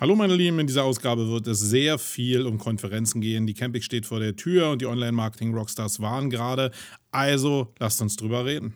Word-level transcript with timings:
Hallo 0.00 0.14
meine 0.14 0.36
Lieben, 0.36 0.60
in 0.60 0.68
dieser 0.68 0.84
Ausgabe 0.84 1.28
wird 1.28 1.48
es 1.48 1.58
sehr 1.58 1.98
viel 1.98 2.46
um 2.46 2.56
Konferenzen 2.58 3.20
gehen. 3.20 3.48
Die 3.48 3.54
Camping 3.54 3.82
steht 3.82 4.06
vor 4.06 4.20
der 4.20 4.36
Tür 4.36 4.70
und 4.70 4.80
die 4.80 4.86
Online-Marketing-Rockstars 4.86 5.98
waren 5.98 6.30
gerade. 6.30 6.70
Also 7.10 7.74
lasst 7.80 8.00
uns 8.00 8.14
drüber 8.14 8.44
reden. 8.44 8.74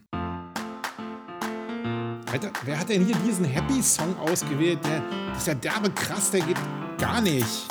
Alter, 2.27 2.51
wer 2.65 2.77
hat 2.77 2.89
denn 2.89 3.07
hier 3.07 3.15
diesen 3.25 3.45
Happy-Song 3.45 4.19
ausgewählt? 4.19 4.81
Der, 4.85 5.01
ist 5.37 5.47
ja 5.47 5.55
derbe 5.55 5.91
krass, 5.91 6.33
der 6.33 6.41
geht 6.41 6.59
gar 6.99 7.21
nicht. 7.21 7.69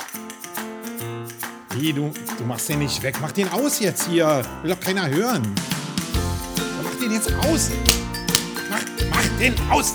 Wie, 1.76 1.92
du, 1.92 2.10
du 2.38 2.44
machst 2.44 2.70
den 2.70 2.78
nicht 2.78 3.02
weg. 3.02 3.16
Mach 3.20 3.32
den 3.32 3.50
aus 3.50 3.80
jetzt 3.80 4.08
hier. 4.08 4.46
Will 4.62 4.70
doch 4.70 4.80
keiner 4.80 5.10
hören. 5.10 5.42
Mach 6.82 6.98
den 6.98 7.12
jetzt 7.12 7.30
aus. 7.34 7.70
Mach, 8.70 8.82
mach 9.10 9.38
den 9.38 9.52
aus. 9.68 9.94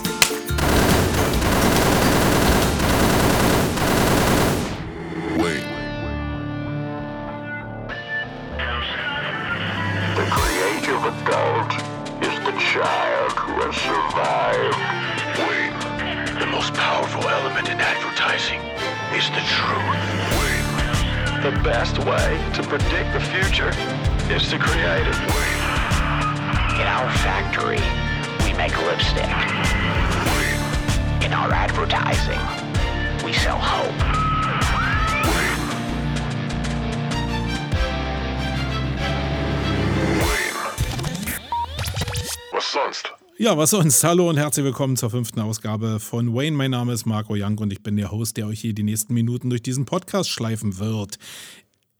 Ja, 43.47 43.57
was 43.57 43.69
sonst? 43.69 44.03
Hallo 44.03 44.29
und 44.29 44.35
herzlich 44.35 44.65
willkommen 44.65 44.97
zur 44.97 45.09
fünften 45.09 45.39
Ausgabe 45.39 46.01
von 46.01 46.35
Wayne. 46.35 46.57
Mein 46.57 46.71
Name 46.71 46.91
ist 46.91 47.05
Marco 47.05 47.33
Young 47.33 47.57
und 47.59 47.71
ich 47.71 47.81
bin 47.81 47.95
der 47.95 48.11
Host, 48.11 48.35
der 48.35 48.45
euch 48.45 48.59
hier 48.59 48.73
die 48.73 48.83
nächsten 48.83 49.13
Minuten 49.13 49.49
durch 49.49 49.63
diesen 49.63 49.85
Podcast 49.85 50.29
schleifen 50.29 50.79
wird. 50.79 51.17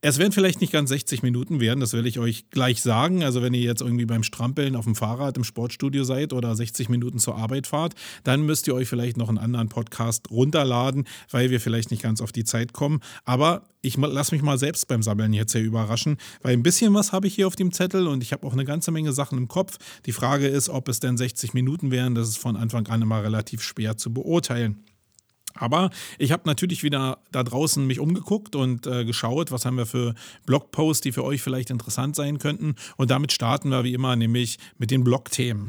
Es 0.00 0.18
werden 0.18 0.30
vielleicht 0.30 0.60
nicht 0.60 0.72
ganz 0.72 0.90
60 0.90 1.24
Minuten 1.24 1.58
werden, 1.58 1.80
das 1.80 1.92
will 1.92 2.06
ich 2.06 2.20
euch 2.20 2.50
gleich 2.50 2.82
sagen. 2.82 3.24
Also 3.24 3.42
wenn 3.42 3.52
ihr 3.52 3.62
jetzt 3.62 3.80
irgendwie 3.80 4.06
beim 4.06 4.22
Strampeln 4.22 4.76
auf 4.76 4.84
dem 4.84 4.94
Fahrrad 4.94 5.36
im 5.36 5.42
Sportstudio 5.42 6.04
seid 6.04 6.32
oder 6.32 6.54
60 6.54 6.88
Minuten 6.88 7.18
zur 7.18 7.34
Arbeit 7.34 7.66
fahrt, 7.66 7.96
dann 8.22 8.42
müsst 8.42 8.68
ihr 8.68 8.76
euch 8.76 8.86
vielleicht 8.86 9.16
noch 9.16 9.28
einen 9.28 9.38
anderen 9.38 9.68
Podcast 9.68 10.30
runterladen, 10.30 11.08
weil 11.32 11.50
wir 11.50 11.60
vielleicht 11.60 11.90
nicht 11.90 12.04
ganz 12.04 12.20
auf 12.20 12.30
die 12.30 12.44
Zeit 12.44 12.72
kommen. 12.72 13.00
Aber 13.24 13.64
ich 13.82 13.96
lasse 13.96 14.36
mich 14.36 14.42
mal 14.42 14.56
selbst 14.56 14.86
beim 14.86 15.02
Sammeln 15.02 15.32
jetzt 15.32 15.50
hier 15.50 15.62
überraschen, 15.62 16.16
weil 16.42 16.52
ein 16.52 16.62
bisschen 16.62 16.94
was 16.94 17.10
habe 17.10 17.26
ich 17.26 17.34
hier 17.34 17.48
auf 17.48 17.56
dem 17.56 17.72
Zettel 17.72 18.06
und 18.06 18.22
ich 18.22 18.32
habe 18.32 18.46
auch 18.46 18.52
eine 18.52 18.64
ganze 18.64 18.92
Menge 18.92 19.12
Sachen 19.12 19.36
im 19.36 19.48
Kopf. 19.48 19.78
Die 20.06 20.12
Frage 20.12 20.46
ist, 20.46 20.68
ob 20.68 20.88
es 20.88 21.00
denn 21.00 21.16
60 21.16 21.54
Minuten 21.54 21.90
wären. 21.90 22.14
Das 22.14 22.28
ist 22.28 22.38
von 22.38 22.54
Anfang 22.54 22.86
an 22.86 23.02
immer 23.02 23.24
relativ 23.24 23.62
schwer 23.62 23.96
zu 23.96 24.14
beurteilen. 24.14 24.84
Aber 25.58 25.90
ich 26.18 26.32
habe 26.32 26.42
natürlich 26.46 26.82
wieder 26.82 27.18
da 27.32 27.42
draußen 27.42 27.86
mich 27.86 28.00
umgeguckt 28.00 28.56
und 28.56 28.86
äh, 28.86 29.04
geschaut, 29.04 29.50
was 29.50 29.64
haben 29.64 29.76
wir 29.76 29.86
für 29.86 30.14
Blogposts, 30.46 31.02
die 31.02 31.12
für 31.12 31.24
euch 31.24 31.42
vielleicht 31.42 31.70
interessant 31.70 32.16
sein 32.16 32.38
könnten. 32.38 32.76
Und 32.96 33.10
damit 33.10 33.32
starten 33.32 33.70
wir 33.70 33.84
wie 33.84 33.94
immer 33.94 34.16
nämlich 34.16 34.58
mit 34.78 34.90
den 34.90 35.04
Blogthemen. 35.04 35.68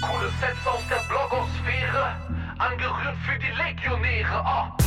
Coole 0.00 0.30
Sets 0.40 0.66
aus 0.66 0.82
der 0.88 1.02
Blogosphäre, 1.08 2.16
angerührt 2.58 3.16
für 3.24 3.38
die 3.38 3.56
Legionäre. 3.56 4.44
Oh. 4.44 4.81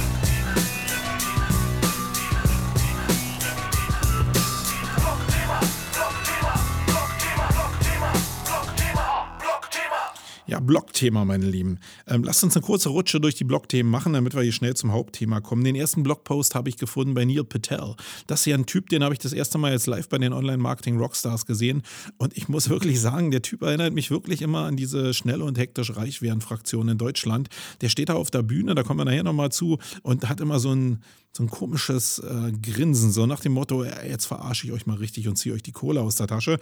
Ja, 10.55 10.61
Blogthema, 10.61 11.25
meine 11.25 11.47
Lieben. 11.47 11.79
Ähm, 12.07 12.23
lasst 12.23 12.41
uns 12.41 12.55
eine 12.55 12.65
kurze 12.65 12.87
Rutsche 12.87 13.19
durch 13.19 13.35
die 13.35 13.43
Blogthemen 13.43 13.91
machen, 13.91 14.13
damit 14.13 14.35
wir 14.35 14.41
hier 14.41 14.53
schnell 14.53 14.73
zum 14.73 14.93
Hauptthema 14.93 15.41
kommen. 15.41 15.65
Den 15.65 15.75
ersten 15.75 16.01
Blogpost 16.01 16.55
habe 16.55 16.69
ich 16.69 16.77
gefunden 16.77 17.13
bei 17.13 17.25
Neil 17.25 17.43
Patel. 17.43 17.95
Das 18.27 18.39
ist 18.39 18.45
ja 18.45 18.55
ein 18.55 18.65
Typ, 18.65 18.87
den 18.87 19.03
habe 19.03 19.13
ich 19.13 19.19
das 19.19 19.33
erste 19.33 19.57
Mal 19.57 19.73
jetzt 19.73 19.85
live 19.85 20.07
bei 20.07 20.17
den 20.17 20.31
Online-Marketing-Rockstars 20.31 21.45
gesehen. 21.45 21.81
Und 22.19 22.37
ich 22.37 22.47
muss 22.47 22.69
wirklich 22.75 23.01
sagen, 23.01 23.31
der 23.31 23.41
Typ 23.41 23.63
erinnert 23.63 23.93
mich 23.93 24.11
wirklich 24.11 24.41
immer 24.41 24.59
an 24.59 24.77
diese 24.77 25.13
schnelle 25.13 25.43
und 25.43 25.57
hektisch 25.57 25.93
reich 25.97 26.21
werden 26.21 26.39
Fraktion 26.39 26.87
in 26.87 26.97
Deutschland. 26.97 27.49
Der 27.81 27.89
steht 27.89 28.07
da 28.07 28.13
auf 28.13 28.31
der 28.31 28.43
Bühne, 28.43 28.75
da 28.75 28.83
kommen 28.83 29.01
wir 29.01 29.05
nachher 29.05 29.23
nochmal 29.23 29.51
zu, 29.51 29.77
und 30.03 30.29
hat 30.29 30.39
immer 30.39 30.59
so 30.61 30.73
ein 30.73 31.03
so 31.35 31.43
ein 31.43 31.49
komisches 31.49 32.19
äh, 32.19 32.53
Grinsen, 32.53 33.11
so 33.11 33.25
nach 33.25 33.41
dem 33.41 33.51
Motto, 33.51 33.83
jetzt 33.83 34.25
verarsche 34.25 34.67
ich 34.67 34.73
euch 34.73 34.85
mal 34.85 34.95
richtig 34.95 35.27
und 35.27 35.35
ziehe 35.35 35.53
euch 35.53 35.63
die 35.63 35.73
Kohle 35.73 35.99
aus 36.01 36.15
der 36.15 36.27
Tasche. 36.27 36.59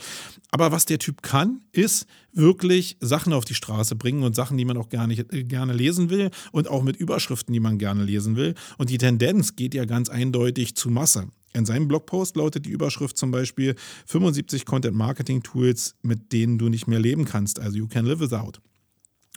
Aber 0.50 0.72
was 0.72 0.86
der 0.86 0.98
Typ 0.98 1.22
kann, 1.22 1.62
ist 1.72 2.08
wirklich 2.32 2.98
Sachen 3.00 3.34
auf 3.34 3.46
die 3.46 3.54
Straße 3.54 3.96
bringen 3.96 4.24
und 4.24 4.36
Sachen, 4.36 4.58
die 4.58 4.66
man 4.66 4.78
auch 4.78 4.90
gerne, 4.90 5.14
äh, 5.14 5.44
gerne 5.44 5.74
lesen 5.74 6.10
will 6.10 6.32
und 6.52 6.68
auch 6.70 6.82
mit 6.82 6.96
Überschriften, 6.96 7.54
die 7.54 7.60
man 7.60 7.78
gerne 7.78 8.04
lesen 8.04 8.36
will. 8.36 8.56
Und 8.80 8.90
die 8.90 8.98
Tendenz 8.98 9.56
geht 9.56 9.76
ja 9.76 9.86
ganz 9.86 10.10
eindeutig 10.10 10.76
zu 10.76 10.90
Masse. 10.90 11.28
In 11.54 11.68
seinem 11.68 11.88
Blogpost 11.88 12.36
lautet 12.36 12.66
die 12.66 12.72
Überschrift 12.72 13.16
zum 13.16 13.30
Beispiel 13.30 13.76
75 14.08 14.66
Content 14.66 14.98
Marketing 14.98 15.44
Tools, 15.44 15.94
mit 16.02 16.32
denen 16.32 16.58
du 16.58 16.70
nicht 16.70 16.88
mehr 16.88 17.00
leben 17.00 17.26
kannst, 17.26 17.60
also 17.60 17.78
you 17.78 17.88
can 17.88 18.06
live 18.06 18.20
without. 18.20 18.54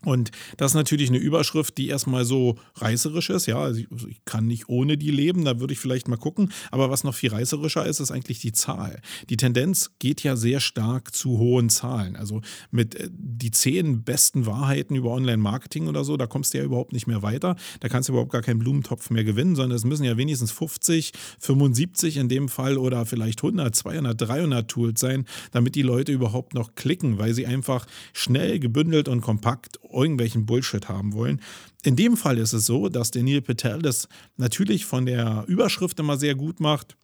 Und 0.06 0.30
das 0.56 0.70
ist 0.70 0.76
natürlich 0.76 1.08
eine 1.08 1.18
Überschrift, 1.18 1.76
die 1.78 1.88
erstmal 1.88 2.24
so 2.24 2.54
reißerisch 2.76 3.30
ist. 3.30 3.46
Ja, 3.46 3.58
also 3.58 3.80
ich, 3.80 3.90
also 3.90 4.06
ich, 4.06 4.24
kann 4.24 4.46
nicht 4.46 4.68
ohne 4.68 4.96
die 4.96 5.10
leben, 5.10 5.44
da 5.44 5.58
würde 5.58 5.72
ich 5.72 5.80
vielleicht 5.80 6.06
mal 6.06 6.16
gucken. 6.16 6.52
Aber 6.70 6.90
was 6.90 7.02
noch 7.02 7.14
viel 7.14 7.30
reißerischer 7.30 7.84
ist, 7.84 7.98
ist 7.98 8.12
eigentlich 8.12 8.38
die 8.38 8.52
Zahl. 8.52 9.00
Die 9.30 9.36
Tendenz 9.36 9.90
geht 9.98 10.22
ja 10.22 10.36
sehr 10.36 10.60
stark 10.60 11.12
zu 11.12 11.38
hohen 11.38 11.70
Zahlen. 11.70 12.14
Also 12.14 12.40
mit 12.70 12.94
äh, 12.94 13.08
die 13.10 13.50
zehn 13.50 14.04
besten 14.04 14.46
Wahrheiten 14.46 14.94
über 14.94 15.10
Online-Marketing 15.10 15.88
oder 15.88 16.04
so, 16.04 16.16
da 16.16 16.28
kommst 16.28 16.54
du 16.54 16.58
ja 16.58 16.64
überhaupt 16.64 16.92
nicht 16.92 17.08
mehr 17.08 17.22
weiter. 17.22 17.56
Da 17.80 17.88
kannst 17.88 18.08
du 18.08 18.12
überhaupt 18.12 18.30
gar 18.30 18.42
keinen 18.42 18.60
Blumentopf 18.60 19.10
mehr 19.10 19.24
gewinnen, 19.24 19.56
sondern 19.56 19.76
es 19.76 19.84
müssen 19.84 20.04
ja 20.04 20.16
wenigstens 20.16 20.52
50, 20.52 21.14
75 21.40 22.16
in 22.18 22.28
dem 22.28 22.48
Fall 22.48 22.78
oder 22.78 23.06
vielleicht 23.06 23.40
100, 23.40 23.74
200, 23.74 24.20
300 24.20 24.68
Tools 24.68 25.00
sein, 25.00 25.24
damit 25.50 25.74
die 25.74 25.82
Leute 25.82 26.12
überhaupt 26.12 26.54
noch 26.54 26.76
klicken, 26.76 27.18
weil 27.18 27.34
sie 27.34 27.46
einfach 27.46 27.86
schnell, 28.12 28.60
gebündelt 28.60 29.08
und 29.08 29.20
kompakt 29.20 29.80
irgendwelchen 29.96 30.46
Bullshit 30.46 30.88
haben 30.88 31.12
wollen. 31.12 31.40
In 31.82 31.96
dem 31.96 32.16
Fall 32.16 32.38
ist 32.38 32.52
es 32.52 32.66
so, 32.66 32.88
dass 32.88 33.10
der 33.10 33.22
Neil 33.22 33.40
Patel 33.40 33.80
das 33.82 34.08
natürlich 34.36 34.84
von 34.84 35.06
der 35.06 35.44
Überschrift 35.46 35.98
immer 35.98 36.16
sehr 36.16 36.34
gut 36.34 36.60
macht. 36.60 36.96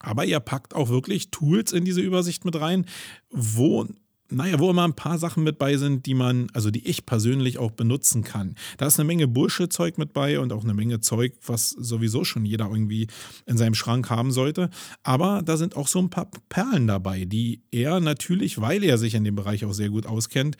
Aber 0.00 0.24
er 0.24 0.40
packt 0.40 0.74
auch 0.74 0.88
wirklich 0.88 1.30
Tools 1.30 1.72
in 1.72 1.84
diese 1.84 2.00
Übersicht 2.00 2.44
mit 2.44 2.60
rein, 2.60 2.86
wo 3.30 3.86
naja, 4.30 4.58
wo 4.58 4.70
immer 4.70 4.84
ein 4.84 4.94
paar 4.94 5.18
Sachen 5.18 5.44
mit 5.44 5.58
bei 5.58 5.76
sind, 5.76 6.06
die 6.06 6.14
man, 6.14 6.48
also 6.54 6.70
die 6.70 6.86
ich 6.88 7.04
persönlich 7.04 7.58
auch 7.58 7.70
benutzen 7.70 8.24
kann. 8.24 8.54
Da 8.78 8.86
ist 8.86 8.98
eine 8.98 9.06
Menge 9.06 9.28
Bullshit-Zeug 9.28 9.98
mit 9.98 10.12
bei 10.12 10.40
und 10.40 10.52
auch 10.52 10.64
eine 10.64 10.74
Menge 10.74 11.00
Zeug, 11.00 11.34
was 11.46 11.70
sowieso 11.70 12.24
schon 12.24 12.46
jeder 12.46 12.66
irgendwie 12.66 13.06
in 13.46 13.58
seinem 13.58 13.74
Schrank 13.74 14.08
haben 14.10 14.32
sollte. 14.32 14.70
Aber 15.02 15.42
da 15.44 15.56
sind 15.56 15.76
auch 15.76 15.88
so 15.88 15.98
ein 15.98 16.10
paar 16.10 16.30
Perlen 16.48 16.86
dabei, 16.86 17.26
die 17.26 17.62
er 17.70 18.00
natürlich, 18.00 18.60
weil 18.60 18.82
er 18.82 18.96
sich 18.98 19.14
in 19.14 19.24
dem 19.24 19.36
Bereich 19.36 19.64
auch 19.64 19.74
sehr 19.74 19.90
gut 19.90 20.06
auskennt, 20.06 20.56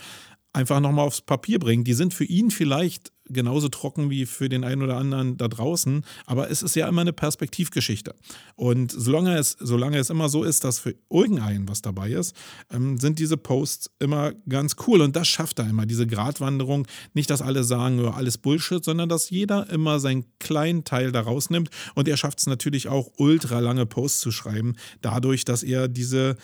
einfach 0.54 0.80
nochmal 0.80 1.06
aufs 1.06 1.20
Papier 1.20 1.58
bringen. 1.58 1.84
Die 1.84 1.92
sind 1.92 2.14
für 2.14 2.24
ihn 2.24 2.50
vielleicht 2.50 3.12
genauso 3.28 3.68
trocken 3.68 4.10
wie 4.10 4.26
für 4.26 4.48
den 4.48 4.64
einen 4.64 4.82
oder 4.82 4.96
anderen 4.96 5.36
da 5.36 5.48
draußen, 5.48 6.04
aber 6.26 6.50
es 6.50 6.62
ist 6.62 6.76
ja 6.76 6.88
immer 6.88 7.00
eine 7.00 7.12
Perspektivgeschichte. 7.12 8.14
Und 8.54 8.92
solange 8.92 9.36
es, 9.38 9.56
solange 9.58 9.98
es 9.98 10.10
immer 10.10 10.28
so 10.28 10.44
ist, 10.44 10.64
dass 10.64 10.78
für 10.78 10.94
irgendeinen 11.10 11.68
was 11.68 11.80
dabei 11.82 12.10
ist, 12.10 12.36
ähm, 12.70 12.98
sind 12.98 13.18
diese 13.18 13.36
Posts 13.36 13.90
immer 13.98 14.32
ganz 14.48 14.76
cool. 14.86 15.00
Und 15.00 15.16
das 15.16 15.26
schafft 15.28 15.58
er 15.58 15.68
immer, 15.68 15.86
diese 15.86 16.06
Gratwanderung. 16.06 16.86
Nicht, 17.14 17.30
dass 17.30 17.42
alle 17.42 17.64
sagen, 17.64 18.04
alles 18.06 18.38
Bullshit, 18.38 18.84
sondern 18.84 19.08
dass 19.08 19.30
jeder 19.30 19.70
immer 19.70 20.00
seinen 20.00 20.26
kleinen 20.38 20.84
Teil 20.84 21.10
da 21.10 21.22
rausnimmt. 21.22 21.70
Und 21.94 22.08
er 22.08 22.16
schafft 22.16 22.40
es 22.40 22.46
natürlich 22.46 22.88
auch, 22.88 23.10
ultra 23.16 23.60
lange 23.60 23.86
Posts 23.86 24.20
zu 24.20 24.30
schreiben, 24.30 24.74
dadurch, 25.00 25.44
dass 25.44 25.62
er 25.62 25.88
diese 25.88 26.36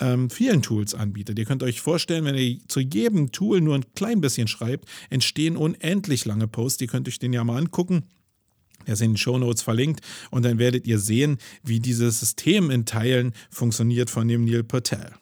ähm, 0.00 0.30
vielen 0.30 0.62
Tools 0.62 0.94
anbietet. 0.94 1.38
Ihr 1.38 1.44
könnt 1.44 1.62
euch 1.62 1.80
vorstellen, 1.80 2.24
wenn 2.24 2.34
ihr 2.34 2.58
zu 2.68 2.80
jedem 2.80 3.32
Tool 3.32 3.60
nur 3.60 3.74
ein 3.74 3.92
klein 3.94 4.20
bisschen 4.20 4.48
schreibt, 4.48 4.88
entstehen 5.10 5.56
unendlich 5.56 6.24
lange 6.24 6.48
Posts. 6.48 6.82
Ihr 6.82 6.88
könnt 6.88 7.08
euch 7.08 7.18
den 7.18 7.32
ja 7.32 7.44
mal 7.44 7.58
angucken. 7.58 8.04
Der 8.86 8.94
ist 8.94 9.02
in 9.02 9.12
den 9.12 9.16
Show 9.16 9.38
Notes 9.38 9.62
verlinkt 9.62 10.00
und 10.30 10.44
dann 10.44 10.58
werdet 10.58 10.86
ihr 10.86 10.98
sehen, 10.98 11.38
wie 11.62 11.80
dieses 11.80 12.20
System 12.20 12.70
in 12.70 12.84
Teilen 12.84 13.32
funktioniert 13.50 14.10
von 14.10 14.28
dem 14.28 14.44
Neil 14.44 14.62
Patel. 14.62 15.14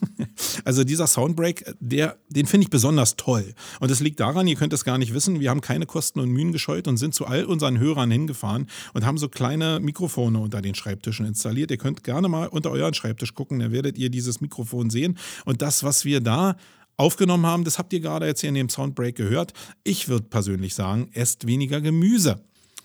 Also 0.64 0.84
dieser 0.84 1.06
Soundbreak, 1.06 1.74
der, 1.80 2.16
den 2.28 2.46
finde 2.46 2.64
ich 2.64 2.70
besonders 2.70 3.16
toll. 3.16 3.54
Und 3.80 3.90
das 3.90 4.00
liegt 4.00 4.20
daran, 4.20 4.46
ihr 4.46 4.56
könnt 4.56 4.72
es 4.72 4.84
gar 4.84 4.98
nicht 4.98 5.14
wissen, 5.14 5.40
wir 5.40 5.50
haben 5.50 5.60
keine 5.60 5.86
Kosten 5.86 6.20
und 6.20 6.30
Mühen 6.30 6.52
gescheut 6.52 6.88
und 6.88 6.96
sind 6.96 7.14
zu 7.14 7.26
all 7.26 7.44
unseren 7.44 7.78
Hörern 7.78 8.10
hingefahren 8.10 8.66
und 8.92 9.06
haben 9.06 9.18
so 9.18 9.28
kleine 9.28 9.80
Mikrofone 9.80 10.38
unter 10.38 10.60
den 10.60 10.74
Schreibtischen 10.74 11.26
installiert. 11.26 11.70
Ihr 11.70 11.76
könnt 11.76 12.04
gerne 12.04 12.28
mal 12.28 12.48
unter 12.48 12.70
euren 12.70 12.94
Schreibtisch 12.94 13.34
gucken, 13.34 13.60
da 13.60 13.72
werdet 13.72 13.98
ihr 13.98 14.10
dieses 14.10 14.40
Mikrofon 14.40 14.90
sehen. 14.90 15.18
Und 15.44 15.62
das, 15.62 15.84
was 15.84 16.04
wir 16.04 16.20
da 16.20 16.56
aufgenommen 16.96 17.46
haben, 17.46 17.64
das 17.64 17.78
habt 17.78 17.92
ihr 17.92 18.00
gerade 18.00 18.26
jetzt 18.26 18.40
hier 18.40 18.48
in 18.48 18.54
dem 18.54 18.68
Soundbreak 18.68 19.14
gehört. 19.14 19.52
Ich 19.84 20.08
würde 20.08 20.26
persönlich 20.28 20.74
sagen, 20.74 21.08
esst 21.12 21.46
weniger 21.46 21.80
Gemüse. 21.80 22.40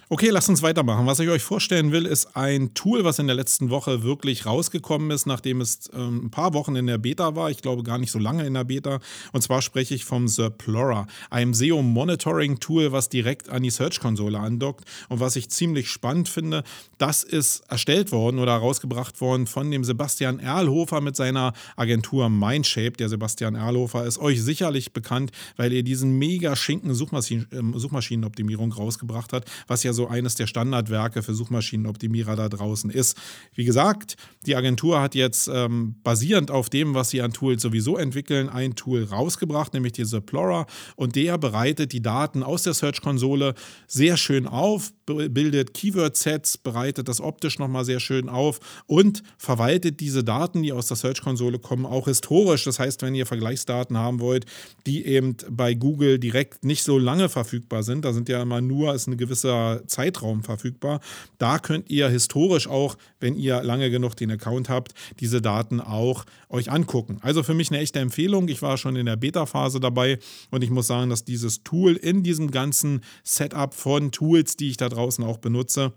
Okay, 0.10 0.30
lasst 0.32 0.50
uns 0.50 0.62
weitermachen. 0.62 1.06
Was 1.06 1.22
ich 1.22 1.30
euch 1.30 1.42
vorstellen 1.42 1.94
will, 1.94 2.06
ist 2.06 2.36
ein 2.36 2.74
Tool, 2.74 3.06
was 3.06 3.20
in 3.20 3.28
der 3.28 3.38
letzten 3.38 3.70
Woche 3.70 4.04
wirklich 4.04 4.46
rausgekommen 4.46 5.12
ist, 5.12 5.26
nachdem 5.26 5.62
es 5.62 5.90
ähm, 5.94 6.26
ein 6.26 6.30
paar 6.30 6.54
Wochen 6.54 6.76
in 6.76 6.88
der 6.88 6.98
Beta 6.98 7.38
war. 7.38 7.50
Ich 7.50 7.62
glaube 7.62 7.84
gar 7.84 7.98
nicht 7.98 8.12
so 8.12 8.20
lange 8.20 8.46
in 8.46 8.54
der 8.54 8.66
Beta. 8.66 9.00
Und 9.32 9.44
zwar 9.44 9.62
spreche 9.62 9.96
ich 9.96 10.04
vom 10.04 10.28
Zerplora, 10.28 11.08
einem 11.30 11.54
SEO-Monitoring-Tool, 11.54 12.92
was 12.92 13.08
direkt 13.08 13.48
an 13.48 13.64
die 13.64 13.70
Search-Konsole 13.70 14.38
andockt. 14.38 14.84
Und 15.08 15.22
was 15.22 15.38
ich 15.38 15.50
ziemlich 15.50 15.90
spannend 15.90 16.28
finde, 16.28 16.64
das 16.98 17.24
ist 17.24 17.62
erstellt 17.70 18.12
worden 18.12 18.40
oder 18.40 18.56
rausgebracht 18.56 19.22
worden 19.22 19.48
von 19.48 19.72
dem 19.72 19.86
Sebastian 19.86 20.40
Erlhofer 20.40 21.00
mit 21.00 21.16
seiner 21.16 21.54
Agentur 21.78 22.30
Mindshape. 22.30 22.98
Der 22.98 23.08
Sebastian 23.08 23.56
Erlhofer 23.56 24.06
ist 24.06 24.20
euch 24.20 24.44
sicherlich 24.44 24.92
bekannt, 24.92 25.32
weil 25.56 25.72
er 25.72 25.82
diesen 25.82 26.20
mega 26.20 26.58
schinken 26.58 26.94
Suchmaschinen, 26.94 27.48
äh, 27.52 27.80
Suchmaschinenoptimierung 27.80 28.74
rausgebracht 28.74 29.32
hat, 29.32 29.46
was 29.68 29.84
ja 29.84 29.93
so 29.94 30.08
eines 30.08 30.36
der 30.36 30.48
Standardwerke 30.48 31.24
für 31.24 31.34
Suchmaschinenoptimierer 31.34 32.36
da 32.36 32.50
draußen 32.50 32.90
ist. 32.90 33.18
Wie 33.56 33.66
gesagt, 33.66 34.16
die 34.46 34.56
Agentur 34.56 35.02
hat 35.02 35.16
jetzt 35.16 35.50
ähm, 35.52 35.96
basierend 36.04 36.52
auf 36.52 36.70
dem, 36.70 36.94
was 36.94 37.10
sie 37.10 37.22
an 37.22 37.34
Tools 37.34 37.62
sowieso 37.62 37.98
entwickeln, 37.98 38.50
ein 38.50 38.76
Tool 38.76 39.04
rausgebracht, 39.04 39.74
nämlich 39.74 39.94
die 39.94 40.06
Zeplora. 40.06 40.66
Und 40.96 41.16
der 41.16 41.38
bereitet 41.38 41.94
die 41.94 42.02
Daten 42.02 42.44
aus 42.44 42.64
der 42.64 42.74
Search-Konsole 42.74 43.54
sehr 43.88 44.18
schön 44.18 44.48
auf, 44.48 44.92
bildet 45.06 45.74
Keyword-Sets, 45.74 46.58
bereitet 46.58 47.08
das 47.08 47.22
optisch 47.22 47.60
nochmal 47.60 47.86
sehr 47.86 48.00
schön 48.00 48.30
auf 48.30 48.60
und 48.86 49.24
verwaltet 49.38 50.00
diese 50.00 50.24
Daten, 50.24 50.64
die 50.64 50.72
aus 50.74 50.88
der 50.88 50.98
Search-Konsole 50.98 51.60
kommen, 51.60 51.86
auch 51.86 52.08
historisch. 52.08 52.64
Das 52.64 52.80
heißt, 52.80 53.02
wenn 53.02 53.16
ihr 53.16 53.26
Vergleichsdaten 53.26 53.98
haben 53.98 54.20
wollt, 54.20 54.46
die 54.86 55.06
eben 55.06 55.36
bei 55.50 55.74
Google 55.74 56.20
direkt 56.20 56.64
nicht 56.64 56.84
so 56.84 56.98
lange 56.98 57.30
verfügbar 57.30 57.84
sind, 57.84 58.06
da 58.06 58.14
sind 58.14 58.30
ja 58.30 58.42
immer 58.42 58.62
nur, 58.62 58.94
ist 58.94 59.08
ein 59.08 59.18
gewisser 59.18 59.83
Zeitraum 59.88 60.44
verfügbar. 60.44 61.00
Da 61.38 61.60
könnt 61.60 61.90
ihr 61.90 62.10
historisch 62.10 62.68
auch, 62.68 62.98
wenn 63.20 63.36
ihr 63.36 63.64
lange 63.64 63.90
genug 63.90 64.16
den 64.16 64.32
Account 64.32 64.70
habt, 64.70 64.94
diese 65.20 65.42
Daten 65.42 65.82
auch 65.82 66.26
euch 66.50 66.72
angucken. 66.72 67.18
Also 67.22 67.44
für 67.44 67.54
mich 67.54 67.72
eine 67.72 67.80
echte 67.80 68.00
Empfehlung. 68.00 68.48
Ich 68.48 68.62
war 68.62 68.78
schon 68.78 68.96
in 68.96 69.06
der 69.06 69.16
Beta-Phase 69.16 69.80
dabei 69.80 70.20
und 70.52 70.64
ich 70.64 70.70
muss 70.70 70.88
sagen, 70.88 71.10
dass 71.10 71.26
dieses 71.26 71.64
Tool 71.64 71.96
in 71.96 72.24
diesem 72.24 72.52
ganzen 72.52 73.02
Setup 73.24 73.74
von 73.74 74.12
Tools, 74.12 74.56
die 74.58 74.70
ich 74.70 74.78
da 74.78 74.90
draußen 74.90 75.24
auch 75.24 75.38
benutze, 75.38 75.94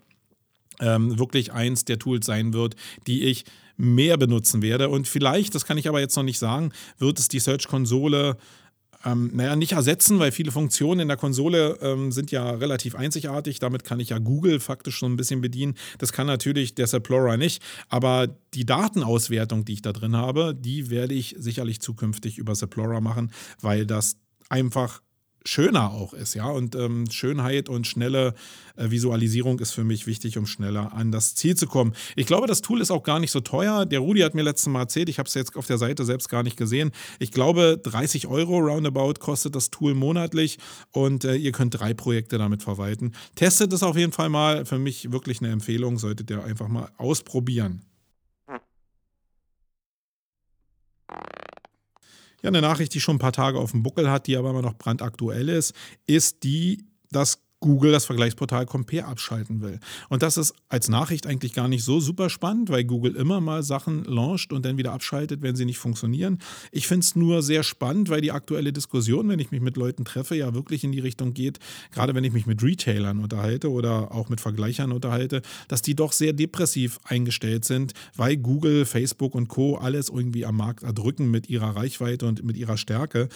ähm, 0.81 1.19
wirklich 1.19 1.53
eins 1.53 1.85
der 1.85 1.99
Tools 1.99 2.27
sein 2.27 2.53
wird, 2.53 2.77
die 3.07 3.25
ich 3.25 3.45
mehr 3.77 4.17
benutzen 4.17 4.63
werde. 4.63 4.89
Und 4.89 5.07
vielleicht, 5.07 5.55
das 5.55 5.65
kann 5.65 5.79
ich 5.79 5.89
aber 5.89 6.01
jetzt 6.01 6.17
noch 6.17 6.23
nicht 6.23 6.39
sagen, 6.39 6.73
wird 6.99 7.19
es 7.19 7.29
die 7.29 7.41
Search-Konsole 7.41 8.37
ähm, 9.07 9.31
naja, 9.33 9.55
nicht 9.55 9.73
ersetzen, 9.73 10.19
weil 10.19 10.33
viele 10.33 10.51
Funktionen 10.51 11.01
in 11.01 11.09
der 11.09 11.17
Konsole 11.17 11.79
ähm, 11.81 12.11
sind 12.11 12.33
ja 12.33 12.51
relativ 12.51 12.97
einzigartig. 12.97 13.61
Damit 13.61 13.85
kann 13.85 14.01
ich 14.01 14.09
ja 14.09 14.19
Google 14.19 14.59
faktisch 14.59 14.97
schon 14.97 15.13
ein 15.13 15.17
bisschen 15.17 15.41
bedienen. 15.41 15.75
Das 15.99 16.13
kann 16.13 16.27
natürlich 16.27 16.75
der 16.75 16.89
Seplora 16.89 17.37
nicht. 17.37 17.63
Aber 17.89 18.27
die 18.55 18.67
Datenauswertung, 18.67 19.65
die 19.65 19.75
ich 19.75 19.83
da 19.83 19.93
drin 19.93 20.17
habe, 20.17 20.55
die 20.55 20.91
werde 20.91 21.15
ich 21.15 21.37
sicherlich 21.39 21.81
zukünftig 21.81 22.37
über 22.39 22.57
Seplora 22.57 23.01
machen, 23.01 23.31
weil 23.61 23.87
das 23.87 24.17
einfach 24.49 25.01
schöner 25.47 25.93
auch 25.93 26.13
ist, 26.13 26.35
ja. 26.35 26.47
Und 26.47 26.75
ähm, 26.75 27.11
Schönheit 27.11 27.69
und 27.69 27.87
schnelle 27.87 28.35
äh, 28.77 28.91
Visualisierung 28.91 29.59
ist 29.61 29.73
für 29.73 29.85
mich 29.85 30.07
wichtig, 30.07 30.39
um 30.39 30.47
schneller 30.47 30.93
an 30.93 31.13
das 31.13 31.35
Ziel 31.35 31.57
zu 31.57 31.67
kommen. 31.67 31.95
Ich 32.15 32.27
glaube, 32.27 32.47
das 32.47 32.63
Tool 32.63 32.81
ist 32.81 32.91
auch 32.91 33.03
gar 33.03 33.21
nicht 33.21 33.31
so 33.31 33.41
teuer. 33.41 33.87
Der 33.87 34.01
Rudi 34.01 34.21
hat 34.21 34.35
mir 34.35 34.43
letztes 34.43 34.69
Mal 34.69 34.81
erzählt, 34.81 35.09
ich 35.09 35.19
habe 35.19 35.27
es 35.27 35.35
jetzt 35.35 35.57
auf 35.57 35.67
der 35.67 35.79
Seite 35.79 36.05
selbst 36.05 36.29
gar 36.29 36.43
nicht 36.43 36.57
gesehen. 36.57 36.93
Ich 37.19 37.33
glaube, 37.33 37.79
30 37.83 38.27
Euro 38.27 38.59
roundabout 38.59 39.15
kostet 39.21 39.55
das 39.55 39.71
Tool 39.71 39.95
monatlich 39.95 40.59
und 40.93 41.25
äh, 41.25 41.35
ihr 41.35 41.53
könnt 41.53 41.79
drei 41.79 41.95
Projekte 41.95 42.39
damit 42.39 42.63
verwalten. 42.63 43.13
Testet 43.35 43.73
es 43.73 43.83
auf 43.83 43.97
jeden 43.97 44.13
Fall 44.13 44.29
mal. 44.29 44.65
Für 44.65 44.79
mich 44.79 45.13
wirklich 45.13 45.41
eine 45.41 45.51
Empfehlung, 45.51 45.99
solltet 45.99 46.31
ihr 46.31 46.43
einfach 46.45 46.69
mal 46.69 46.91
ausprobieren. 46.97 47.83
Ja, 52.47 52.51
eine 52.51 52.61
Nachricht, 52.61 52.95
die 52.95 53.01
schon 53.01 53.17
ein 53.17 53.19
paar 53.19 53.33
Tage 53.33 53.59
auf 53.59 53.73
dem 53.73 53.83
Buckel 53.83 54.09
hat, 54.09 54.29
die 54.29 54.37
aber 54.37 54.51
immer 54.51 54.63
noch 54.63 54.79
brandaktuell 54.79 55.49
ist, 55.49 55.75
ist 56.07 56.45
die, 56.45 56.87
dass 57.11 57.43
Google 57.61 57.93
das 57.93 58.05
Vergleichsportal 58.05 58.67
Compare 58.67 59.07
abschalten 59.07 59.63
will. 59.63 59.81
Und 60.09 60.23
das 60.23 60.37
ist 60.37 60.55
als 60.69 60.89
Nachricht 60.89 61.27
eigentlich 61.27 61.55
gar 61.55 61.69
nicht 61.69 61.85
so 61.85 62.01
super 62.01 62.29
spannend, 62.29 62.69
weil 62.69 62.85
Google 62.85 63.17
immer 63.17 63.41
mal 63.41 63.63
Sachen 63.63 64.05
launcht 64.05 64.53
und 64.53 64.67
dann 64.67 64.77
wieder 64.77 64.93
abschaltet, 64.93 65.41
wenn 65.41 65.57
sie 65.57 65.65
nicht 65.65 65.79
funktionieren. 65.79 66.39
Ich 66.71 66.87
finde 66.87 67.05
es 67.05 67.17
nur 67.17 67.43
sehr 67.43 67.63
spannend, 67.63 68.11
weil 68.11 68.21
die 68.21 68.33
aktuelle 68.33 68.73
Diskussion, 68.73 69.29
wenn 69.29 69.39
ich 69.39 69.51
mich 69.51 69.63
mit 69.63 69.77
Leuten 69.77 70.05
treffe, 70.05 70.37
ja 70.37 70.55
wirklich 70.55 70.85
in 70.85 70.93
die 70.93 71.01
Richtung 71.01 71.33
geht, 71.33 71.59
gerade 71.93 72.15
wenn 72.15 72.25
ich 72.25 72.33
mich 72.33 72.47
mit 72.47 72.63
Retailern 72.63 73.19
unterhalte 73.19 73.71
oder 73.71 74.13
auch 74.13 74.29
mit 74.29 74.41
Vergleichern 74.41 74.93
unterhalte, 74.93 75.41
dass 75.69 75.81
die 75.81 75.95
doch 75.95 76.13
sehr 76.13 76.35
depressiv 76.35 76.99
eingestellt 77.05 77.65
sind, 77.65 77.95
weil 78.17 78.37
Google, 78.37 78.85
Facebook 78.85 79.35
und 79.35 79.49
Co. 79.49 79.77
alles 79.77 80.11
irgendwie 80.11 80.45
am 80.45 80.57
Markt 80.57 80.83
erdrücken 80.83 81.31
mit 81.31 81.49
ihrer 81.49 81.75
Reichweite 81.75 82.27
und 82.27 82.45
mit 82.45 82.57
ihrer 82.57 82.77
Stärke 82.77 83.29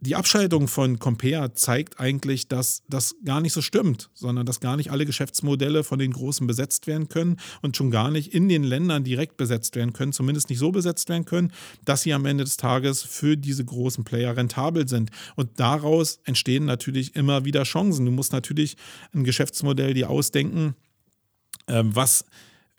die 0.00 0.14
Abschaltung 0.14 0.68
von 0.68 1.00
Compare 1.00 1.54
zeigt 1.54 1.98
eigentlich, 1.98 2.46
dass 2.46 2.82
das 2.88 3.16
gar 3.24 3.40
nicht 3.40 3.52
so 3.52 3.60
stimmt, 3.60 4.10
sondern 4.14 4.46
dass 4.46 4.60
gar 4.60 4.76
nicht 4.76 4.92
alle 4.92 5.04
Geschäftsmodelle 5.04 5.82
von 5.82 5.98
den 5.98 6.12
Großen 6.12 6.46
besetzt 6.46 6.86
werden 6.86 7.08
können 7.08 7.36
und 7.62 7.76
schon 7.76 7.90
gar 7.90 8.10
nicht 8.10 8.32
in 8.32 8.48
den 8.48 8.62
Ländern 8.62 9.02
direkt 9.02 9.36
besetzt 9.36 9.74
werden 9.74 9.92
können, 9.92 10.12
zumindest 10.12 10.50
nicht 10.50 10.60
so 10.60 10.70
besetzt 10.70 11.08
werden 11.08 11.24
können, 11.24 11.52
dass 11.84 12.02
sie 12.02 12.12
am 12.12 12.26
Ende 12.26 12.44
des 12.44 12.56
Tages 12.56 13.02
für 13.02 13.36
diese 13.36 13.64
großen 13.64 14.04
Player 14.04 14.36
rentabel 14.36 14.86
sind. 14.86 15.10
Und 15.34 15.58
daraus 15.58 16.20
entstehen 16.24 16.64
natürlich 16.64 17.16
immer 17.16 17.44
wieder 17.44 17.64
Chancen. 17.64 18.06
Du 18.06 18.12
musst 18.12 18.32
natürlich 18.32 18.76
ein 19.12 19.24
Geschäftsmodell 19.24 19.94
dir 19.94 20.10
ausdenken, 20.10 20.76
ähm, 21.66 21.94
was 21.94 22.24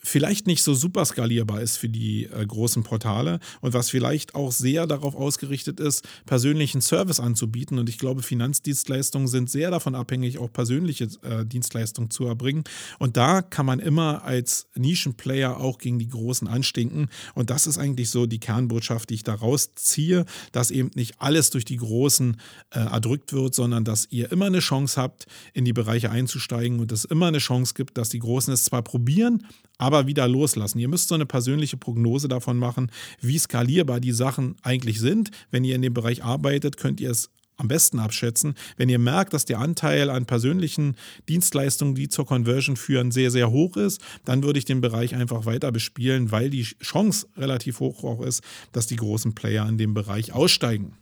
vielleicht 0.01 0.47
nicht 0.47 0.63
so 0.63 0.73
super 0.73 1.03
skalierbar 1.05 1.61
ist 1.61 1.77
für 1.77 1.89
die 1.89 2.25
äh, 2.25 2.45
großen 2.45 2.83
Portale 2.83 3.39
und 3.61 3.73
was 3.73 3.89
vielleicht 3.89 4.33
auch 4.33 4.51
sehr 4.51 4.87
darauf 4.87 5.15
ausgerichtet 5.15 5.79
ist, 5.79 6.07
persönlichen 6.25 6.81
Service 6.81 7.19
anzubieten. 7.19 7.77
Und 7.79 7.89
ich 7.89 7.97
glaube, 7.97 8.23
Finanzdienstleistungen 8.23 9.27
sind 9.27 9.49
sehr 9.49 9.71
davon 9.71 9.95
abhängig, 9.95 10.37
auch 10.37 10.51
persönliche 10.51 11.09
äh, 11.21 11.45
Dienstleistungen 11.45 12.09
zu 12.09 12.25
erbringen. 12.25 12.63
Und 12.97 13.17
da 13.17 13.41
kann 13.41 13.65
man 13.65 13.79
immer 13.79 14.23
als 14.23 14.67
Nischenplayer 14.75 15.59
auch 15.59 15.77
gegen 15.77 15.99
die 15.99 16.07
Großen 16.07 16.47
anstinken. 16.47 17.09
Und 17.35 17.49
das 17.49 17.67
ist 17.67 17.77
eigentlich 17.77 18.09
so 18.09 18.25
die 18.25 18.39
Kernbotschaft, 18.39 19.09
die 19.09 19.15
ich 19.15 19.23
daraus 19.23 19.75
ziehe, 19.75 20.25
dass 20.53 20.71
eben 20.71 20.91
nicht 20.95 21.15
alles 21.19 21.49
durch 21.49 21.65
die 21.65 21.77
Großen 21.77 22.37
äh, 22.71 22.79
erdrückt 22.79 23.33
wird, 23.33 23.53
sondern 23.53 23.83
dass 23.83 24.07
ihr 24.11 24.31
immer 24.31 24.45
eine 24.45 24.59
Chance 24.59 24.99
habt, 25.01 25.25
in 25.53 25.65
die 25.65 25.73
Bereiche 25.73 26.09
einzusteigen 26.09 26.79
und 26.79 26.91
es 26.91 27.03
immer 27.05 27.27
eine 27.27 27.39
Chance 27.39 27.73
gibt, 27.73 27.97
dass 27.97 28.09
die 28.09 28.19
Großen 28.19 28.53
es 28.53 28.63
zwar 28.63 28.81
probieren, 28.81 29.45
aber 29.81 29.88
wieder 30.07 30.27
loslassen. 30.27 30.79
Ihr 30.79 30.87
müsst 30.87 31.09
so 31.09 31.15
eine 31.15 31.25
persönliche 31.25 31.77
Prognose 31.77 32.27
davon 32.27 32.57
machen, 32.57 32.91
wie 33.21 33.37
skalierbar 33.37 33.99
die 33.99 34.11
Sachen 34.11 34.55
eigentlich 34.61 34.99
sind. 34.99 35.31
Wenn 35.51 35.63
ihr 35.63 35.75
in 35.75 35.81
dem 35.81 35.93
Bereich 35.93 36.23
arbeitet, 36.23 36.77
könnt 36.77 37.01
ihr 37.01 37.11
es 37.11 37.29
am 37.59 37.67
besten 37.67 37.99
abschätzen. 37.99 38.55
Wenn 38.77 38.89
ihr 38.89 38.99
merkt, 38.99 39.33
dass 39.33 39.45
der 39.45 39.59
Anteil 39.59 40.09
an 40.09 40.25
persönlichen 40.25 40.95
Dienstleistungen, 41.27 41.93
die 41.93 42.07
zur 42.07 42.25
Conversion 42.25 42.77
führen, 42.77 43.11
sehr, 43.11 43.31
sehr 43.31 43.51
hoch 43.51 43.75
ist, 43.77 44.01
dann 44.25 44.43
würde 44.43 44.59
ich 44.59 44.65
den 44.65 44.81
Bereich 44.81 45.13
einfach 45.13 45.45
weiter 45.45 45.71
bespielen, 45.71 46.31
weil 46.31 46.49
die 46.49 46.63
Chance 46.63 47.27
relativ 47.37 47.81
hoch 47.81 48.03
auch 48.03 48.21
ist, 48.21 48.43
dass 48.71 48.87
die 48.87 48.95
großen 48.95 49.35
Player 49.35 49.67
in 49.67 49.77
dem 49.77 49.93
Bereich 49.93 50.33
aussteigen. 50.33 50.93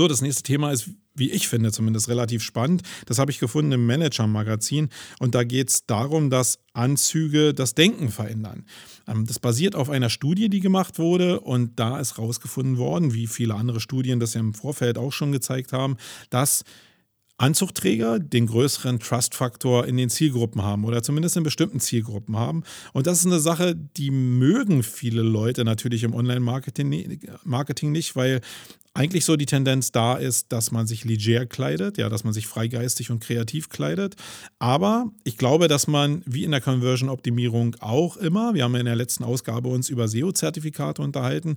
So, 0.00 0.08
das 0.08 0.22
nächste 0.22 0.42
Thema 0.42 0.72
ist, 0.72 0.88
wie 1.14 1.30
ich 1.30 1.46
finde, 1.46 1.72
zumindest 1.72 2.08
relativ 2.08 2.42
spannend. 2.42 2.80
Das 3.04 3.18
habe 3.18 3.30
ich 3.30 3.38
gefunden 3.38 3.72
im 3.72 3.84
Manager-Magazin 3.84 4.88
und 5.18 5.34
da 5.34 5.44
geht 5.44 5.68
es 5.68 5.84
darum, 5.84 6.30
dass 6.30 6.58
Anzüge 6.72 7.52
das 7.52 7.74
Denken 7.74 8.08
verändern. 8.08 8.64
Ähm, 9.06 9.26
das 9.26 9.38
basiert 9.38 9.76
auf 9.76 9.90
einer 9.90 10.08
Studie, 10.08 10.48
die 10.48 10.60
gemacht 10.60 10.98
wurde 10.98 11.40
und 11.40 11.78
da 11.78 12.00
ist 12.00 12.16
rausgefunden 12.16 12.78
worden, 12.78 13.12
wie 13.12 13.26
viele 13.26 13.56
andere 13.56 13.78
Studien 13.78 14.20
das 14.20 14.32
ja 14.32 14.40
im 14.40 14.54
Vorfeld 14.54 14.96
auch 14.96 15.12
schon 15.12 15.32
gezeigt 15.32 15.74
haben, 15.74 15.98
dass 16.30 16.64
Anzugträger 17.40 18.18
den 18.18 18.46
größeren 18.46 19.00
Trust-Faktor 19.00 19.86
in 19.86 19.96
den 19.96 20.10
Zielgruppen 20.10 20.62
haben 20.62 20.84
oder 20.84 21.02
zumindest 21.02 21.36
in 21.36 21.42
bestimmten 21.42 21.80
Zielgruppen 21.80 22.36
haben. 22.36 22.64
Und 22.92 23.06
das 23.06 23.20
ist 23.20 23.26
eine 23.26 23.40
Sache, 23.40 23.74
die 23.74 24.10
mögen 24.10 24.82
viele 24.82 25.22
Leute 25.22 25.64
natürlich 25.64 26.02
im 26.02 26.14
Online-Marketing 26.14 27.18
Marketing 27.44 27.92
nicht, 27.92 28.14
weil 28.14 28.40
eigentlich 28.92 29.24
so 29.24 29.36
die 29.36 29.46
Tendenz 29.46 29.92
da 29.92 30.16
ist, 30.16 30.52
dass 30.52 30.72
man 30.72 30.86
sich 30.86 31.04
leger 31.04 31.46
kleidet, 31.46 31.96
ja, 31.96 32.08
dass 32.08 32.24
man 32.24 32.32
sich 32.32 32.46
freigeistig 32.46 33.10
und 33.10 33.20
kreativ 33.20 33.68
kleidet. 33.68 34.16
Aber 34.58 35.10
ich 35.24 35.38
glaube, 35.38 35.68
dass 35.68 35.86
man 35.86 36.22
wie 36.26 36.44
in 36.44 36.50
der 36.50 36.60
Conversion-Optimierung 36.60 37.76
auch 37.80 38.16
immer, 38.16 38.52
wir 38.52 38.64
haben 38.64 38.74
ja 38.74 38.80
in 38.80 38.86
der 38.86 38.96
letzten 38.96 39.24
Ausgabe 39.24 39.68
uns 39.68 39.88
über 39.88 40.08
SEO-Zertifikate 40.08 41.00
unterhalten, 41.00 41.56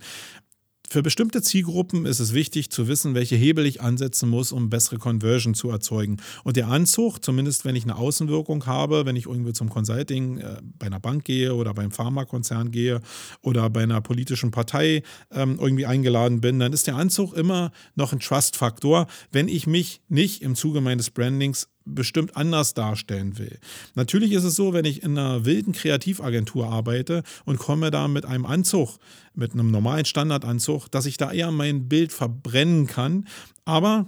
für 0.90 1.02
bestimmte 1.02 1.42
Zielgruppen 1.42 2.06
ist 2.06 2.20
es 2.20 2.34
wichtig 2.34 2.70
zu 2.70 2.88
wissen, 2.88 3.16
welche 3.16 3.36
Hebel 3.36 3.66
ich 3.66 3.82
ansetzen 3.82 4.30
muss, 4.30 4.52
um 4.52 4.70
bessere 4.70 4.98
Conversion 4.98 5.54
zu 5.54 5.70
erzeugen. 5.70 6.18
Und 6.44 6.56
der 6.56 6.68
Anzug, 6.68 7.24
zumindest 7.24 7.66
wenn 7.66 7.76
ich 7.76 7.84
eine 7.84 7.96
Außenwirkung 7.96 8.66
habe, 8.66 9.06
wenn 9.06 9.16
ich 9.16 9.26
irgendwie 9.26 9.54
zum 9.54 9.70
Consulting 9.70 10.38
äh, 10.38 10.58
bei 10.78 10.88
einer 10.88 11.00
Bank 11.00 11.26
gehe 11.26 11.56
oder 11.56 11.74
beim 11.74 11.92
Pharmakonzern 11.92 12.72
gehe 12.72 13.02
oder 13.42 13.70
bei 13.70 13.84
einer 13.84 14.02
politischen 14.02 14.52
Partei 14.52 15.04
ähm, 15.32 15.58
irgendwie 15.60 15.86
eingeladen 15.86 16.42
bin, 16.42 16.60
dann 16.60 16.74
ist 16.74 16.86
der 16.86 16.96
Anzug 16.96 17.34
immer 17.34 17.72
noch 17.96 18.14
ein 18.14 18.20
Trust-Faktor, 18.20 19.08
wenn 19.32 19.48
ich 19.48 19.66
mich 19.66 20.02
nicht 20.10 20.42
im 20.42 20.56
Zuge 20.56 20.82
meines 20.82 21.10
Brandings 21.10 21.70
bestimmt 21.86 22.36
anders 22.38 22.74
darstellen 22.74 23.38
will. 23.38 23.60
Natürlich 23.96 24.32
ist 24.32 24.44
es 24.44 24.56
so, 24.56 24.74
wenn 24.74 24.86
ich 24.86 25.04
in 25.04 25.18
einer 25.18 25.46
wilden 25.46 25.74
Kreativagentur 25.74 26.70
arbeite 26.70 27.24
und 27.46 27.60
komme 27.60 27.92
da 27.92 28.08
mit 28.08 28.26
einem 28.26 28.46
Anzug, 28.46 28.98
mit 29.34 29.54
einem 29.54 29.72
normalen 29.72 30.06
Standardanzug, 30.06 30.90
dass 30.90 31.06
ich 31.06 31.18
da 31.18 31.32
eher 31.32 31.52
mein 31.52 31.88
Bild 31.90 32.14
verbrennen 32.14 32.88
kann. 32.88 33.28
Aber 33.66 34.08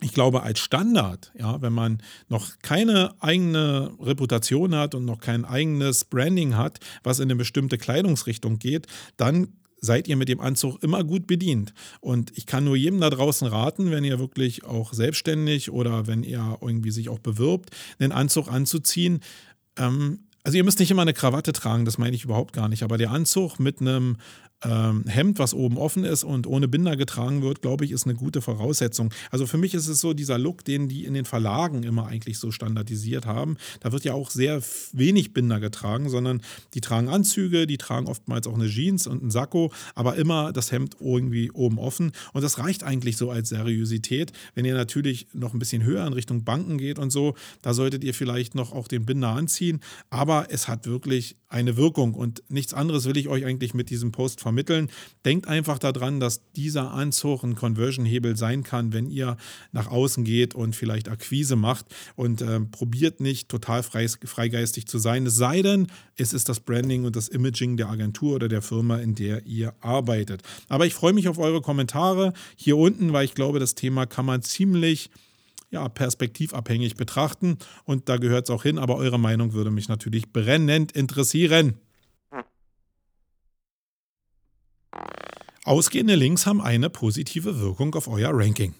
ich 0.00 0.12
glaube, 0.12 0.42
als 0.42 0.60
Standard, 0.60 1.32
ja, 1.36 1.60
wenn 1.60 1.72
man 1.72 2.02
noch 2.28 2.58
keine 2.62 3.14
eigene 3.20 3.92
Reputation 4.00 4.74
hat 4.74 4.94
und 4.94 5.04
noch 5.04 5.20
kein 5.20 5.44
eigenes 5.44 6.04
Branding 6.04 6.56
hat, 6.56 6.78
was 7.02 7.18
in 7.18 7.24
eine 7.24 7.36
bestimmte 7.36 7.78
Kleidungsrichtung 7.78 8.58
geht, 8.58 8.86
dann 9.16 9.48
seid 9.80 10.08
ihr 10.08 10.16
mit 10.16 10.28
dem 10.28 10.40
Anzug 10.40 10.82
immer 10.82 11.04
gut 11.04 11.26
bedient. 11.26 11.72
Und 12.00 12.36
ich 12.36 12.46
kann 12.46 12.64
nur 12.64 12.76
jedem 12.76 13.00
da 13.00 13.10
draußen 13.10 13.46
raten, 13.46 13.90
wenn 13.90 14.04
ihr 14.04 14.18
wirklich 14.18 14.64
auch 14.64 14.92
selbstständig 14.92 15.70
oder 15.70 16.06
wenn 16.06 16.22
ihr 16.22 16.58
irgendwie 16.60 16.90
sich 16.90 17.08
auch 17.08 17.18
bewirbt, 17.18 17.70
einen 17.98 18.12
Anzug 18.12 18.48
anzuziehen. 18.48 19.20
Ähm, 19.76 20.20
also 20.44 20.56
ihr 20.56 20.64
müsst 20.64 20.78
nicht 20.78 20.90
immer 20.90 21.02
eine 21.02 21.14
Krawatte 21.14 21.52
tragen, 21.52 21.84
das 21.84 21.98
meine 21.98 22.16
ich 22.16 22.24
überhaupt 22.24 22.54
gar 22.54 22.68
nicht, 22.68 22.82
aber 22.82 22.96
der 22.96 23.10
Anzug 23.10 23.58
mit 23.58 23.80
einem 23.80 24.16
ähm, 24.64 25.04
Hemd, 25.06 25.38
was 25.38 25.54
oben 25.54 25.78
offen 25.78 26.04
ist 26.04 26.24
und 26.24 26.46
ohne 26.46 26.68
Binder 26.68 26.96
getragen 26.96 27.42
wird, 27.42 27.62
glaube 27.62 27.84
ich, 27.84 27.92
ist 27.92 28.06
eine 28.06 28.14
gute 28.14 28.42
Voraussetzung. 28.42 29.12
Also 29.30 29.46
für 29.46 29.58
mich 29.58 29.74
ist 29.74 29.88
es 29.88 30.00
so 30.00 30.14
dieser 30.14 30.38
Look, 30.38 30.64
den 30.64 30.88
die 30.88 31.04
in 31.04 31.14
den 31.14 31.24
Verlagen 31.24 31.82
immer 31.84 32.06
eigentlich 32.06 32.38
so 32.38 32.50
standardisiert 32.50 33.26
haben. 33.26 33.56
Da 33.80 33.92
wird 33.92 34.04
ja 34.04 34.14
auch 34.14 34.30
sehr 34.30 34.60
wenig 34.92 35.32
Binder 35.32 35.60
getragen, 35.60 36.08
sondern 36.08 36.42
die 36.74 36.80
tragen 36.80 37.08
Anzüge, 37.08 37.66
die 37.66 37.78
tragen 37.78 38.06
oftmals 38.06 38.46
auch 38.46 38.54
eine 38.54 38.68
Jeans 38.68 39.06
und 39.06 39.20
einen 39.20 39.30
Sakko, 39.30 39.72
aber 39.94 40.16
immer 40.16 40.52
das 40.52 40.72
Hemd 40.72 40.96
irgendwie 41.00 41.50
oben 41.52 41.78
offen. 41.78 42.12
Und 42.32 42.42
das 42.42 42.58
reicht 42.58 42.82
eigentlich 42.82 43.16
so 43.16 43.30
als 43.30 43.50
Seriosität. 43.50 44.32
Wenn 44.54 44.64
ihr 44.64 44.74
natürlich 44.74 45.28
noch 45.32 45.52
ein 45.52 45.58
bisschen 45.58 45.84
höher 45.84 46.06
in 46.06 46.12
Richtung 46.12 46.44
Banken 46.44 46.78
geht 46.78 46.98
und 46.98 47.10
so, 47.10 47.34
da 47.62 47.74
solltet 47.74 48.02
ihr 48.02 48.14
vielleicht 48.14 48.54
noch 48.54 48.72
auch 48.72 48.88
den 48.88 49.06
Binder 49.06 49.28
anziehen. 49.28 49.80
Aber 50.10 50.46
es 50.50 50.68
hat 50.68 50.86
wirklich 50.86 51.36
eine 51.48 51.76
Wirkung 51.76 52.14
und 52.14 52.42
nichts 52.48 52.74
anderes 52.74 53.06
will 53.06 53.16
ich 53.16 53.28
euch 53.28 53.46
eigentlich 53.46 53.72
mit 53.72 53.88
diesem 53.88 54.12
Post 54.12 54.40
vermitteln. 54.40 54.90
Denkt 55.24 55.48
einfach 55.48 55.78
daran, 55.78 56.20
dass 56.20 56.42
dieser 56.52 56.90
Anzug 56.92 57.42
ein 57.42 57.54
Conversion-Hebel 57.54 58.36
sein 58.36 58.62
kann, 58.62 58.92
wenn 58.92 59.08
ihr 59.08 59.36
nach 59.72 59.90
außen 59.90 60.24
geht 60.24 60.54
und 60.54 60.76
vielleicht 60.76 61.08
Akquise 61.08 61.56
macht 61.56 61.86
und 62.16 62.42
äh, 62.42 62.60
probiert 62.60 63.20
nicht 63.20 63.48
total 63.48 63.82
frei, 63.82 64.08
freigeistig 64.08 64.86
zu 64.86 64.98
sein. 64.98 65.24
Es 65.26 65.36
sei 65.36 65.62
denn, 65.62 65.86
es 66.16 66.34
ist 66.34 66.50
das 66.50 66.60
Branding 66.60 67.04
und 67.04 67.16
das 67.16 67.28
Imaging 67.28 67.78
der 67.78 67.88
Agentur 67.88 68.34
oder 68.34 68.48
der 68.48 68.62
Firma, 68.62 68.98
in 68.98 69.14
der 69.14 69.46
ihr 69.46 69.72
arbeitet. 69.80 70.42
Aber 70.68 70.84
ich 70.84 70.94
freue 70.94 71.14
mich 71.14 71.28
auf 71.28 71.38
eure 71.38 71.62
Kommentare 71.62 72.34
hier 72.56 72.76
unten, 72.76 73.12
weil 73.14 73.24
ich 73.24 73.34
glaube, 73.34 73.58
das 73.58 73.74
Thema 73.74 74.04
kann 74.04 74.26
man 74.26 74.42
ziemlich 74.42 75.10
ja, 75.70 75.88
perspektivabhängig 75.88 76.96
betrachten 76.96 77.58
und 77.84 78.08
da 78.08 78.16
gehört 78.16 78.44
es 78.44 78.50
auch 78.50 78.62
hin, 78.62 78.78
aber 78.78 78.96
eure 78.96 79.18
Meinung 79.18 79.52
würde 79.52 79.70
mich 79.70 79.88
natürlich 79.88 80.32
brennend 80.32 80.92
interessieren. 80.92 81.74
Ausgehende 85.64 86.14
Links 86.14 86.46
haben 86.46 86.62
eine 86.62 86.88
positive 86.88 87.60
Wirkung 87.60 87.94
auf 87.94 88.08
euer 88.08 88.30
Ranking. 88.32 88.74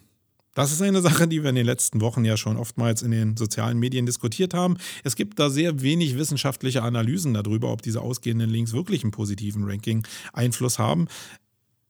Das 0.54 0.72
ist 0.72 0.82
eine 0.82 1.02
Sache, 1.02 1.28
die 1.28 1.42
wir 1.42 1.50
in 1.50 1.54
den 1.54 1.66
letzten 1.66 2.00
Wochen 2.00 2.24
ja 2.24 2.36
schon 2.36 2.56
oftmals 2.56 3.02
in 3.02 3.12
den 3.12 3.36
sozialen 3.36 3.78
Medien 3.78 4.06
diskutiert 4.06 4.54
haben. 4.54 4.76
Es 5.04 5.14
gibt 5.14 5.38
da 5.38 5.50
sehr 5.50 5.82
wenig 5.82 6.18
wissenschaftliche 6.18 6.82
Analysen 6.82 7.32
darüber, 7.32 7.70
ob 7.70 7.82
diese 7.82 8.00
ausgehenden 8.00 8.50
Links 8.50 8.72
wirklich 8.72 9.04
einen 9.04 9.12
positiven 9.12 9.70
Ranking-Einfluss 9.70 10.80
haben. 10.80 11.06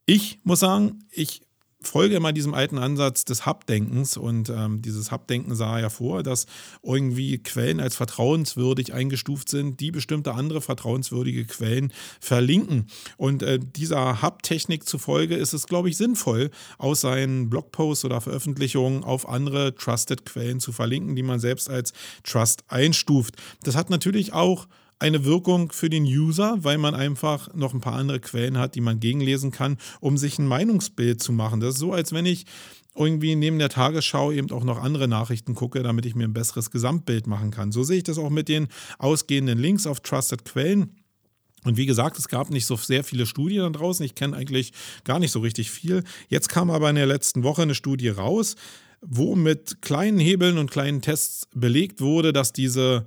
Ich 0.04 0.40
muss 0.42 0.60
sagen, 0.60 0.98
ich 1.10 1.47
folge 1.80 2.16
immer 2.16 2.32
diesem 2.32 2.54
alten 2.54 2.78
Ansatz 2.78 3.24
des 3.24 3.46
Hub-Denkens 3.46 4.16
und 4.16 4.50
ähm, 4.50 4.82
dieses 4.82 5.12
Hub-Denken 5.12 5.54
sah 5.54 5.78
ja 5.78 5.90
vor, 5.90 6.22
dass 6.22 6.46
irgendwie 6.82 7.38
Quellen 7.38 7.78
als 7.78 7.94
vertrauenswürdig 7.94 8.92
eingestuft 8.92 9.48
sind, 9.48 9.78
die 9.78 9.92
bestimmte 9.92 10.34
andere 10.34 10.60
vertrauenswürdige 10.60 11.44
Quellen 11.44 11.92
verlinken. 12.20 12.88
Und 13.16 13.42
äh, 13.42 13.60
dieser 13.60 14.22
Hub-Technik 14.22 14.88
zufolge 14.88 15.36
ist 15.36 15.52
es, 15.52 15.66
glaube 15.66 15.88
ich, 15.88 15.96
sinnvoll, 15.96 16.50
aus 16.78 17.00
seinen 17.00 17.48
Blogposts 17.48 18.04
oder 18.04 18.20
Veröffentlichungen 18.20 19.04
auf 19.04 19.28
andere 19.28 19.74
Trusted-Quellen 19.74 20.58
zu 20.60 20.72
verlinken, 20.72 21.14
die 21.14 21.22
man 21.22 21.38
selbst 21.38 21.70
als 21.70 21.92
Trust 22.24 22.64
einstuft. 22.68 23.36
Das 23.62 23.76
hat 23.76 23.88
natürlich 23.88 24.32
auch 24.32 24.66
eine 24.98 25.24
Wirkung 25.24 25.70
für 25.70 25.90
den 25.90 26.04
User, 26.04 26.58
weil 26.60 26.78
man 26.78 26.94
einfach 26.94 27.54
noch 27.54 27.72
ein 27.72 27.80
paar 27.80 27.94
andere 27.94 28.20
Quellen 28.20 28.58
hat, 28.58 28.74
die 28.74 28.80
man 28.80 29.00
gegenlesen 29.00 29.50
kann, 29.50 29.78
um 30.00 30.18
sich 30.18 30.38
ein 30.38 30.46
Meinungsbild 30.46 31.22
zu 31.22 31.32
machen. 31.32 31.60
Das 31.60 31.74
ist 31.74 31.80
so, 31.80 31.92
als 31.92 32.12
wenn 32.12 32.26
ich 32.26 32.46
irgendwie 32.96 33.36
neben 33.36 33.58
der 33.58 33.68
Tagesschau 33.68 34.32
eben 34.32 34.50
auch 34.50 34.64
noch 34.64 34.82
andere 34.82 35.06
Nachrichten 35.06 35.54
gucke, 35.54 35.82
damit 35.82 36.04
ich 36.04 36.16
mir 36.16 36.24
ein 36.24 36.32
besseres 36.32 36.70
Gesamtbild 36.70 37.26
machen 37.28 37.50
kann. 37.50 37.70
So 37.70 37.84
sehe 37.84 37.98
ich 37.98 38.04
das 38.04 38.18
auch 38.18 38.30
mit 38.30 38.48
den 38.48 38.68
ausgehenden 38.98 39.58
Links 39.58 39.86
auf 39.86 40.00
Trusted 40.00 40.44
Quellen. 40.44 40.96
Und 41.64 41.76
wie 41.76 41.86
gesagt, 41.86 42.18
es 42.18 42.28
gab 42.28 42.50
nicht 42.50 42.66
so 42.66 42.76
sehr 42.76 43.04
viele 43.04 43.26
Studien 43.26 43.60
da 43.60 43.70
draußen. 43.70 44.04
Ich 44.04 44.14
kenne 44.14 44.36
eigentlich 44.36 44.72
gar 45.04 45.18
nicht 45.18 45.30
so 45.30 45.40
richtig 45.40 45.70
viel. 45.70 46.02
Jetzt 46.28 46.48
kam 46.48 46.70
aber 46.70 46.90
in 46.90 46.96
der 46.96 47.06
letzten 47.06 47.42
Woche 47.44 47.62
eine 47.62 47.74
Studie 47.74 48.08
raus, 48.08 48.56
wo 49.00 49.36
mit 49.36 49.80
kleinen 49.80 50.18
Hebeln 50.18 50.58
und 50.58 50.70
kleinen 50.70 51.02
Tests 51.02 51.46
belegt 51.54 52.00
wurde, 52.00 52.32
dass 52.32 52.52
diese 52.52 53.06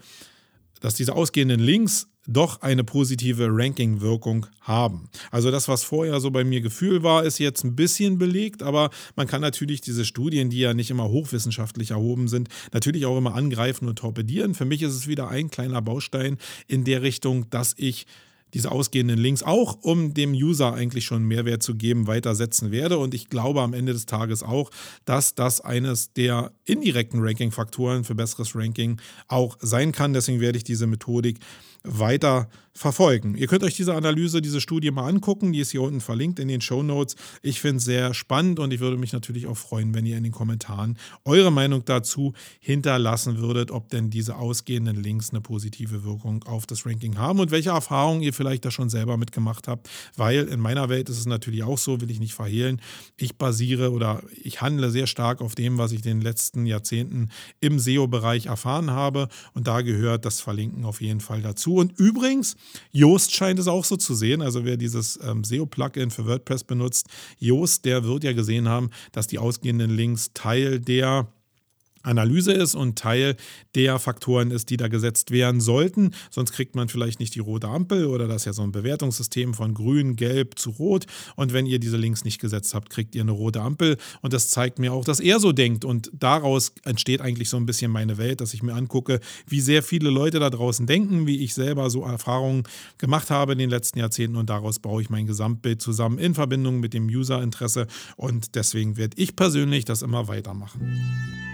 dass 0.81 0.95
diese 0.95 1.15
ausgehenden 1.15 1.61
Links 1.61 2.07
doch 2.27 2.61
eine 2.61 2.83
positive 2.83 3.47
Ranking-Wirkung 3.49 4.45
haben. 4.61 5.09
Also 5.31 5.49
das, 5.49 5.67
was 5.67 5.83
vorher 5.83 6.19
so 6.19 6.29
bei 6.29 6.43
mir 6.43 6.61
Gefühl 6.61 7.01
war, 7.01 7.23
ist 7.23 7.39
jetzt 7.39 7.63
ein 7.63 7.75
bisschen 7.75 8.17
belegt, 8.17 8.61
aber 8.61 8.91
man 9.15 9.27
kann 9.27 9.41
natürlich 9.41 9.81
diese 9.81 10.05
Studien, 10.05 10.49
die 10.49 10.59
ja 10.59 10.73
nicht 10.73 10.91
immer 10.91 11.09
hochwissenschaftlich 11.09 11.91
erhoben 11.91 12.27
sind, 12.27 12.49
natürlich 12.73 13.05
auch 13.05 13.17
immer 13.17 13.33
angreifen 13.33 13.87
und 13.87 13.97
torpedieren. 13.97 14.53
Für 14.53 14.65
mich 14.65 14.83
ist 14.83 14.93
es 14.93 15.07
wieder 15.07 15.29
ein 15.29 15.49
kleiner 15.49 15.81
Baustein 15.81 16.37
in 16.67 16.83
der 16.83 17.01
Richtung, 17.01 17.49
dass 17.49 17.73
ich 17.77 18.05
diese 18.53 18.71
ausgehenden 18.71 19.17
Links 19.17 19.43
auch, 19.43 19.77
um 19.81 20.13
dem 20.13 20.33
User 20.33 20.73
eigentlich 20.73 21.05
schon 21.05 21.23
Mehrwert 21.23 21.63
zu 21.63 21.75
geben, 21.75 22.07
weitersetzen 22.07 22.71
werde. 22.71 22.97
Und 22.97 23.13
ich 23.13 23.29
glaube 23.29 23.61
am 23.61 23.73
Ende 23.73 23.93
des 23.93 24.05
Tages 24.05 24.43
auch, 24.43 24.71
dass 25.05 25.35
das 25.35 25.61
eines 25.61 26.13
der 26.13 26.51
indirekten 26.65 27.21
Ranking-Faktoren 27.21 28.03
für 28.03 28.15
besseres 28.15 28.55
Ranking 28.55 28.99
auch 29.27 29.57
sein 29.61 29.91
kann. 29.91 30.13
Deswegen 30.13 30.41
werde 30.41 30.57
ich 30.57 30.63
diese 30.63 30.87
Methodik 30.87 31.39
weiter 31.83 32.49
verfolgen. 32.73 33.35
Ihr 33.35 33.47
könnt 33.47 33.63
euch 33.63 33.75
diese 33.75 33.95
Analyse, 33.95 34.41
diese 34.41 34.61
Studie 34.61 34.91
mal 34.91 35.07
angucken. 35.07 35.51
Die 35.51 35.59
ist 35.59 35.71
hier 35.71 35.81
unten 35.81 36.01
verlinkt 36.01 36.39
in 36.39 36.47
den 36.47 36.61
Show 36.61 36.83
Notes. 36.83 37.15
Ich 37.41 37.59
finde 37.59 37.77
es 37.77 37.85
sehr 37.85 38.13
spannend 38.13 38.59
und 38.59 38.71
ich 38.73 38.79
würde 38.79 38.97
mich 38.97 39.13
natürlich 39.13 39.47
auch 39.47 39.57
freuen, 39.57 39.93
wenn 39.93 40.05
ihr 40.05 40.17
in 40.17 40.23
den 40.23 40.31
Kommentaren 40.31 40.97
eure 41.25 41.51
Meinung 41.51 41.83
dazu 41.85 42.33
hinterlassen 42.59 43.39
würdet, 43.39 43.71
ob 43.71 43.89
denn 43.89 44.09
diese 44.09 44.37
ausgehenden 44.37 45.01
Links 45.01 45.31
eine 45.31 45.41
positive 45.41 46.03
Wirkung 46.03 46.43
auf 46.43 46.65
das 46.65 46.85
Ranking 46.85 47.17
haben 47.17 47.39
und 47.39 47.51
welche 47.51 47.71
Erfahrungen 47.71 48.21
ihr 48.21 48.33
vielleicht 48.33 48.63
da 48.65 48.71
schon 48.71 48.89
selber 48.89 49.17
mitgemacht 49.17 49.67
habt. 49.67 49.89
Weil 50.15 50.47
in 50.47 50.59
meiner 50.59 50.89
Welt 50.89 51.09
ist 51.09 51.19
es 51.19 51.25
natürlich 51.25 51.63
auch 51.63 51.77
so, 51.77 51.99
will 51.99 52.11
ich 52.11 52.19
nicht 52.19 52.33
verhehlen. 52.33 52.81
Ich 53.17 53.37
basiere 53.37 53.91
oder 53.91 54.23
ich 54.41 54.61
handle 54.61 54.91
sehr 54.91 55.07
stark 55.07 55.41
auf 55.41 55.55
dem, 55.55 55.77
was 55.77 55.91
ich 55.91 56.05
in 56.05 56.19
den 56.19 56.21
letzten 56.21 56.65
Jahrzehnten 56.65 57.29
im 57.59 57.79
SEO-Bereich 57.79 58.45
erfahren 58.45 58.91
habe. 58.91 59.27
Und 59.53 59.67
da 59.67 59.81
gehört 59.81 60.25
das 60.25 60.39
Verlinken 60.39 60.85
auf 60.85 61.01
jeden 61.01 61.19
Fall 61.19 61.41
dazu. 61.41 61.75
Und 61.75 61.99
übrigens, 61.99 62.55
Yoast 62.91 63.33
scheint 63.33 63.59
es 63.59 63.67
auch 63.67 63.85
so 63.85 63.97
zu 63.97 64.15
sehen. 64.15 64.41
Also 64.41 64.65
wer 64.65 64.77
dieses 64.77 65.19
ähm, 65.23 65.43
SEO-Plugin 65.43 66.11
für 66.11 66.25
WordPress 66.25 66.63
benutzt, 66.63 67.07
Yoast, 67.39 67.85
der 67.85 68.03
wird 68.03 68.23
ja 68.23 68.33
gesehen 68.33 68.67
haben, 68.67 68.89
dass 69.11 69.27
die 69.27 69.39
ausgehenden 69.39 69.91
Links 69.91 70.31
Teil 70.33 70.79
der 70.79 71.27
Analyse 72.03 72.51
ist 72.51 72.75
und 72.75 72.97
Teil 72.97 73.35
der 73.75 73.99
Faktoren 73.99 74.51
ist, 74.51 74.69
die 74.69 74.77
da 74.77 74.87
gesetzt 74.87 75.31
werden 75.31 75.61
sollten. 75.61 76.11
Sonst 76.29 76.51
kriegt 76.51 76.75
man 76.75 76.89
vielleicht 76.89 77.19
nicht 77.19 77.35
die 77.35 77.39
rote 77.39 77.67
Ampel 77.67 78.05
oder 78.05 78.27
das 78.27 78.41
ist 78.41 78.45
ja 78.45 78.53
so 78.53 78.63
ein 78.63 78.71
Bewertungssystem 78.71 79.53
von 79.53 79.73
grün, 79.73 80.15
gelb 80.15 80.57
zu 80.57 80.71
rot. 80.71 81.05
Und 81.35 81.53
wenn 81.53 81.65
ihr 81.65 81.79
diese 81.79 81.97
Links 81.97 82.23
nicht 82.23 82.39
gesetzt 82.39 82.73
habt, 82.73 82.89
kriegt 82.89 83.15
ihr 83.15 83.21
eine 83.21 83.31
rote 83.31 83.61
Ampel. 83.61 83.97
Und 84.21 84.33
das 84.33 84.49
zeigt 84.49 84.79
mir 84.79 84.93
auch, 84.93 85.05
dass 85.05 85.19
er 85.19 85.39
so 85.39 85.51
denkt. 85.51 85.85
Und 85.85 86.11
daraus 86.13 86.73
entsteht 86.83 87.21
eigentlich 87.21 87.49
so 87.49 87.57
ein 87.57 87.65
bisschen 87.65 87.91
meine 87.91 88.17
Welt, 88.17 88.41
dass 88.41 88.53
ich 88.53 88.63
mir 88.63 88.73
angucke, 88.73 89.19
wie 89.47 89.61
sehr 89.61 89.83
viele 89.83 90.09
Leute 90.09 90.39
da 90.39 90.49
draußen 90.49 90.87
denken, 90.87 91.27
wie 91.27 91.43
ich 91.43 91.53
selber 91.53 91.89
so 91.89 92.03
Erfahrungen 92.03 92.63
gemacht 92.97 93.29
habe 93.29 93.53
in 93.53 93.59
den 93.59 93.69
letzten 93.69 93.99
Jahrzehnten. 93.99 94.37
Und 94.37 94.49
daraus 94.49 94.79
baue 94.79 95.01
ich 95.01 95.09
mein 95.09 95.27
Gesamtbild 95.27 95.81
zusammen 95.81 96.17
in 96.17 96.33
Verbindung 96.33 96.79
mit 96.79 96.93
dem 96.93 97.07
User-Interesse. 97.07 97.87
Und 98.17 98.55
deswegen 98.55 98.97
werde 98.97 99.17
ich 99.17 99.35
persönlich 99.35 99.85
das 99.85 100.01
immer 100.01 100.27
weitermachen. 100.27 101.50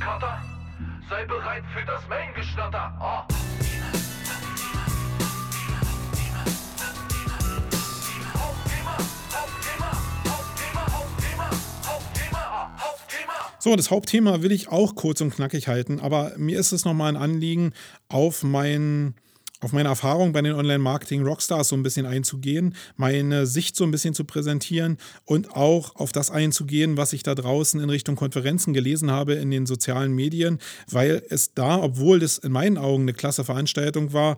Cutter. 0.00 0.42
Sei 1.08 1.24
bereit 1.24 1.64
für 1.72 1.84
das 1.84 2.02
ah, 12.32 12.70
Hauptthema. 12.78 13.34
So, 13.58 13.76
das 13.76 13.90
Hauptthema 13.90 14.42
will 14.42 14.52
ich 14.52 14.68
auch 14.68 14.94
kurz 14.94 15.20
und 15.20 15.34
knackig 15.34 15.68
halten, 15.68 16.00
aber 16.00 16.32
mir 16.36 16.58
ist 16.58 16.72
es 16.72 16.84
nochmal 16.84 17.10
ein 17.10 17.16
Anliegen, 17.16 17.72
auf 18.08 18.42
mein 18.42 19.14
auf 19.60 19.72
meine 19.72 19.88
Erfahrung 19.88 20.32
bei 20.32 20.42
den 20.42 20.54
Online-Marketing-Rockstars 20.54 21.68
so 21.68 21.76
ein 21.76 21.82
bisschen 21.82 22.06
einzugehen, 22.06 22.74
meine 22.96 23.46
Sicht 23.46 23.76
so 23.76 23.84
ein 23.84 23.90
bisschen 23.90 24.14
zu 24.14 24.24
präsentieren 24.24 24.98
und 25.24 25.52
auch 25.56 25.96
auf 25.96 26.12
das 26.12 26.30
einzugehen, 26.30 26.96
was 26.96 27.12
ich 27.12 27.22
da 27.22 27.34
draußen 27.34 27.80
in 27.80 27.88
Richtung 27.88 28.16
Konferenzen 28.16 28.74
gelesen 28.74 29.10
habe 29.10 29.34
in 29.34 29.50
den 29.50 29.66
sozialen 29.66 30.12
Medien, 30.12 30.58
weil 30.90 31.22
es 31.30 31.54
da, 31.54 31.78
obwohl 31.78 32.20
das 32.20 32.38
in 32.38 32.52
meinen 32.52 32.76
Augen 32.76 33.02
eine 33.02 33.14
klasse 33.14 33.44
Veranstaltung 33.44 34.12
war, 34.12 34.36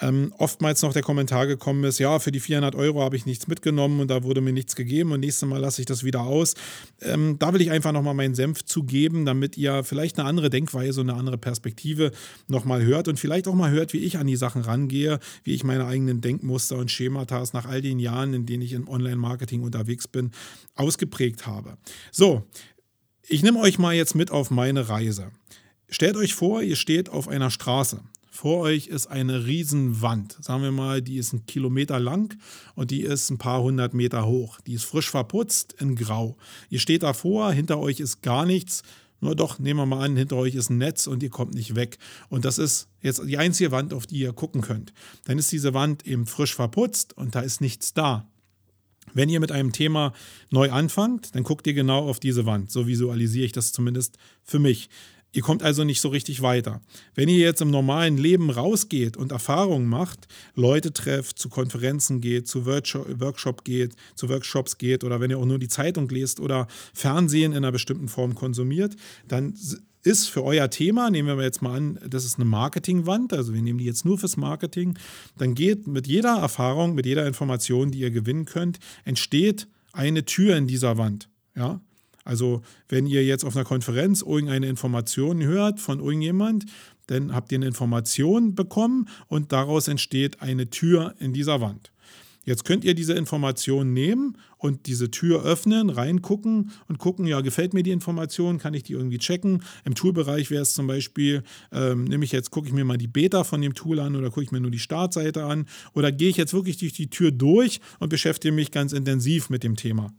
ähm, 0.00 0.32
oftmals 0.36 0.82
noch 0.82 0.92
der 0.92 1.02
Kommentar 1.02 1.46
gekommen 1.46 1.84
ist, 1.84 1.98
ja, 1.98 2.18
für 2.18 2.32
die 2.32 2.40
400 2.40 2.74
Euro 2.74 3.02
habe 3.02 3.16
ich 3.16 3.24
nichts 3.24 3.46
mitgenommen 3.48 4.00
und 4.00 4.08
da 4.08 4.22
wurde 4.24 4.40
mir 4.40 4.52
nichts 4.52 4.76
gegeben 4.76 5.12
und 5.12 5.20
nächstes 5.20 5.48
Mal 5.48 5.58
lasse 5.58 5.80
ich 5.80 5.86
das 5.86 6.04
wieder 6.04 6.20
aus. 6.20 6.54
Ähm, 7.00 7.38
da 7.38 7.54
will 7.54 7.60
ich 7.60 7.70
einfach 7.70 7.92
nochmal 7.92 8.14
meinen 8.14 8.34
Senf 8.34 8.64
zugeben, 8.64 9.24
damit 9.24 9.56
ihr 9.56 9.84
vielleicht 9.84 10.18
eine 10.18 10.28
andere 10.28 10.50
Denkweise 10.50 11.00
und 11.00 11.10
eine 11.10 11.18
andere 11.18 11.38
Perspektive 11.38 12.12
nochmal 12.46 12.84
hört 12.84 13.08
und 13.08 13.18
vielleicht 13.18 13.48
auch 13.48 13.54
mal 13.54 13.70
hört, 13.70 13.92
wie 13.92 13.98
ich 13.98 14.18
an 14.18 14.26
die 14.26 14.36
Sachen 14.36 14.62
rangehe, 14.62 15.18
wie 15.44 15.54
ich 15.54 15.64
meine 15.64 15.86
eigenen 15.86 16.20
Denkmuster 16.20 16.76
und 16.76 16.90
Schemata 16.90 17.42
nach 17.52 17.66
all 17.66 17.82
den 17.82 17.98
Jahren, 17.98 18.34
in 18.34 18.46
denen 18.46 18.62
ich 18.62 18.72
im 18.72 18.88
Online-Marketing 18.88 19.62
unterwegs 19.62 20.08
bin, 20.08 20.30
ausgeprägt 20.74 21.46
habe. 21.46 21.76
So, 22.10 22.44
ich 23.28 23.42
nehme 23.42 23.60
euch 23.60 23.78
mal 23.78 23.94
jetzt 23.94 24.14
mit 24.14 24.30
auf 24.30 24.50
meine 24.50 24.88
Reise. 24.88 25.30
Stellt 25.88 26.16
euch 26.16 26.34
vor, 26.34 26.62
ihr 26.62 26.76
steht 26.76 27.08
auf 27.08 27.28
einer 27.28 27.50
Straße. 27.50 28.00
Vor 28.36 28.58
euch 28.58 28.88
ist 28.88 29.06
eine 29.06 29.46
Riesenwand. 29.46 30.36
Sagen 30.40 30.62
wir 30.62 30.70
mal, 30.70 31.00
die 31.00 31.16
ist 31.16 31.32
ein 31.32 31.46
Kilometer 31.46 31.98
lang 31.98 32.38
und 32.74 32.90
die 32.90 33.00
ist 33.00 33.30
ein 33.30 33.38
paar 33.38 33.62
hundert 33.62 33.94
Meter 33.94 34.26
hoch. 34.26 34.60
Die 34.60 34.74
ist 34.74 34.84
frisch 34.84 35.10
verputzt 35.10 35.74
in 35.78 35.96
Grau. 35.96 36.36
Ihr 36.68 36.78
steht 36.78 37.02
davor, 37.02 37.50
hinter 37.52 37.78
euch 37.78 37.98
ist 37.98 38.20
gar 38.20 38.44
nichts. 38.44 38.82
Nur 39.20 39.34
doch, 39.34 39.58
nehmen 39.58 39.80
wir 39.80 39.86
mal 39.86 40.04
an, 40.04 40.16
hinter 40.16 40.36
euch 40.36 40.54
ist 40.54 40.68
ein 40.68 40.76
Netz 40.76 41.06
und 41.06 41.22
ihr 41.22 41.30
kommt 41.30 41.54
nicht 41.54 41.76
weg. 41.76 41.96
Und 42.28 42.44
das 42.44 42.58
ist 42.58 42.88
jetzt 43.00 43.22
die 43.26 43.38
einzige 43.38 43.70
Wand, 43.70 43.94
auf 43.94 44.06
die 44.06 44.18
ihr 44.18 44.34
gucken 44.34 44.60
könnt. 44.60 44.92
Dann 45.24 45.38
ist 45.38 45.50
diese 45.50 45.72
Wand 45.72 46.06
eben 46.06 46.26
frisch 46.26 46.54
verputzt 46.54 47.16
und 47.16 47.34
da 47.34 47.40
ist 47.40 47.62
nichts 47.62 47.94
da. 47.94 48.28
Wenn 49.14 49.30
ihr 49.30 49.40
mit 49.40 49.50
einem 49.50 49.72
Thema 49.72 50.12
neu 50.50 50.70
anfangt, 50.70 51.34
dann 51.34 51.42
guckt 51.42 51.66
ihr 51.66 51.72
genau 51.72 52.06
auf 52.06 52.20
diese 52.20 52.44
Wand. 52.44 52.70
So 52.70 52.86
visualisiere 52.86 53.46
ich 53.46 53.52
das 53.52 53.72
zumindest 53.72 54.18
für 54.44 54.58
mich. 54.58 54.90
Ihr 55.36 55.42
kommt 55.42 55.62
also 55.62 55.84
nicht 55.84 56.00
so 56.00 56.08
richtig 56.08 56.40
weiter. 56.40 56.80
Wenn 57.14 57.28
ihr 57.28 57.36
jetzt 57.36 57.60
im 57.60 57.70
normalen 57.70 58.16
Leben 58.16 58.48
rausgeht 58.48 59.18
und 59.18 59.32
Erfahrungen 59.32 59.86
macht, 59.86 60.28
Leute 60.54 60.94
trefft, 60.94 61.38
zu 61.38 61.50
Konferenzen 61.50 62.22
geht, 62.22 62.48
zu 62.48 62.64
Workshop 62.64 63.62
geht, 63.62 63.96
zu 64.14 64.30
Workshops 64.30 64.78
geht 64.78 65.04
oder 65.04 65.20
wenn 65.20 65.30
ihr 65.30 65.38
auch 65.38 65.44
nur 65.44 65.58
die 65.58 65.68
Zeitung 65.68 66.08
lest 66.08 66.40
oder 66.40 66.68
Fernsehen 66.94 67.52
in 67.52 67.58
einer 67.58 67.70
bestimmten 67.70 68.08
Form 68.08 68.34
konsumiert, 68.34 68.96
dann 69.28 69.52
ist 70.04 70.30
für 70.30 70.42
euer 70.42 70.70
Thema, 70.70 71.10
nehmen 71.10 71.36
wir 71.36 71.44
jetzt 71.44 71.60
mal 71.60 71.76
an, 71.76 71.98
das 72.08 72.24
ist 72.24 72.36
eine 72.36 72.46
Marketingwand, 72.46 73.34
also 73.34 73.52
wir 73.52 73.60
nehmen 73.60 73.78
die 73.78 73.84
jetzt 73.84 74.06
nur 74.06 74.16
fürs 74.16 74.38
Marketing, 74.38 74.96
dann 75.36 75.54
geht 75.54 75.86
mit 75.86 76.06
jeder 76.06 76.38
Erfahrung, 76.38 76.94
mit 76.94 77.04
jeder 77.04 77.26
Information, 77.26 77.90
die 77.90 77.98
ihr 77.98 78.10
gewinnen 78.10 78.46
könnt, 78.46 78.78
entsteht 79.04 79.68
eine 79.92 80.24
Tür 80.24 80.56
in 80.56 80.66
dieser 80.66 80.96
Wand. 80.96 81.28
Ja, 81.54 81.82
also 82.26 82.62
wenn 82.88 83.06
ihr 83.06 83.24
jetzt 83.24 83.44
auf 83.44 83.56
einer 83.56 83.64
Konferenz 83.64 84.22
irgendeine 84.22 84.66
Information 84.66 85.42
hört 85.42 85.80
von 85.80 86.00
irgendjemand, 86.00 86.66
dann 87.06 87.32
habt 87.32 87.52
ihr 87.52 87.58
eine 87.58 87.66
Information 87.66 88.54
bekommen 88.54 89.08
und 89.28 89.52
daraus 89.52 89.88
entsteht 89.88 90.42
eine 90.42 90.68
Tür 90.68 91.14
in 91.18 91.32
dieser 91.32 91.60
Wand. 91.60 91.92
Jetzt 92.44 92.64
könnt 92.64 92.84
ihr 92.84 92.94
diese 92.94 93.14
Information 93.14 93.92
nehmen 93.92 94.38
und 94.56 94.86
diese 94.86 95.10
Tür 95.10 95.44
öffnen, 95.44 95.90
reingucken 95.90 96.70
und 96.86 96.98
gucken, 96.98 97.26
ja, 97.26 97.40
gefällt 97.40 97.74
mir 97.74 97.82
die 97.82 97.90
Information, 97.90 98.58
kann 98.58 98.72
ich 98.72 98.84
die 98.84 98.92
irgendwie 98.92 99.18
checken. 99.18 99.64
Im 99.84 99.96
Toolbereich 99.96 100.50
wäre 100.52 100.62
es 100.62 100.72
zum 100.72 100.86
Beispiel, 100.86 101.42
ähm, 101.72 102.04
nehme 102.04 102.24
ich 102.24 102.30
jetzt, 102.30 102.52
gucke 102.52 102.68
ich 102.68 102.72
mir 102.72 102.84
mal 102.84 102.98
die 102.98 103.08
Beta 103.08 103.42
von 103.42 103.60
dem 103.60 103.74
Tool 103.74 103.98
an 103.98 104.14
oder 104.14 104.28
gucke 104.28 104.44
ich 104.44 104.52
mir 104.52 104.60
nur 104.60 104.70
die 104.70 104.78
Startseite 104.78 105.44
an 105.44 105.66
oder 105.92 106.12
gehe 106.12 106.28
ich 106.28 106.36
jetzt 106.36 106.54
wirklich 106.54 106.76
durch 106.76 106.92
die 106.92 107.10
Tür 107.10 107.32
durch 107.32 107.80
und 107.98 108.10
beschäftige 108.10 108.54
mich 108.54 108.70
ganz 108.70 108.92
intensiv 108.92 109.50
mit 109.50 109.64
dem 109.64 109.74
Thema. 109.74 110.12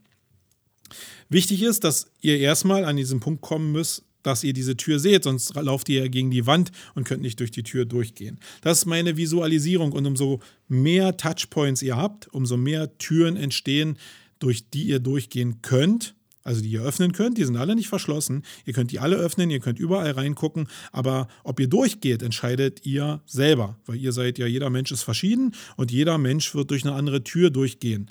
Wichtig 1.29 1.63
ist, 1.63 1.83
dass 1.83 2.07
ihr 2.21 2.39
erstmal 2.39 2.85
an 2.85 2.97
diesen 2.97 3.19
Punkt 3.19 3.41
kommen 3.41 3.71
müsst, 3.71 4.03
dass 4.23 4.43
ihr 4.43 4.53
diese 4.53 4.75
Tür 4.75 4.99
seht, 4.99 5.23
sonst 5.23 5.55
lauft 5.55 5.87
ihr 5.89 6.09
gegen 6.09 6.31
die 6.31 6.45
Wand 6.45 6.71
und 6.95 7.05
könnt 7.05 7.21
nicht 7.21 7.39
durch 7.39 7.51
die 7.51 7.63
Tür 7.63 7.85
durchgehen. 7.85 8.39
Das 8.61 8.79
ist 8.79 8.85
meine 8.85 9.15
Visualisierung 9.15 9.93
und 9.93 10.05
umso 10.05 10.41
mehr 10.67 11.15
Touchpoints 11.15 11.81
ihr 11.81 11.95
habt, 11.95 12.27
umso 12.33 12.57
mehr 12.57 12.97
Türen 12.97 13.37
entstehen, 13.37 13.97
durch 14.39 14.69
die 14.69 14.83
ihr 14.83 14.99
durchgehen 14.99 15.61
könnt, 15.61 16.13
also 16.43 16.61
die 16.61 16.69
ihr 16.69 16.81
öffnen 16.81 17.11
könnt, 17.11 17.37
die 17.37 17.43
sind 17.43 17.57
alle 17.57 17.75
nicht 17.75 17.89
verschlossen. 17.89 18.43
Ihr 18.65 18.73
könnt 18.73 18.91
die 18.91 18.99
alle 18.99 19.17
öffnen, 19.17 19.49
ihr 19.49 19.59
könnt 19.59 19.79
überall 19.79 20.11
reingucken, 20.11 20.67
aber 20.91 21.27
ob 21.43 21.59
ihr 21.59 21.67
durchgeht, 21.67 22.21
entscheidet 22.21 22.85
ihr 22.85 23.21
selber, 23.25 23.77
weil 23.85 23.97
ihr 23.97 24.13
seid 24.13 24.37
ja, 24.37 24.45
jeder 24.45 24.69
Mensch 24.69 24.91
ist 24.91 25.03
verschieden 25.03 25.53
und 25.75 25.91
jeder 25.91 26.17
Mensch 26.17 26.55
wird 26.55 26.71
durch 26.71 26.85
eine 26.85 26.95
andere 26.95 27.23
Tür 27.23 27.49
durchgehen. 27.49 28.09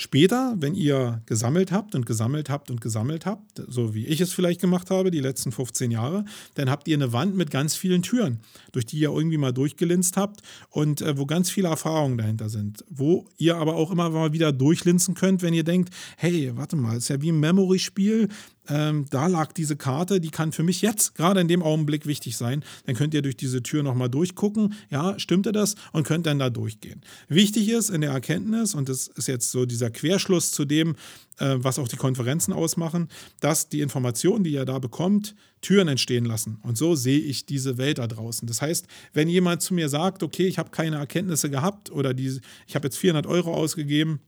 Später, 0.00 0.54
wenn 0.58 0.74
ihr 0.74 1.20
gesammelt 1.26 1.72
habt 1.72 1.94
und 1.94 2.06
gesammelt 2.06 2.48
habt 2.48 2.70
und 2.70 2.80
gesammelt 2.80 3.26
habt, 3.26 3.62
so 3.68 3.94
wie 3.94 4.06
ich 4.06 4.22
es 4.22 4.32
vielleicht 4.32 4.58
gemacht 4.58 4.88
habe, 4.88 5.10
die 5.10 5.20
letzten 5.20 5.52
15 5.52 5.90
Jahre, 5.90 6.24
dann 6.54 6.70
habt 6.70 6.88
ihr 6.88 6.96
eine 6.96 7.12
Wand 7.12 7.36
mit 7.36 7.50
ganz 7.50 7.76
vielen 7.76 8.00
Türen, 8.00 8.40
durch 8.72 8.86
die 8.86 8.98
ihr 8.98 9.10
irgendwie 9.10 9.36
mal 9.36 9.52
durchgelinst 9.52 10.16
habt 10.16 10.40
und 10.70 11.02
äh, 11.02 11.18
wo 11.18 11.26
ganz 11.26 11.50
viele 11.50 11.68
Erfahrungen 11.68 12.16
dahinter 12.16 12.48
sind. 12.48 12.82
Wo 12.88 13.28
ihr 13.36 13.58
aber 13.58 13.74
auch 13.74 13.90
immer 13.90 14.08
mal 14.08 14.32
wieder 14.32 14.52
durchlinsen 14.52 15.12
könnt, 15.14 15.42
wenn 15.42 15.52
ihr 15.52 15.64
denkt, 15.64 15.92
hey, 16.16 16.50
warte 16.54 16.76
mal, 16.76 16.96
ist 16.96 17.08
ja 17.10 17.20
wie 17.20 17.30
ein 17.30 17.38
Memory-Spiel, 17.38 18.30
ähm, 18.70 19.06
da 19.10 19.26
lag 19.26 19.52
diese 19.52 19.76
Karte, 19.76 20.20
die 20.20 20.30
kann 20.30 20.52
für 20.52 20.62
mich 20.62 20.80
jetzt 20.80 21.14
gerade 21.14 21.40
in 21.40 21.48
dem 21.48 21.62
Augenblick 21.62 22.06
wichtig 22.06 22.36
sein. 22.36 22.64
Dann 22.86 22.94
könnt 22.94 23.12
ihr 23.14 23.22
durch 23.22 23.36
diese 23.36 23.62
Tür 23.62 23.82
nochmal 23.82 24.08
durchgucken, 24.08 24.74
ja, 24.90 25.18
stimmte 25.18 25.52
das 25.52 25.74
und 25.92 26.06
könnt 26.06 26.26
dann 26.26 26.38
da 26.38 26.50
durchgehen. 26.50 27.02
Wichtig 27.28 27.68
ist 27.68 27.90
in 27.90 28.00
der 28.00 28.12
Erkenntnis, 28.12 28.74
und 28.74 28.88
das 28.88 29.08
ist 29.08 29.26
jetzt 29.26 29.50
so 29.50 29.66
dieser 29.66 29.90
Querschluss 29.90 30.52
zu 30.52 30.64
dem, 30.64 30.94
äh, 31.38 31.56
was 31.58 31.78
auch 31.78 31.88
die 31.88 31.96
Konferenzen 31.96 32.52
ausmachen, 32.52 33.08
dass 33.40 33.68
die 33.68 33.80
Informationen, 33.80 34.44
die 34.44 34.52
ihr 34.52 34.64
da 34.64 34.78
bekommt, 34.78 35.34
Türen 35.62 35.88
entstehen 35.88 36.24
lassen. 36.24 36.58
Und 36.62 36.78
so 36.78 36.94
sehe 36.94 37.18
ich 37.18 37.46
diese 37.46 37.76
Welt 37.76 37.98
da 37.98 38.06
draußen. 38.06 38.46
Das 38.46 38.62
heißt, 38.62 38.86
wenn 39.12 39.28
jemand 39.28 39.62
zu 39.62 39.74
mir 39.74 39.88
sagt, 39.88 40.22
okay, 40.22 40.46
ich 40.46 40.58
habe 40.58 40.70
keine 40.70 40.96
Erkenntnisse 40.96 41.50
gehabt 41.50 41.90
oder 41.90 42.14
die, 42.14 42.40
ich 42.66 42.74
habe 42.74 42.86
jetzt 42.86 42.98
400 42.98 43.26
Euro 43.26 43.52
ausgegeben, 43.52 44.20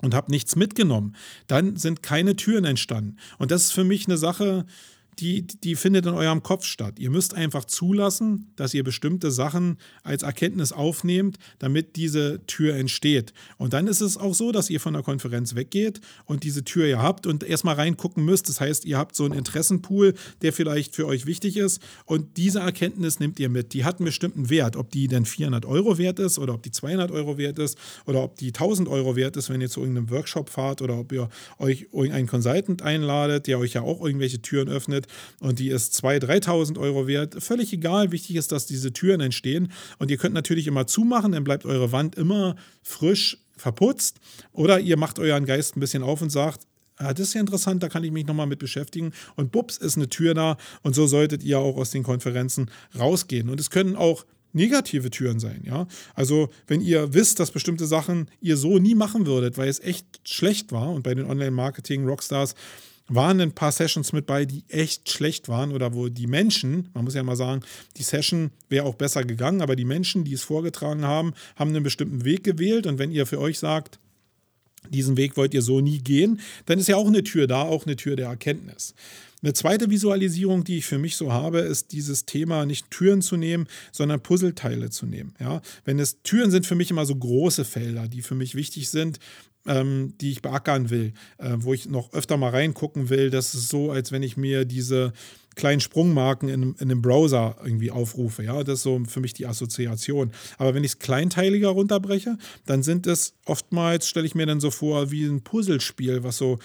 und 0.00 0.14
habe 0.14 0.30
nichts 0.30 0.56
mitgenommen, 0.56 1.14
dann 1.46 1.76
sind 1.76 2.02
keine 2.02 2.36
Türen 2.36 2.64
entstanden. 2.64 3.16
Und 3.38 3.50
das 3.50 3.64
ist 3.66 3.72
für 3.72 3.84
mich 3.84 4.06
eine 4.06 4.18
Sache, 4.18 4.66
die, 5.20 5.46
die 5.46 5.76
findet 5.76 6.06
in 6.06 6.14
eurem 6.14 6.42
Kopf 6.42 6.64
statt. 6.64 6.98
Ihr 6.98 7.10
müsst 7.10 7.34
einfach 7.34 7.64
zulassen, 7.64 8.52
dass 8.56 8.72
ihr 8.74 8.82
bestimmte 8.82 9.30
Sachen 9.30 9.78
als 10.02 10.22
Erkenntnis 10.22 10.72
aufnehmt, 10.72 11.38
damit 11.58 11.96
diese 11.96 12.44
Tür 12.46 12.74
entsteht. 12.74 13.32
Und 13.58 13.72
dann 13.72 13.86
ist 13.86 14.00
es 14.00 14.16
auch 14.16 14.34
so, 14.34 14.52
dass 14.52 14.70
ihr 14.70 14.80
von 14.80 14.94
der 14.94 15.02
Konferenz 15.02 15.54
weggeht 15.54 16.00
und 16.24 16.44
diese 16.44 16.64
Tür 16.64 16.86
ihr 16.86 17.02
habt 17.02 17.26
und 17.26 17.44
erstmal 17.44 17.74
reingucken 17.74 18.24
müsst. 18.24 18.48
Das 18.48 18.60
heißt, 18.60 18.84
ihr 18.84 18.98
habt 18.98 19.14
so 19.14 19.24
einen 19.24 19.34
Interessenpool, 19.34 20.14
der 20.42 20.52
vielleicht 20.52 20.96
für 20.96 21.06
euch 21.06 21.26
wichtig 21.26 21.56
ist 21.56 21.82
und 22.06 22.36
diese 22.36 22.60
Erkenntnis 22.60 23.20
nehmt 23.20 23.38
ihr 23.38 23.48
mit. 23.48 23.74
Die 23.74 23.84
hat 23.84 23.98
einen 23.98 24.06
bestimmten 24.06 24.48
Wert, 24.48 24.76
ob 24.76 24.90
die 24.90 25.08
denn 25.08 25.26
400 25.26 25.66
Euro 25.66 25.98
wert 25.98 26.18
ist 26.18 26.38
oder 26.38 26.54
ob 26.54 26.62
die 26.62 26.70
200 26.70 27.10
Euro 27.10 27.36
wert 27.36 27.58
ist 27.58 27.76
oder 28.06 28.22
ob 28.22 28.36
die 28.36 28.48
1000 28.48 28.88
Euro 28.88 29.16
wert 29.16 29.36
ist, 29.36 29.50
wenn 29.50 29.60
ihr 29.60 29.68
zu 29.68 29.80
irgendeinem 29.80 30.10
Workshop 30.10 30.48
fahrt 30.48 30.80
oder 30.80 30.98
ob 30.98 31.12
ihr 31.12 31.28
euch 31.58 31.88
irgendeinen 31.92 32.26
Consultant 32.26 32.82
einladet, 32.82 33.46
der 33.46 33.58
euch 33.58 33.74
ja 33.74 33.82
auch 33.82 34.04
irgendwelche 34.04 34.40
Türen 34.40 34.68
öffnet 34.68 35.06
und 35.40 35.58
die 35.58 35.68
ist 35.68 35.94
2.000, 36.04 36.44
3.000 36.46 36.78
Euro 36.78 37.06
wert. 37.06 37.42
Völlig 37.42 37.72
egal. 37.72 38.12
Wichtig 38.12 38.36
ist, 38.36 38.52
dass 38.52 38.66
diese 38.66 38.92
Türen 38.92 39.20
entstehen. 39.20 39.72
Und 39.98 40.10
ihr 40.10 40.16
könnt 40.16 40.34
natürlich 40.34 40.66
immer 40.66 40.86
zumachen, 40.86 41.32
dann 41.32 41.44
bleibt 41.44 41.64
eure 41.64 41.92
Wand 41.92 42.16
immer 42.16 42.56
frisch 42.82 43.38
verputzt. 43.56 44.18
Oder 44.52 44.80
ihr 44.80 44.96
macht 44.96 45.18
euren 45.18 45.44
Geist 45.44 45.76
ein 45.76 45.80
bisschen 45.80 46.02
auf 46.02 46.22
und 46.22 46.30
sagt, 46.30 46.66
ah, 46.96 47.12
das 47.12 47.28
ist 47.28 47.34
ja 47.34 47.40
interessant, 47.40 47.82
da 47.82 47.88
kann 47.88 48.04
ich 48.04 48.10
mich 48.10 48.26
nochmal 48.26 48.46
mit 48.46 48.58
beschäftigen. 48.58 49.12
Und 49.36 49.52
bups, 49.52 49.76
ist 49.76 49.96
eine 49.96 50.08
Tür 50.08 50.34
da. 50.34 50.56
Und 50.82 50.94
so 50.94 51.06
solltet 51.06 51.42
ihr 51.42 51.58
auch 51.58 51.76
aus 51.76 51.90
den 51.90 52.02
Konferenzen 52.02 52.70
rausgehen. 52.98 53.48
Und 53.48 53.60
es 53.60 53.70
können 53.70 53.96
auch 53.96 54.24
negative 54.52 55.10
Türen 55.10 55.38
sein, 55.38 55.62
ja. 55.64 55.86
Also, 56.14 56.48
wenn 56.66 56.80
ihr 56.80 57.14
wisst, 57.14 57.38
dass 57.38 57.50
bestimmte 57.50 57.86
Sachen 57.86 58.28
ihr 58.40 58.56
so 58.56 58.78
nie 58.78 58.94
machen 58.94 59.26
würdet, 59.26 59.58
weil 59.58 59.68
es 59.68 59.80
echt 59.80 60.20
schlecht 60.24 60.72
war 60.72 60.90
und 60.90 61.02
bei 61.02 61.14
den 61.14 61.26
Online-Marketing-Rockstars 61.26 62.54
waren 63.10 63.40
ein 63.40 63.52
paar 63.52 63.72
Sessions 63.72 64.12
mit 64.12 64.26
bei, 64.26 64.44
die 64.46 64.64
echt 64.68 65.10
schlecht 65.10 65.48
waren 65.48 65.72
oder 65.72 65.94
wo 65.94 66.08
die 66.08 66.26
Menschen, 66.26 66.88
man 66.94 67.04
muss 67.04 67.14
ja 67.14 67.22
mal 67.22 67.36
sagen, 67.36 67.62
die 67.96 68.02
Session 68.02 68.50
wäre 68.68 68.86
auch 68.86 68.94
besser 68.94 69.24
gegangen, 69.24 69.60
aber 69.60 69.76
die 69.76 69.84
Menschen, 69.84 70.24
die 70.24 70.32
es 70.32 70.42
vorgetragen 70.42 71.04
haben, 71.04 71.34
haben 71.56 71.70
einen 71.70 71.82
bestimmten 71.82 72.24
Weg 72.24 72.44
gewählt 72.44 72.86
und 72.86 72.98
wenn 72.98 73.10
ihr 73.10 73.26
für 73.26 73.40
euch 73.40 73.58
sagt, 73.58 73.98
diesen 74.88 75.16
Weg 75.16 75.36
wollt 75.36 75.52
ihr 75.52 75.62
so 75.62 75.80
nie 75.80 75.98
gehen, 75.98 76.40
dann 76.66 76.78
ist 76.78 76.88
ja 76.88 76.96
auch 76.96 77.06
eine 77.06 77.22
Tür 77.22 77.46
da, 77.46 77.62
auch 77.62 77.84
eine 77.84 77.96
Tür 77.96 78.16
der 78.16 78.28
Erkenntnis. 78.28 78.94
Eine 79.42 79.54
zweite 79.54 79.88
Visualisierung, 79.88 80.64
die 80.64 80.78
ich 80.78 80.86
für 80.86 80.98
mich 80.98 81.16
so 81.16 81.32
habe, 81.32 81.60
ist 81.60 81.92
dieses 81.92 82.26
Thema 82.26 82.66
nicht 82.66 82.90
Türen 82.90 83.22
zu 83.22 83.36
nehmen, 83.36 83.68
sondern 83.90 84.22
Puzzleteile 84.22 84.90
zu 84.90 85.06
nehmen. 85.06 85.34
Ja? 85.40 85.62
Wenn 85.84 85.98
es 85.98 86.22
Türen 86.22 86.50
sind 86.50 86.66
für 86.66 86.74
mich 86.74 86.90
immer 86.90 87.06
so 87.06 87.16
große 87.16 87.64
Felder, 87.64 88.06
die 88.06 88.20
für 88.20 88.34
mich 88.34 88.54
wichtig 88.54 88.90
sind, 88.90 89.18
ähm, 89.66 90.14
die 90.20 90.32
ich 90.32 90.42
beackern 90.42 90.90
will, 90.90 91.12
äh, 91.38 91.56
wo 91.58 91.74
ich 91.74 91.88
noch 91.88 92.12
öfter 92.12 92.36
mal 92.36 92.50
reingucken 92.50 93.08
will. 93.10 93.30
Das 93.30 93.54
ist 93.54 93.68
so, 93.68 93.90
als 93.90 94.12
wenn 94.12 94.22
ich 94.22 94.36
mir 94.36 94.64
diese 94.64 95.12
kleinen 95.56 95.80
Sprungmarken 95.80 96.48
in, 96.48 96.62
in 96.62 96.76
einem 96.80 97.02
Browser 97.02 97.56
irgendwie 97.62 97.90
aufrufe. 97.90 98.42
Ja, 98.42 98.62
das 98.64 98.78
ist 98.78 98.82
so 98.84 99.00
für 99.06 99.20
mich 99.20 99.34
die 99.34 99.46
Assoziation. 99.46 100.32
Aber 100.58 100.74
wenn 100.74 100.84
ich 100.84 100.92
es 100.92 100.98
kleinteiliger 100.98 101.68
runterbreche, 101.68 102.38
dann 102.66 102.82
sind 102.82 103.06
es 103.06 103.34
oftmals, 103.44 104.08
stelle 104.08 104.26
ich 104.26 104.34
mir 104.34 104.46
dann 104.46 104.60
so 104.60 104.70
vor, 104.70 105.10
wie 105.10 105.24
ein 105.24 105.42
Puzzlespiel, 105.42 106.22
was 106.22 106.38
so 106.38 106.58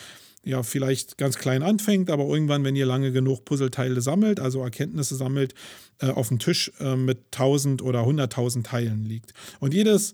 ja 0.45 0.61
vielleicht 0.61 1.17
ganz 1.17 1.37
klein 1.37 1.63
anfängt, 1.63 2.09
aber 2.11 2.25
irgendwann, 2.25 2.63
wenn 2.63 2.75
ihr 2.75 2.85
lange 2.85 3.11
genug 3.11 3.45
Puzzleteile 3.45 3.99
sammelt, 4.01 4.39
also 4.39 4.61
Erkenntnisse 4.61 5.15
sammelt, 5.15 5.55
äh, 5.99 6.07
auf 6.07 6.27
dem 6.27 6.39
Tisch 6.39 6.71
äh, 6.79 6.95
mit 6.95 7.17
1000 7.33 7.81
oder 7.81 8.01
100.000 8.01 8.63
Teilen 8.63 9.05
liegt. 9.05 9.33
Und 9.59 9.73
jedes 9.73 10.13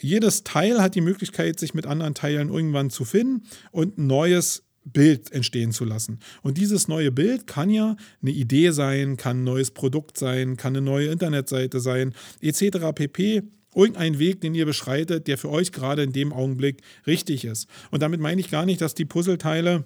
jedes 0.00 0.44
Teil 0.44 0.80
hat 0.80 0.94
die 0.94 1.00
Möglichkeit, 1.00 1.58
sich 1.58 1.74
mit 1.74 1.86
anderen 1.86 2.14
Teilen 2.14 2.48
irgendwann 2.48 2.90
zu 2.90 3.04
finden 3.04 3.42
und 3.72 3.98
ein 3.98 4.06
neues 4.06 4.64
Bild 4.84 5.32
entstehen 5.32 5.72
zu 5.72 5.84
lassen. 5.84 6.18
Und 6.42 6.58
dieses 6.58 6.88
neue 6.88 7.12
Bild 7.12 7.46
kann 7.46 7.70
ja 7.70 7.96
eine 8.22 8.30
Idee 8.30 8.70
sein, 8.70 9.16
kann 9.16 9.40
ein 9.40 9.44
neues 9.44 9.70
Produkt 9.70 10.16
sein, 10.18 10.56
kann 10.56 10.74
eine 10.74 10.84
neue 10.84 11.08
Internetseite 11.08 11.80
sein, 11.80 12.14
etc. 12.40 12.92
pp 12.94 13.42
irgendein 13.74 14.18
Weg, 14.18 14.40
den 14.40 14.54
ihr 14.54 14.66
beschreitet, 14.66 15.26
der 15.28 15.38
für 15.38 15.50
euch 15.50 15.72
gerade 15.72 16.02
in 16.02 16.12
dem 16.12 16.32
Augenblick 16.32 16.80
richtig 17.06 17.44
ist. 17.44 17.68
Und 17.90 18.02
damit 18.02 18.20
meine 18.20 18.40
ich 18.40 18.50
gar 18.50 18.64
nicht, 18.64 18.80
dass 18.80 18.94
die 18.94 19.04
Puzzleteile 19.04 19.84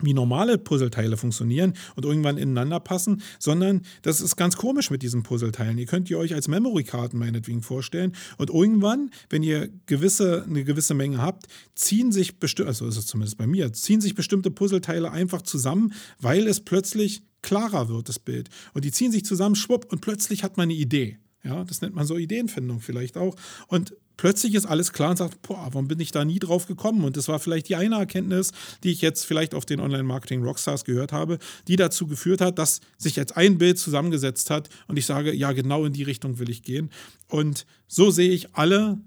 wie 0.00 0.14
normale 0.14 0.58
Puzzleteile 0.58 1.16
funktionieren 1.16 1.74
und 1.96 2.04
irgendwann 2.04 2.38
ineinander 2.38 2.80
passen, 2.80 3.22
sondern 3.38 3.82
das 4.02 4.20
ist 4.20 4.36
ganz 4.36 4.56
komisch 4.56 4.90
mit 4.90 5.02
diesen 5.02 5.22
Puzzleteilen. 5.22 5.78
Ihr 5.78 5.86
könnt 5.86 6.10
ihr 6.10 6.18
euch 6.18 6.34
als 6.34 6.48
Memory-Karten 6.48 7.18
meinetwegen 7.18 7.62
vorstellen 7.62 8.12
und 8.38 8.50
irgendwann, 8.50 9.10
wenn 9.30 9.42
ihr 9.42 9.68
gewisse, 9.86 10.44
eine 10.44 10.64
gewisse 10.64 10.94
Menge 10.94 11.18
habt, 11.18 11.46
ziehen 11.74 12.12
sich 12.12 12.38
bestimmte, 12.38 12.68
also 12.68 12.86
ist 12.86 12.96
es 12.96 13.06
zumindest 13.06 13.38
bei 13.38 13.46
mir, 13.46 13.72
ziehen 13.72 14.00
sich 14.00 14.14
bestimmte 14.14 14.50
Puzzleteile 14.50 15.10
einfach 15.10 15.42
zusammen, 15.42 15.92
weil 16.20 16.46
es 16.46 16.60
plötzlich 16.60 17.22
klarer 17.42 17.88
wird, 17.88 18.08
das 18.08 18.18
Bild. 18.18 18.48
Und 18.72 18.84
die 18.84 18.92
ziehen 18.92 19.12
sich 19.12 19.24
zusammen, 19.24 19.56
schwupp, 19.56 19.90
und 19.92 20.00
plötzlich 20.00 20.44
hat 20.44 20.56
man 20.56 20.64
eine 20.64 20.74
Idee. 20.74 21.18
Ja, 21.44 21.64
das 21.64 21.80
nennt 21.80 21.94
man 21.94 22.06
so 22.06 22.16
Ideenfindung 22.16 22.80
vielleicht 22.80 23.16
auch. 23.16 23.34
Und 23.66 23.96
plötzlich 24.16 24.54
ist 24.54 24.66
alles 24.66 24.92
klar 24.92 25.10
und 25.10 25.16
sagt, 25.16 25.42
boah, 25.42 25.68
warum 25.70 25.88
bin 25.88 26.00
ich 26.00 26.12
da 26.12 26.24
nie 26.24 26.38
drauf 26.38 26.66
gekommen? 26.66 27.04
Und 27.04 27.16
das 27.16 27.28
war 27.28 27.38
vielleicht 27.38 27.68
die 27.68 27.76
eine 27.76 27.96
Erkenntnis, 27.96 28.52
die 28.82 28.90
ich 28.90 29.00
jetzt 29.00 29.24
vielleicht 29.24 29.54
auf 29.54 29.64
den 29.64 29.80
Online-Marketing-Rockstars 29.80 30.84
gehört 30.84 31.12
habe, 31.12 31.38
die 31.68 31.76
dazu 31.76 32.06
geführt 32.06 32.40
hat, 32.40 32.58
dass 32.58 32.80
sich 32.98 33.16
jetzt 33.16 33.36
ein 33.36 33.58
Bild 33.58 33.78
zusammengesetzt 33.78 34.50
hat 34.50 34.68
und 34.88 34.96
ich 34.96 35.06
sage, 35.06 35.34
ja, 35.34 35.52
genau 35.52 35.84
in 35.84 35.92
die 35.92 36.02
Richtung 36.02 36.38
will 36.38 36.50
ich 36.50 36.62
gehen. 36.62 36.90
Und 37.28 37.66
so 37.88 38.10
sehe 38.10 38.30
ich 38.30 38.54
alle 38.54 38.98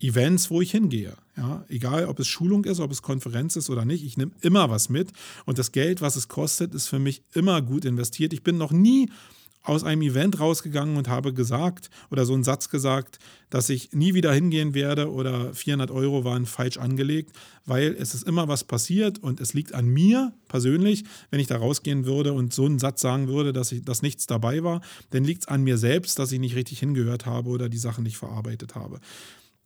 Events, 0.00 0.50
wo 0.50 0.60
ich 0.60 0.70
hingehe. 0.70 1.14
Ja, 1.36 1.64
egal, 1.68 2.06
ob 2.06 2.18
es 2.18 2.28
Schulung 2.28 2.64
ist, 2.64 2.80
ob 2.80 2.90
es 2.90 3.02
Konferenz 3.02 3.56
ist 3.56 3.70
oder 3.70 3.84
nicht, 3.84 4.04
ich 4.04 4.16
nehme 4.16 4.32
immer 4.40 4.70
was 4.70 4.88
mit. 4.88 5.10
Und 5.46 5.58
das 5.58 5.72
Geld, 5.72 6.00
was 6.00 6.16
es 6.16 6.28
kostet, 6.28 6.74
ist 6.74 6.88
für 6.88 6.98
mich 6.98 7.22
immer 7.32 7.62
gut 7.62 7.84
investiert. 7.84 8.32
Ich 8.32 8.42
bin 8.42 8.58
noch 8.58 8.72
nie 8.72 9.10
aus 9.62 9.84
einem 9.84 10.02
Event 10.02 10.40
rausgegangen 10.40 10.96
und 10.96 11.08
habe 11.08 11.34
gesagt 11.34 11.90
oder 12.10 12.24
so 12.24 12.32
einen 12.32 12.44
Satz 12.44 12.70
gesagt, 12.70 13.18
dass 13.50 13.68
ich 13.68 13.92
nie 13.92 14.14
wieder 14.14 14.32
hingehen 14.32 14.74
werde 14.74 15.10
oder 15.10 15.52
400 15.52 15.90
Euro 15.90 16.24
waren 16.24 16.46
falsch 16.46 16.78
angelegt, 16.78 17.32
weil 17.66 17.94
es 17.98 18.14
ist 18.14 18.26
immer 18.26 18.48
was 18.48 18.64
passiert 18.64 19.18
und 19.18 19.40
es 19.40 19.52
liegt 19.52 19.74
an 19.74 19.86
mir 19.86 20.32
persönlich, 20.48 21.04
wenn 21.30 21.40
ich 21.40 21.46
da 21.46 21.56
rausgehen 21.56 22.06
würde 22.06 22.32
und 22.32 22.54
so 22.54 22.64
einen 22.64 22.78
Satz 22.78 23.00
sagen 23.00 23.28
würde, 23.28 23.52
dass, 23.52 23.72
ich, 23.72 23.84
dass 23.84 24.02
nichts 24.02 24.26
dabei 24.26 24.62
war, 24.62 24.80
dann 25.10 25.24
liegt 25.24 25.42
es 25.42 25.48
an 25.48 25.62
mir 25.62 25.78
selbst, 25.78 26.18
dass 26.18 26.32
ich 26.32 26.40
nicht 26.40 26.56
richtig 26.56 26.78
hingehört 26.78 27.26
habe 27.26 27.50
oder 27.50 27.68
die 27.68 27.78
Sachen 27.78 28.04
nicht 28.04 28.16
verarbeitet 28.16 28.74
habe. 28.74 29.00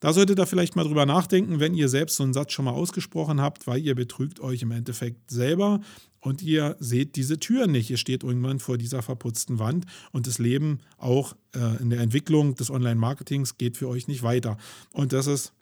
Da 0.04 0.12
solltet 0.12 0.38
ihr 0.38 0.44
vielleicht 0.44 0.76
mal 0.76 0.84
drüber 0.84 1.06
nachdenken, 1.06 1.60
wenn 1.60 1.72
ihr 1.72 1.88
selbst 1.88 2.16
so 2.16 2.24
einen 2.24 2.34
Satz 2.34 2.52
schon 2.52 2.66
mal 2.66 2.72
ausgesprochen 2.72 3.40
habt, 3.40 3.66
weil 3.66 3.80
ihr 3.80 3.94
betrügt 3.94 4.38
euch 4.38 4.60
im 4.60 4.70
Endeffekt 4.70 5.30
selber 5.30 5.80
und 6.20 6.42
ihr 6.42 6.76
seht 6.78 7.16
diese 7.16 7.40
Tür 7.40 7.66
nicht. 7.66 7.88
Ihr 7.88 7.96
steht 7.96 8.22
irgendwann 8.22 8.60
vor 8.60 8.76
dieser 8.76 9.00
verputzten 9.00 9.58
Wand 9.58 9.86
und 10.12 10.26
das 10.26 10.38
Leben 10.38 10.80
auch 10.98 11.34
äh, 11.54 11.80
in 11.80 11.88
der 11.88 12.00
Entwicklung 12.00 12.54
des 12.54 12.68
Online-Marketings 12.68 13.56
geht 13.56 13.78
für 13.78 13.88
euch 13.88 14.06
nicht 14.06 14.22
weiter. 14.22 14.58
Und 14.92 15.14
das 15.14 15.26
ist 15.26 15.54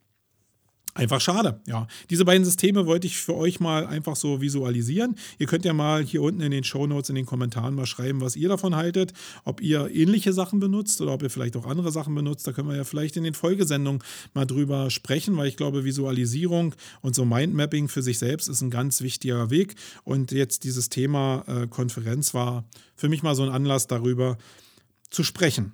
Einfach 0.94 1.22
schade, 1.22 1.58
ja. 1.66 1.86
Diese 2.10 2.26
beiden 2.26 2.44
Systeme 2.44 2.84
wollte 2.86 3.06
ich 3.06 3.16
für 3.16 3.34
euch 3.34 3.60
mal 3.60 3.86
einfach 3.86 4.14
so 4.14 4.42
visualisieren. 4.42 5.16
Ihr 5.38 5.46
könnt 5.46 5.64
ja 5.64 5.72
mal 5.72 6.04
hier 6.04 6.20
unten 6.20 6.42
in 6.42 6.50
den 6.50 6.64
Show 6.64 6.86
Notes 6.86 7.08
in 7.08 7.14
den 7.14 7.24
Kommentaren 7.24 7.74
mal 7.74 7.86
schreiben, 7.86 8.20
was 8.20 8.36
ihr 8.36 8.50
davon 8.50 8.76
haltet, 8.76 9.14
ob 9.44 9.62
ihr 9.62 9.88
ähnliche 9.90 10.34
Sachen 10.34 10.60
benutzt 10.60 11.00
oder 11.00 11.14
ob 11.14 11.22
ihr 11.22 11.30
vielleicht 11.30 11.56
auch 11.56 11.66
andere 11.66 11.90
Sachen 11.92 12.14
benutzt. 12.14 12.46
Da 12.46 12.52
können 12.52 12.68
wir 12.68 12.76
ja 12.76 12.84
vielleicht 12.84 13.16
in 13.16 13.24
den 13.24 13.32
Folgesendungen 13.32 14.02
mal 14.34 14.44
drüber 14.44 14.90
sprechen, 14.90 15.34
weil 15.38 15.48
ich 15.48 15.56
glaube, 15.56 15.84
Visualisierung 15.84 16.74
und 17.00 17.14
so 17.14 17.24
Mindmapping 17.24 17.88
für 17.88 18.02
sich 18.02 18.18
selbst 18.18 18.48
ist 18.48 18.60
ein 18.60 18.70
ganz 18.70 19.00
wichtiger 19.00 19.48
Weg. 19.48 19.76
Und 20.04 20.30
jetzt 20.30 20.62
dieses 20.64 20.90
Thema 20.90 21.44
äh, 21.46 21.68
Konferenz 21.68 22.34
war 22.34 22.64
für 22.96 23.08
mich 23.08 23.22
mal 23.22 23.34
so 23.34 23.44
ein 23.44 23.48
Anlass 23.48 23.86
darüber 23.86 24.36
zu 25.08 25.24
sprechen. 25.24 25.72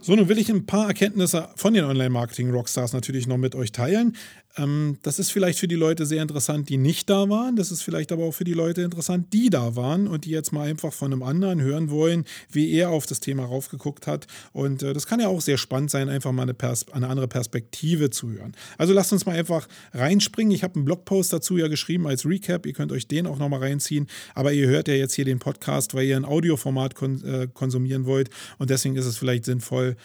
So, 0.00 0.14
nun 0.14 0.28
will 0.28 0.38
ich 0.38 0.50
ein 0.50 0.66
paar 0.66 0.86
Erkenntnisse 0.86 1.48
von 1.56 1.72
den 1.72 1.84
Online-Marketing-Rockstars 1.84 2.92
natürlich 2.92 3.26
noch 3.26 3.38
mit 3.38 3.54
euch 3.54 3.72
teilen. 3.72 4.16
Ähm, 4.56 4.98
das 5.02 5.18
ist 5.18 5.30
vielleicht 5.30 5.58
für 5.58 5.68
die 5.68 5.74
Leute 5.74 6.06
sehr 6.06 6.22
interessant, 6.22 6.68
die 6.68 6.76
nicht 6.76 7.10
da 7.10 7.28
waren. 7.28 7.56
Das 7.56 7.72
ist 7.72 7.82
vielleicht 7.82 8.12
aber 8.12 8.24
auch 8.24 8.32
für 8.32 8.44
die 8.44 8.52
Leute 8.52 8.82
interessant, 8.82 9.32
die 9.32 9.50
da 9.50 9.76
waren 9.76 10.06
und 10.06 10.24
die 10.24 10.30
jetzt 10.30 10.52
mal 10.52 10.68
einfach 10.68 10.92
von 10.92 11.12
einem 11.12 11.22
anderen 11.22 11.60
hören 11.60 11.90
wollen, 11.90 12.24
wie 12.50 12.72
er 12.72 12.90
auf 12.90 13.06
das 13.06 13.20
Thema 13.20 13.44
raufgeguckt 13.44 14.06
hat. 14.06 14.26
Und 14.52 14.82
äh, 14.82 14.92
das 14.92 15.06
kann 15.06 15.20
ja 15.20 15.28
auch 15.28 15.40
sehr 15.40 15.58
spannend 15.58 15.90
sein, 15.90 16.08
einfach 16.08 16.32
mal 16.32 16.42
eine, 16.42 16.56
eine, 16.92 17.08
andere 17.08 17.28
Perspektive 17.28 18.10
zu 18.10 18.30
hören. 18.30 18.52
Also 18.78 18.92
lasst 18.92 19.12
uns 19.12 19.26
mal 19.26 19.36
einfach 19.36 19.68
reinspringen. 19.92 20.52
Ich 20.52 20.62
habe 20.62 20.76
einen 20.76 20.84
Blogpost 20.84 21.32
dazu 21.32 21.56
ja 21.56 21.68
geschrieben 21.68 22.06
als 22.06 22.24
Recap. 22.24 22.66
Ihr 22.66 22.72
könnt 22.72 22.92
euch 22.92 23.08
den 23.08 23.26
auch 23.26 23.38
nochmal 23.38 23.60
reinziehen. 23.60 24.06
Aber 24.34 24.52
ihr 24.52 24.68
hört 24.68 24.88
ja 24.88 24.94
jetzt 24.94 25.14
hier 25.14 25.24
den 25.24 25.38
Podcast, 25.38 25.94
weil 25.94 26.06
ihr 26.06 26.16
ein 26.16 26.24
Audioformat 26.24 26.94
kon 26.94 27.22
äh, 27.24 27.48
konsumieren 27.52 28.06
wollt. 28.06 28.30
Und 28.58 28.70
deswegen 28.70 28.96
ist 28.96 29.06
es 29.06 29.16
vielleicht 29.16 29.44
sinnvoll, 29.44 29.96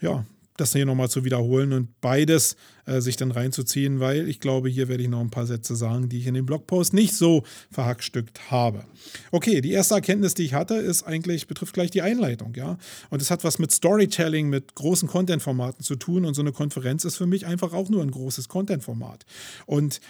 ja, 0.00 0.24
das 0.60 0.72
hier 0.72 0.84
nochmal 0.84 1.08
zu 1.08 1.24
wiederholen 1.24 1.72
und 1.72 2.00
beides 2.00 2.56
äh, 2.84 3.00
sich 3.00 3.16
dann 3.16 3.30
reinzuziehen, 3.30 4.00
weil 4.00 4.28
ich 4.28 4.40
glaube, 4.40 4.68
hier 4.68 4.88
werde 4.88 5.02
ich 5.02 5.08
noch 5.08 5.20
ein 5.20 5.30
paar 5.30 5.46
Sätze 5.46 5.76
sagen, 5.76 6.08
die 6.08 6.18
ich 6.18 6.26
in 6.26 6.34
dem 6.34 6.46
Blogpost 6.46 6.92
nicht 6.92 7.14
so 7.14 7.44
verhackstückt 7.70 8.50
habe. 8.50 8.84
Okay, 9.30 9.60
die 9.60 9.72
erste 9.72 9.94
Erkenntnis, 9.94 10.34
die 10.34 10.44
ich 10.44 10.54
hatte, 10.54 10.74
ist 10.74 11.04
eigentlich, 11.04 11.46
betrifft 11.46 11.74
gleich 11.74 11.90
die 11.90 12.02
Einleitung, 12.02 12.54
ja. 12.54 12.76
Und 13.10 13.22
es 13.22 13.30
hat 13.30 13.44
was 13.44 13.58
mit 13.58 13.72
Storytelling, 13.72 14.48
mit 14.48 14.74
großen 14.74 15.08
Content-Formaten 15.08 15.82
zu 15.82 15.96
tun 15.96 16.24
und 16.24 16.34
so 16.34 16.42
eine 16.42 16.52
Konferenz 16.52 17.04
ist 17.04 17.16
für 17.16 17.26
mich 17.26 17.46
einfach 17.46 17.72
auch 17.72 17.88
nur 17.88 18.02
ein 18.02 18.10
großes 18.10 18.48
Content-Format. 18.48 19.24
Und 19.66 20.00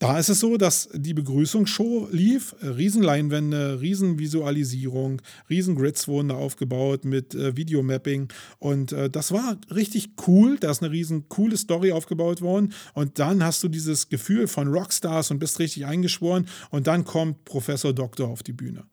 da 0.00 0.18
ist 0.18 0.28
es 0.28 0.40
so, 0.40 0.56
dass 0.56 0.88
die 0.92 1.14
Begrüßungsshow 1.14 2.08
lief. 2.10 2.54
Riesenleinwände, 2.62 3.80
Riesenvisualisierung, 3.80 5.22
Riesengrids 5.48 6.08
wurden 6.08 6.28
da 6.28 6.34
aufgebaut 6.34 7.04
mit 7.04 7.34
äh, 7.34 7.56
Videomapping. 7.56 8.28
Und 8.58 8.92
äh, 8.92 9.08
das 9.08 9.30
war 9.30 9.56
richtig 9.72 10.10
cool. 10.26 10.58
Da 10.58 10.70
ist 10.70 10.82
eine 10.82 10.90
riesen 10.90 11.28
coole 11.28 11.56
Story 11.56 11.92
aufgebaut 11.92 12.42
worden. 12.42 12.72
Und 12.94 13.18
dann 13.18 13.44
hast 13.44 13.62
du 13.62 13.68
dieses 13.68 14.08
Gefühl 14.08 14.48
von 14.48 14.68
Rockstars 14.68 15.30
und 15.30 15.38
bist 15.38 15.60
richtig 15.60 15.86
eingeschworen. 15.86 16.48
Und 16.70 16.86
dann 16.88 17.04
kommt 17.04 17.44
Professor 17.44 17.92
Doktor 17.92 18.28
auf 18.28 18.42
die 18.42 18.52
Bühne. 18.52 18.84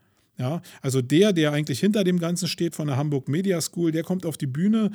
Ja, 0.41 0.61
also 0.81 1.03
der, 1.03 1.33
der 1.33 1.51
eigentlich 1.51 1.79
hinter 1.79 2.03
dem 2.03 2.17
Ganzen 2.17 2.47
steht 2.47 2.73
von 2.73 2.87
der 2.87 2.97
Hamburg 2.97 3.27
Media 3.27 3.61
School, 3.61 3.91
der 3.91 4.01
kommt 4.01 4.25
auf 4.25 4.37
die 4.37 4.47
Bühne 4.47 4.89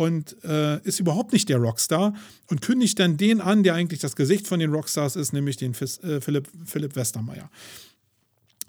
und 0.00 0.34
äh, 0.44 0.80
ist 0.80 0.98
überhaupt 0.98 1.34
nicht 1.34 1.50
der 1.50 1.58
Rockstar 1.58 2.14
und 2.48 2.62
kündigt 2.62 2.98
dann 2.98 3.18
den 3.18 3.42
an, 3.42 3.62
der 3.62 3.74
eigentlich 3.74 4.00
das 4.00 4.16
Gesicht 4.16 4.46
von 4.46 4.58
den 4.58 4.72
Rockstars 4.72 5.14
ist, 5.14 5.34
nämlich 5.34 5.58
den 5.58 5.74
Fis, 5.74 5.98
äh, 5.98 6.22
Philipp, 6.22 6.48
Philipp 6.64 6.96
Westermeier. 6.96 7.50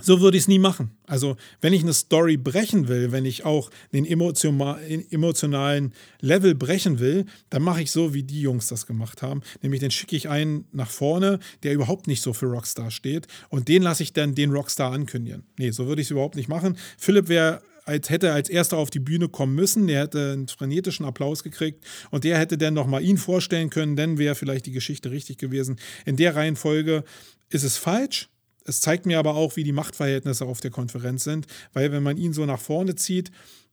So 0.02 0.20
würde 0.20 0.36
ich 0.36 0.44
es 0.44 0.48
nie 0.50 0.60
machen. 0.60 0.92
Also, 1.06 1.38
wenn 1.62 1.72
ich 1.72 1.84
eine 1.84 1.94
Story 1.94 2.36
brechen 2.36 2.90
will, 2.90 3.14
wenn 3.14 3.24
ich 3.24 3.46
auch 3.46 3.70
den 3.94 4.06
emotionalen 4.06 5.94
Level 6.20 6.54
brechen 6.54 7.00
will, 7.00 7.26
dann 7.50 7.62
mache 7.62 7.84
ich 7.84 7.92
so, 7.92 8.14
wie 8.14 8.24
die 8.24 8.42
Jungs 8.42 8.68
das 8.68 8.86
gemacht 8.86 9.22
haben. 9.22 9.42
Nämlich, 9.62 9.80
den 9.80 9.92
schicke 9.92 10.18
ich 10.18 10.28
einen 10.28 10.66
nach 10.74 10.90
vorne, 10.90 11.40
der 11.64 11.74
überhaupt 11.74 12.08
nicht 12.08 12.24
so 12.24 12.34
für 12.34 12.48
Rockstar 12.48 12.92
steht. 12.92 13.28
Und 13.48 13.70
den 13.70 13.84
lasse 13.84 14.04
ich 14.04 14.12
dann 14.12 14.36
den 14.36 14.52
Rockstar 14.52 14.92
ankündigen. 14.92 15.44
Nee, 15.58 15.72
so 15.72 15.88
würde 15.88 16.02
ich 16.02 16.08
es 16.08 16.12
überhaupt 16.12 16.36
nicht 16.36 16.50
machen. 16.50 16.78
Philipp 16.98 17.30
wäre 17.30 17.62
als 17.86 18.10
hätte 18.10 18.34
als 18.34 18.50
erster 18.50 18.78
auf 18.78 18.90
die 18.90 19.00
Bühne 19.00 19.30
kommen 19.30 19.56
müssen. 19.56 19.88
Der 19.88 20.02
hätte 20.02 20.34
einen 20.34 20.48
frenetischen 20.48 21.06
Applaus 21.06 21.44
gekriegt 21.44 21.84
und 22.10 22.24
der 22.24 22.38
hätte 22.38 22.58
dann 22.58 22.74
nochmal 22.74 23.04
ihn 23.04 23.18
vorstellen 23.18 23.70
können, 23.70 23.96
dann 23.96 24.18
wäre 24.18 24.36
vielleicht 24.36 24.66
die 24.66 24.72
Geschichte 24.72 25.12
richtig 25.12 25.38
gewesen. 25.38 25.78
In 26.06 26.18
der 26.18 26.36
Reihenfolge 26.36 27.04
ist 27.50 27.64
es 27.64 27.78
falsch. 27.78 28.30
Es 28.64 28.80
zeigt 28.80 29.06
mir 29.06 29.18
aber 29.18 29.36
auch, 29.36 29.56
wie 29.56 29.64
die 29.64 29.72
Machtverhältnisse 29.72 30.46
auf 30.46 30.62
der 30.62 30.72
Konferenz 30.72 31.24
sind, 31.24 31.48
weil 31.74 31.92
wenn 31.92 32.04
man 32.04 32.18
ihn 32.18 32.34
so 32.34 32.46
nach 32.46 32.60
vorne 32.60 32.96
zieht, 32.96 33.32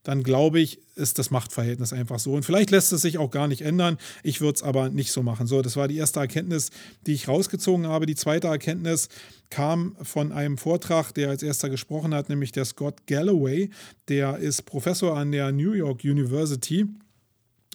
dann 0.09 0.23
glaube 0.23 0.59
ich, 0.59 0.81
ist 0.95 1.19
das 1.19 1.31
Machtverhältnis 1.31 1.93
einfach 1.93 2.19
so. 2.19 2.33
Und 2.33 2.43
vielleicht 2.43 2.71
lässt 2.71 2.95
es 2.95 3.03
sich 3.03 3.19
auch 3.19 3.31
gar 3.31 3.47
nicht 3.47 3.61
ändern. 3.61 3.99
Ich 4.23 4.41
würde 4.41 4.57
es 4.57 4.63
aber 4.63 4.89
nicht 4.89 5.13
so 5.13 5.23
machen. 5.23 5.47
So, 5.47 5.61
das 5.61 5.77
war 5.77 5.87
die 5.87 5.99
erste 5.99 6.19
Erkenntnis, 6.19 6.71
die 7.07 7.13
ich 7.13 7.29
rausgezogen 7.29 7.87
habe. 7.87 8.07
Die 8.07 8.15
zweite 8.15 8.47
Erkenntnis 8.47 9.11
kam 9.51 9.97
von 10.01 10.33
einem 10.33 10.57
Vortrag, 10.57 11.13
der 11.13 11.29
als 11.29 11.43
erster 11.43 11.69
gesprochen 11.69 12.15
hat, 12.15 12.31
nämlich 12.31 12.53
der 12.53 12.65
Scott 12.65 13.07
Galloway. 13.07 13.69
Der 14.09 14.39
ist 14.39 14.63
Professor 14.63 15.15
an 15.15 15.31
der 15.31 15.53
New 15.53 15.73
York 15.73 16.03
University. 16.05 16.87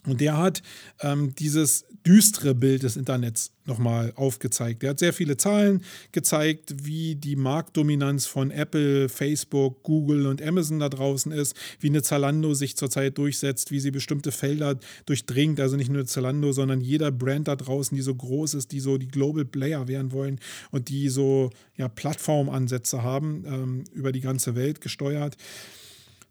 Und 0.06 0.20
der 0.20 0.36
hat 0.36 0.62
ähm, 1.00 1.34
dieses 1.34 1.86
düstere 2.06 2.54
Bild 2.54 2.82
des 2.82 2.96
Internets 2.96 3.52
nochmal 3.64 4.12
aufgezeigt. 4.16 4.82
Er 4.82 4.90
hat 4.90 4.98
sehr 4.98 5.14
viele 5.14 5.38
Zahlen 5.38 5.82
gezeigt, 6.12 6.74
wie 6.84 7.14
die 7.14 7.34
Marktdominanz 7.36 8.26
von 8.26 8.50
Apple, 8.50 9.08
Facebook, 9.08 9.82
Google 9.82 10.26
und 10.26 10.42
Amazon 10.42 10.80
da 10.80 10.90
draußen 10.90 11.32
ist, 11.32 11.56
wie 11.80 11.88
eine 11.88 12.02
Zalando 12.02 12.52
sich 12.52 12.76
zurzeit 12.76 13.16
durchsetzt, 13.16 13.70
wie 13.70 13.80
sie 13.80 13.90
bestimmte 13.90 14.32
Felder 14.32 14.78
durchdringt. 15.06 15.60
Also 15.60 15.76
nicht 15.76 15.90
nur 15.90 16.04
Zalando, 16.04 16.52
sondern 16.52 16.82
jeder 16.82 17.10
Brand 17.10 17.48
da 17.48 17.56
draußen, 17.56 17.96
die 17.96 18.02
so 18.02 18.14
groß 18.14 18.54
ist, 18.54 18.72
die 18.72 18.80
so 18.80 18.98
die 18.98 19.08
Global 19.08 19.46
Player 19.46 19.88
werden 19.88 20.12
wollen 20.12 20.40
und 20.70 20.90
die 20.90 21.08
so 21.08 21.50
ja, 21.76 21.88
Plattformansätze 21.88 23.02
haben, 23.02 23.44
ähm, 23.46 23.84
über 23.94 24.12
die 24.12 24.20
ganze 24.20 24.54
Welt 24.54 24.82
gesteuert. 24.82 25.38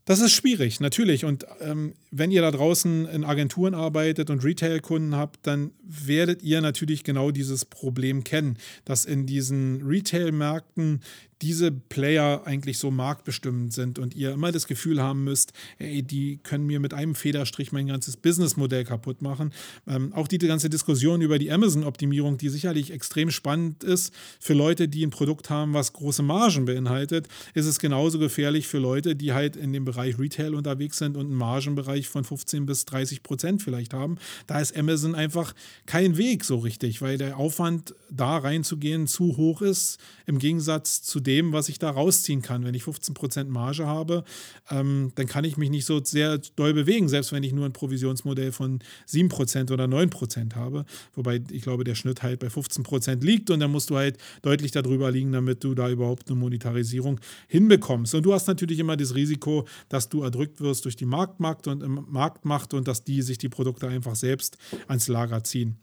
Das 0.06 0.20
ist 0.20 0.34
schwierig, 0.34 0.82
natürlich. 0.82 1.24
Und 1.24 1.46
ähm, 1.62 1.94
wenn 2.12 2.30
ihr 2.30 2.42
da 2.42 2.52
draußen 2.52 3.08
in 3.08 3.24
Agenturen 3.24 3.74
arbeitet 3.74 4.30
und 4.30 4.44
Retail-Kunden 4.44 5.16
habt, 5.16 5.48
dann 5.48 5.72
werdet 5.84 6.44
ihr 6.44 6.60
natürlich 6.60 7.06
genau 7.06 7.32
dieses 7.32 7.64
Problem 7.64 8.26
kennen, 8.26 8.58
dass 8.84 9.06
in 9.06 9.26
diesen 9.26 9.82
Retail-Märkten 9.82 11.02
diese 11.42 11.72
Player 11.72 12.44
eigentlich 12.46 12.78
so 12.78 12.92
marktbestimmend 12.92 13.74
sind 13.74 14.00
und 14.00 14.16
ihr 14.16 14.32
immer 14.32 14.52
das 14.52 14.68
Gefühl 14.68 15.02
haben 15.02 15.24
müsst, 15.24 15.54
ey, 15.78 16.04
die 16.04 16.38
können 16.44 16.66
mir 16.66 16.80
mit 16.80 16.94
einem 16.94 17.16
Federstrich 17.16 17.72
mein 17.72 17.88
ganzes 17.88 18.18
Businessmodell 18.18 18.84
kaputt 18.84 19.22
machen. 19.22 19.54
Ähm, 19.88 20.14
auch 20.14 20.28
die 20.28 20.38
ganze 20.38 20.70
Diskussion 20.70 21.22
über 21.22 21.40
die 21.40 21.52
Amazon-Optimierung, 21.52 22.38
die 22.38 22.50
sicherlich 22.50 22.92
extrem 22.92 23.32
spannend 23.32 23.84
ist 23.84 24.14
für 24.40 24.54
Leute, 24.54 24.88
die 24.88 25.06
ein 25.06 25.10
Produkt 25.10 25.50
haben, 25.50 25.74
was 25.74 25.94
große 25.94 26.24
Margen 26.24 26.66
beinhaltet, 26.66 27.28
ist 27.54 27.66
es 27.66 27.80
genauso 27.80 28.20
gefährlich 28.20 28.68
für 28.68 28.80
Leute, 28.80 29.16
die 29.16 29.34
halt 29.34 29.56
in 29.56 29.74
dem 29.74 29.86
Bereich 29.86 30.20
Retail 30.20 30.56
unterwegs 30.56 30.98
sind 30.98 31.18
und 31.18 31.28
einen 31.28 31.36
Margenbereich 31.36 32.08
von 32.08 32.24
15 32.24 32.66
bis 32.66 32.86
30 32.86 33.24
Prozent 33.24 33.62
vielleicht 33.62 33.94
haben. 33.94 34.18
Da 34.48 34.60
ist 34.60 34.76
Amazon 34.78 35.16
einfach 35.16 35.54
kein 35.86 36.18
Weg 36.18 36.44
so 36.44 36.58
richtig, 36.58 37.02
weil 37.02 37.18
der 37.18 37.38
Aufwand, 37.38 37.96
da 38.10 38.38
reinzugehen, 38.38 39.08
zu 39.08 39.38
hoch 39.38 39.62
ist, 39.62 40.00
im 40.26 40.38
Gegensatz 40.38 41.02
zu 41.02 41.20
dem, 41.24 41.54
was 41.54 41.70
ich 41.70 41.80
da 41.80 41.90
rausziehen 41.90 42.42
kann. 42.42 42.64
Wenn 42.66 42.74
ich 42.74 42.84
15% 42.84 43.46
Marge 43.46 43.86
habe, 43.86 44.24
ähm, 44.70 45.12
dann 45.16 45.28
kann 45.28 45.44
ich 45.44 45.58
mich 45.58 45.70
nicht 45.70 45.86
so 45.86 46.04
sehr 46.04 46.40
doll 46.56 46.74
bewegen, 46.74 47.10
selbst 47.10 47.32
wenn 47.32 47.44
ich 47.44 47.54
nur 47.54 47.66
ein 47.66 47.74
Provisionsmodell 47.74 48.52
von 48.52 48.80
7% 49.08 49.72
oder 49.72 49.86
9% 49.86 50.56
habe. 50.56 50.86
Wobei 51.16 51.42
ich 51.52 51.64
glaube, 51.64 51.84
der 51.84 51.96
Schnitt 51.96 52.24
halt 52.24 52.40
bei 52.40 52.48
15% 52.48 53.24
liegt 53.24 53.50
und 53.50 53.60
dann 53.60 53.72
musst 53.72 53.90
du 53.90 53.96
halt 53.96 54.18
deutlich 54.42 54.72
darüber 54.72 55.12
liegen, 55.12 55.32
damit 55.32 55.64
du 55.64 55.74
da 55.74 55.90
überhaupt 55.90 56.30
eine 56.30 56.40
Monetarisierung 56.40 57.20
hinbekommst. 57.48 58.16
Und 58.16 58.24
du 58.24 58.34
hast 58.34 58.48
natürlich 58.48 58.80
immer 58.80 58.98
das 58.98 59.16
Risiko, 59.16 59.66
dass 59.90 60.10
du 60.10 60.24
erdrückt 60.24 60.62
wirst 60.62 60.86
durch 60.86 60.96
die 60.96 61.06
Marktmacht 61.06 61.68
und 61.68 61.84
ähm, 61.84 62.06
Marktmacht 62.10 62.74
und 62.74 62.88
dass 62.88 63.04
die 63.04 63.22
sich 63.22 63.38
die 63.38 63.50
Produkte 63.50 63.88
einfach 63.88 64.16
selbst 64.16 64.58
ans 64.88 65.08
Lager 65.08 65.44
ziehen. 65.44 65.78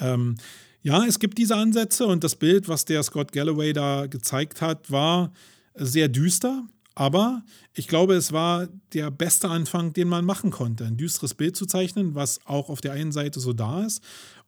Ähm, 0.00 0.36
ja, 0.82 1.04
es 1.04 1.18
gibt 1.18 1.38
diese 1.38 1.56
Ansätze 1.56 2.06
und 2.06 2.24
das 2.24 2.36
Bild, 2.36 2.68
was 2.68 2.84
der 2.84 3.02
Scott 3.02 3.32
Galloway 3.32 3.72
da 3.72 4.06
gezeigt 4.06 4.60
hat, 4.60 4.90
war 4.90 5.32
sehr 5.74 6.08
düster. 6.08 6.64
Aber 6.94 7.42
ich 7.72 7.88
glaube, 7.88 8.14
es 8.14 8.32
war 8.32 8.68
der 8.92 9.10
beste 9.10 9.48
Anfang, 9.48 9.94
den 9.94 10.08
man 10.08 10.26
machen 10.26 10.50
konnte, 10.50 10.84
ein 10.84 10.98
düsteres 10.98 11.34
Bild 11.34 11.56
zu 11.56 11.64
zeichnen, 11.64 12.14
was 12.14 12.40
auch 12.44 12.68
auf 12.68 12.82
der 12.82 12.92
einen 12.92 13.12
Seite 13.12 13.40
so 13.40 13.54
da 13.54 13.84
ist 13.84 14.02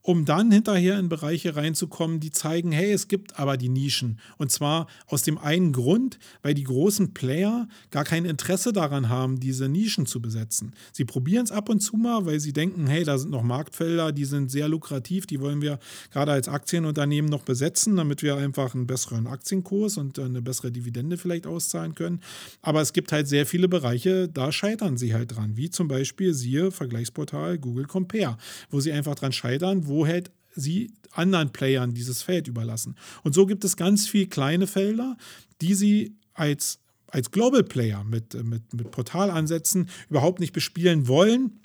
um 0.05 0.23
dann 0.23 0.51
hinterher 0.51 0.99
in 0.99 1.09
Bereiche 1.09 1.55
reinzukommen, 1.55 2.19
die 2.19 2.29
zeigen, 2.29 2.71
hey, 2.71 2.91
es 2.91 3.07
gibt 3.07 3.39
aber 3.39 3.57
die 3.57 3.69
Nischen. 3.69 4.19
Und 4.37 4.51
zwar 4.51 4.85
aus 5.07 5.23
dem 5.23 5.39
einen 5.39 5.73
Grund, 5.73 6.19
weil 6.43 6.53
die 6.53 6.63
großen 6.63 7.15
Player 7.15 7.67
gar 7.89 8.03
kein 8.03 8.23
Interesse 8.25 8.71
daran 8.71 9.09
haben, 9.09 9.39
diese 9.39 9.67
Nischen 9.67 10.05
zu 10.05 10.21
besetzen. 10.21 10.73
Sie 10.91 11.05
probieren 11.05 11.45
es 11.45 11.51
ab 11.51 11.69
und 11.69 11.79
zu 11.79 11.97
mal, 11.97 12.27
weil 12.27 12.39
sie 12.39 12.53
denken, 12.53 12.85
hey, 12.85 13.03
da 13.03 13.17
sind 13.17 13.31
noch 13.31 13.41
Marktfelder, 13.41 14.11
die 14.11 14.25
sind 14.25 14.51
sehr 14.51 14.69
lukrativ, 14.69 15.25
die 15.25 15.41
wollen 15.41 15.63
wir 15.63 15.79
gerade 16.11 16.33
als 16.33 16.47
Aktienunternehmen 16.47 17.29
noch 17.29 17.41
besetzen, 17.41 17.95
damit 17.95 18.21
wir 18.21 18.37
einfach 18.37 18.75
einen 18.75 18.85
besseren 18.85 19.25
Aktienkurs 19.25 19.97
und 19.97 20.19
eine 20.19 20.43
bessere 20.43 20.71
Dividende 20.71 21.17
vielleicht 21.17 21.47
auszahlen 21.47 21.95
können. 21.95 22.19
Aber 22.61 22.79
es 22.79 22.93
gibt 22.93 23.11
halt 23.11 23.27
sehr 23.27 23.47
viele 23.47 23.67
Bereiche, 23.67 24.29
da 24.29 24.51
scheitern 24.51 24.97
sie 24.97 25.15
halt 25.15 25.35
dran, 25.35 25.57
wie 25.57 25.71
zum 25.71 25.87
Beispiel 25.87 26.35
siehe 26.35 26.69
Vergleichsportal 26.69 27.57
Google 27.57 27.85
Compare, 27.85 28.37
wo 28.69 28.79
sie 28.79 28.91
einfach 28.91 29.15
dran 29.15 29.31
scheitern, 29.31 29.87
wo 29.87 29.94
wo 29.95 30.05
halt 30.05 30.31
sie 30.55 30.91
anderen 31.11 31.51
Playern 31.51 31.93
dieses 31.93 32.21
Feld 32.21 32.47
überlassen. 32.47 32.95
Und 33.23 33.33
so 33.33 33.45
gibt 33.45 33.63
es 33.63 33.77
ganz 33.77 34.07
viele 34.07 34.27
kleine 34.27 34.67
Felder, 34.67 35.17
die 35.61 35.73
sie 35.73 36.17
als, 36.33 36.79
als 37.07 37.31
Global 37.31 37.63
Player 37.63 38.03
mit, 38.03 38.33
mit, 38.43 38.73
mit 38.73 38.91
Portalansätzen 38.91 39.89
überhaupt 40.09 40.41
nicht 40.41 40.53
bespielen 40.53 41.07
wollen 41.07 41.61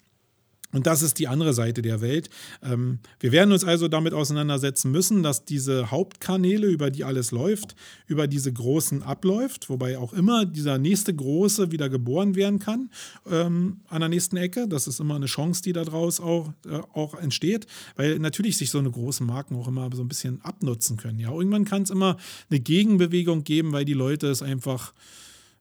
und 0.73 0.87
das 0.87 1.03
ist 1.03 1.19
die 1.19 1.27
andere 1.27 1.53
Seite 1.53 1.83
der 1.83 2.01
Welt. 2.01 2.31
Ähm, 2.63 3.01
wir 3.19 3.33
werden 3.33 3.53
uns 3.53 3.65
also 3.65 3.89
damit 3.89 4.15
auseinandersetzen 4.15 4.91
müssen, 4.93 5.23
dass 5.23 5.45
diese 5.45 5.91
Hauptkanäle, 5.91 6.69
über 6.69 6.91
die 6.91 7.05
alles 7.05 7.33
läuft, 7.33 7.75
über 8.07 8.29
diese 8.29 8.53
großen 8.53 9.03
abläuft, 9.03 9.69
wobei 9.69 9.99
auch 9.99 10.13
immer 10.13 10.47
dieser 10.47 10.79
nächste 10.79 11.15
große 11.15 11.73
wieder 11.73 11.89
geboren 11.89 12.37
werden 12.37 12.61
kann 12.61 12.91
ähm, 13.29 13.81
an 13.89 14.01
der 14.01 14.09
nächsten 14.09 14.37
Ecke. 14.37 14.69
Das 14.69 14.87
ist 14.87 15.01
immer 15.01 15.17
eine 15.17 15.27
Chance, 15.27 15.63
die 15.63 15.73
daraus 15.73 16.21
auch, 16.21 16.53
äh, 16.67 16.81
auch 16.93 17.15
entsteht, 17.15 17.67
weil 17.97 18.19
natürlich 18.19 18.57
sich 18.57 18.71
so 18.71 18.79
eine 18.79 18.91
großen 18.91 19.27
Marken 19.27 19.57
auch 19.57 19.67
immer 19.67 19.91
so 19.93 20.03
ein 20.03 20.09
bisschen 20.09 20.41
abnutzen 20.43 20.97
können. 20.97 21.19
Ja, 21.19 21.33
irgendwann 21.33 21.65
kann 21.65 21.83
es 21.83 21.91
immer 21.91 22.17
eine 22.49 22.61
Gegenbewegung 22.61 23.43
geben, 23.43 23.73
weil 23.73 23.85
die 23.85 23.95
Leute 23.95 24.29
es 24.29 24.43
einfach 24.43 24.93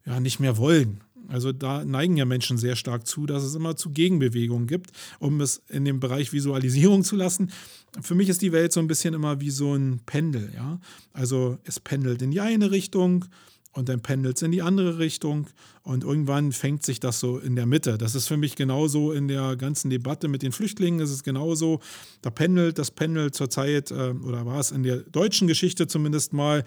ja, 0.05 0.19
nicht 0.19 0.39
mehr 0.39 0.57
wollen. 0.57 1.01
Also 1.27 1.51
da 1.51 1.85
neigen 1.85 2.17
ja 2.17 2.25
Menschen 2.25 2.57
sehr 2.57 2.75
stark 2.75 3.05
zu, 3.05 3.25
dass 3.25 3.43
es 3.43 3.55
immer 3.55 3.75
zu 3.75 3.91
Gegenbewegungen 3.91 4.67
gibt, 4.67 4.91
um 5.19 5.41
es 5.41 5.61
in 5.69 5.85
dem 5.85 5.99
Bereich 5.99 6.33
Visualisierung 6.33 7.03
zu 7.03 7.15
lassen. 7.15 7.51
Für 8.01 8.15
mich 8.15 8.29
ist 8.29 8.41
die 8.41 8.51
Welt 8.51 8.73
so 8.73 8.79
ein 8.79 8.87
bisschen 8.87 9.13
immer 9.13 9.39
wie 9.39 9.51
so 9.51 9.75
ein 9.75 10.01
Pendel, 10.05 10.51
ja. 10.55 10.79
Also 11.13 11.57
es 11.63 11.79
pendelt 11.79 12.21
in 12.21 12.31
die 12.31 12.41
eine 12.41 12.71
Richtung 12.71 13.25
und 13.71 13.89
dann 13.89 14.01
pendelt 14.01 14.37
es 14.37 14.41
in 14.41 14.51
die 14.51 14.61
andere 14.61 14.97
Richtung 14.97 15.47
und 15.83 16.03
irgendwann 16.03 16.51
fängt 16.51 16.83
sich 16.83 16.99
das 16.99 17.19
so 17.19 17.37
in 17.37 17.55
der 17.55 17.65
Mitte. 17.65 17.97
Das 17.97 18.15
ist 18.15 18.27
für 18.27 18.37
mich 18.37 18.55
genauso 18.55 19.11
in 19.11 19.27
der 19.27 19.55
ganzen 19.55 19.89
Debatte 19.89 20.27
mit 20.27 20.41
den 20.41 20.51
Flüchtlingen, 20.51 20.99
ist 20.99 21.11
es 21.11 21.23
genauso. 21.23 21.79
Da 22.21 22.29
pendelt 22.29 22.77
das 22.79 22.91
Pendel 22.91 23.31
zurzeit, 23.31 23.91
äh, 23.91 24.13
oder 24.23 24.45
war 24.45 24.59
es 24.59 24.71
in 24.71 24.83
der 24.83 24.97
deutschen 24.97 25.47
Geschichte 25.47 25.87
zumindest 25.87 26.33
mal, 26.33 26.63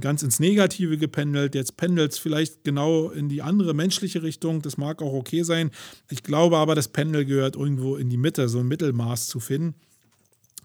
ganz 0.00 0.22
ins 0.22 0.40
Negative 0.40 0.98
gependelt. 0.98 1.54
Jetzt 1.54 1.76
pendelt 1.76 2.12
es 2.12 2.18
vielleicht 2.18 2.64
genau 2.64 3.10
in 3.10 3.28
die 3.28 3.42
andere 3.42 3.74
menschliche 3.74 4.22
Richtung. 4.22 4.60
Das 4.62 4.76
mag 4.76 5.02
auch 5.02 5.12
okay 5.12 5.42
sein. 5.42 5.70
Ich 6.10 6.22
glaube 6.22 6.56
aber, 6.56 6.74
das 6.74 6.88
Pendel 6.88 7.24
gehört 7.24 7.56
irgendwo 7.56 7.96
in 7.96 8.10
die 8.10 8.16
Mitte, 8.16 8.48
so 8.48 8.58
ein 8.58 8.66
Mittelmaß 8.66 9.28
zu 9.28 9.40
finden. 9.40 9.74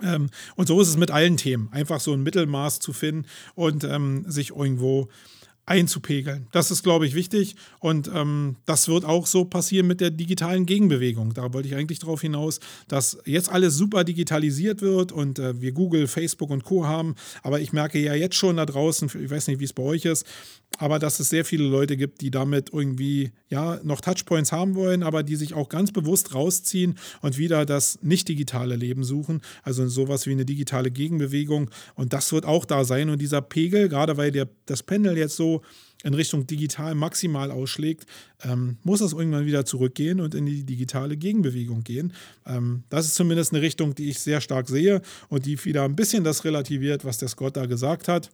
Ähm, 0.02 0.30
und 0.56 0.68
so 0.68 0.82
ist 0.82 0.88
es 0.88 0.98
mit 0.98 1.12
allen 1.12 1.38
Themen. 1.38 1.70
Einfach 1.72 2.00
so 2.00 2.14
ein 2.14 2.24
Mittelmaß 2.24 2.80
zu 2.80 2.94
finden 2.94 3.28
und 3.56 3.84
ähm, 3.84 4.26
sich 4.28 4.52
irgendwo 4.52 5.10
einzupegeln. 5.66 6.48
Das 6.52 6.72
ist, 6.72 6.84
glaube 6.84 7.08
ich, 7.08 7.16
wichtig 7.16 7.56
und 7.80 8.12
ähm, 8.14 8.58
das 8.66 8.90
wird 8.90 9.06
auch 9.06 9.28
so 9.28 9.46
passieren 9.46 9.88
mit 9.88 10.02
der 10.02 10.12
digitalen 10.12 10.66
Gegenbewegung. 10.66 11.34
Da 11.34 11.54
wollte 11.54 11.70
ich 11.70 11.76
eigentlich 11.76 12.00
darauf 12.00 12.22
hinaus, 12.22 12.60
dass 12.90 13.18
jetzt 13.26 13.50
alles 13.50 13.76
super 13.76 14.04
digitalisiert 14.04 14.82
wird 14.82 15.14
und 15.14 15.40
äh, 15.40 15.62
wir 15.62 15.72
Google, 15.72 16.08
Facebook 16.08 16.50
und 16.50 16.66
Co 16.66 16.86
haben, 16.86 17.16
aber 17.44 17.62
ich 17.62 17.72
merke 17.72 18.00
ja 18.00 18.14
jetzt 18.14 18.36
schon 18.36 18.58
da 18.58 18.66
draußen, 18.66 19.10
ich 19.24 19.30
weiß 19.30 19.48
nicht, 19.48 19.62
wie 19.62 19.66
es 19.66 19.74
bei 19.74 19.84
euch 19.84 20.04
ist, 20.04 20.26
aber 20.78 21.00
dass 21.00 21.20
es 21.20 21.30
sehr 21.30 21.46
viele 21.46 21.66
Leute 21.66 21.98
gibt, 21.98 22.22
die 22.22 22.32
damit 22.32 22.72
irgendwie 22.74 23.32
ja 23.50 23.80
noch 23.84 24.02
Touchpoints 24.02 24.52
haben 24.52 24.76
wollen, 24.76 25.04
aber 25.04 25.24
die 25.24 25.36
sich 25.36 25.54
auch 25.54 25.70
ganz 25.70 25.92
bewusst 25.92 26.34
rausziehen 26.34 26.98
und 27.22 27.38
wieder 27.38 27.66
das 27.66 28.00
nicht 28.02 28.28
digitale 28.28 28.76
Leben 28.76 29.04
suchen, 29.04 29.42
also 29.64 29.88
sowas 29.88 30.26
wie 30.26 30.32
eine 30.32 30.46
digitale 30.46 30.92
Gegenbewegung 30.92 31.70
und 31.96 32.14
das 32.14 32.32
wird 32.32 32.46
auch 32.46 32.66
da 32.66 32.86
sein 32.86 33.10
und 33.10 33.22
dieser 33.22 33.42
Pegel, 33.42 33.90
gerade 33.90 34.18
weil 34.18 34.32
der, 34.32 34.50
das 34.66 34.84
Pendel 34.84 35.18
jetzt 35.18 35.36
so 35.36 35.62
in 36.04 36.14
Richtung 36.14 36.46
digital 36.46 36.96
maximal 36.96 37.50
ausschlägt, 37.50 38.06
ähm, 38.44 38.78
muss 38.84 39.02
es 39.02 39.14
irgendwann 39.14 39.46
wieder 39.46 39.66
zurückgehen 39.66 40.20
und 40.20 40.36
in 40.36 40.46
die 40.46 40.66
digitale 40.66 41.18
Gegenbewegung 41.18 41.84
gehen. 41.84 42.14
Ähm, 42.46 42.84
das 42.90 43.06
ist 43.06 43.16
zumindest 43.16 43.54
eine 43.54 43.62
Richtung, 43.62 43.96
die 43.96 44.10
ich 44.10 44.20
sehr 44.20 44.42
stark 44.42 44.68
sehe 44.68 45.02
und 45.30 45.46
die 45.46 45.64
wieder 45.64 45.84
ein 45.84 45.96
bisschen 45.96 46.24
das 46.24 46.44
relativiert, 46.44 47.06
was 47.06 47.18
der 47.18 47.30
Scott 47.30 47.56
da 47.56 47.66
gesagt 47.66 48.08
hat. 48.08 48.30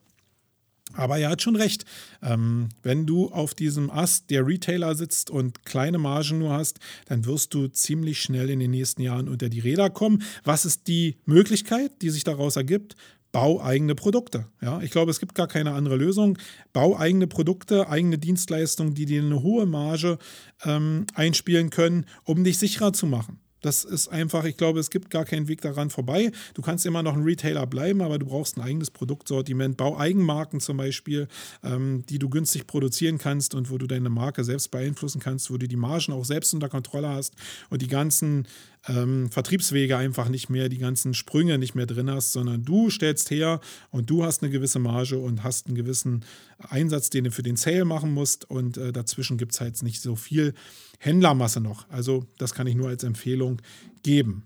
Aber 0.94 1.18
er 1.18 1.30
hat 1.30 1.42
schon 1.42 1.56
recht. 1.56 1.86
Ähm, 2.22 2.70
wenn 2.84 3.06
du 3.06 3.30
auf 3.30 3.54
diesem 3.54 3.90
Ast 3.90 4.30
der 4.30 4.46
Retailer 4.46 4.96
sitzt 4.96 5.30
und 5.30 5.66
kleine 5.66 5.98
Margen 5.98 6.40
nur 6.40 6.52
hast, 6.52 6.80
dann 7.06 7.26
wirst 7.26 7.54
du 7.54 7.68
ziemlich 7.68 8.22
schnell 8.22 8.50
in 8.50 8.60
den 8.60 8.72
nächsten 8.72 9.02
Jahren 9.02 9.30
unter 9.30 9.50
die 9.50 9.60
Räder 9.60 9.90
kommen. 9.90 10.24
Was 10.44 10.66
ist 10.66 10.88
die 10.88 11.18
Möglichkeit, 11.26 12.02
die 12.02 12.10
sich 12.10 12.24
daraus 12.24 12.56
ergibt? 12.56 12.96
Bau 13.32 13.62
eigene 13.62 13.94
Produkte. 13.94 14.48
Ja, 14.60 14.82
ich 14.82 14.90
glaube, 14.90 15.12
es 15.12 15.20
gibt 15.20 15.36
gar 15.36 15.48
keine 15.48 15.74
andere 15.74 15.96
Lösung. 15.96 16.40
Bau 16.74 16.98
eigene 16.98 17.28
Produkte, 17.28 17.88
eigene 17.88 18.18
Dienstleistungen, 18.18 18.96
die 18.96 19.06
dir 19.06 19.22
eine 19.22 19.44
hohe 19.44 19.68
Marge 19.68 20.18
ähm, 20.66 21.06
einspielen 21.14 21.70
können, 21.70 22.06
um 22.24 22.44
dich 22.44 22.58
sicherer 22.58 22.92
zu 22.92 23.06
machen. 23.06 23.40
Das 23.62 23.84
ist 23.84 24.08
einfach, 24.08 24.46
ich 24.46 24.58
glaube, 24.58 24.80
es 24.80 24.90
gibt 24.90 25.10
gar 25.10 25.26
keinen 25.26 25.48
Weg 25.48 25.62
daran 25.62 25.90
vorbei. 25.90 26.32
Du 26.54 26.62
kannst 26.62 26.86
immer 26.86 27.04
noch 27.04 27.14
ein 27.14 27.24
Retailer 27.24 27.68
bleiben, 27.68 28.02
aber 28.02 28.20
du 28.20 28.26
brauchst 28.26 28.58
ein 28.58 28.62
eigenes 28.62 28.92
Produktsortiment. 28.92 29.78
Bau 29.78 29.98
Eigenmarken 29.98 30.60
zum 30.60 30.78
Beispiel, 30.78 31.28
ähm, 31.64 32.04
die 32.10 32.20
du 32.20 32.30
günstig 32.30 32.68
produzieren 32.68 33.18
kannst 33.18 33.56
und 33.56 33.70
wo 33.70 33.78
du 33.78 33.88
deine 33.88 34.10
Marke 34.10 34.44
selbst 34.44 34.72
beeinflussen 34.72 35.20
kannst, 35.20 35.52
wo 35.52 35.58
du 35.58 35.68
die 35.68 35.76
Margen 35.76 36.14
auch 36.14 36.26
selbst 36.26 36.54
unter 36.54 36.70
Kontrolle 36.70 37.10
hast 37.10 37.34
und 37.70 37.82
die 37.82 37.88
ganzen 37.88 38.48
ähm, 38.90 39.30
Vertriebswege 39.32 39.96
einfach 39.96 40.30
nicht 40.30 40.50
mehr, 40.50 40.68
die 40.68 40.80
ganzen 40.80 41.14
Sprünge 41.14 41.58
nicht 41.58 41.76
mehr 41.76 41.86
drin 41.86 42.10
hast, 42.10 42.32
sondern 42.32 42.66
du 42.66 42.90
stellst 42.90 43.30
her 43.30 43.62
und 43.92 44.10
du 44.10 44.26
hast 44.26 44.42
eine 44.42 44.52
gewisse 44.52 44.80
Marge 44.80 45.18
und 45.18 45.44
hast 45.44 45.68
einen 45.68 45.76
gewissen 45.76 46.26
Einsatz, 46.58 47.10
den 47.10 47.26
du 47.26 47.32
für 47.32 47.44
den 47.44 47.56
Sale 47.56 47.86
machen 47.86 48.14
musst 48.14 48.50
und 48.50 48.78
äh, 48.78 48.92
dazwischen 48.92 49.38
gibt 49.38 49.54
es 49.54 49.62
halt 49.62 49.82
nicht 49.84 50.02
so 50.02 50.16
viel 50.16 50.54
Händlermasse 51.00 51.62
noch. 51.62 51.88
Also 51.90 52.26
das 52.38 52.54
kann 52.54 52.68
ich 52.68 52.76
nur 52.76 52.90
als 52.90 53.04
Empfehlung 53.04 53.62
geben. 54.04 54.44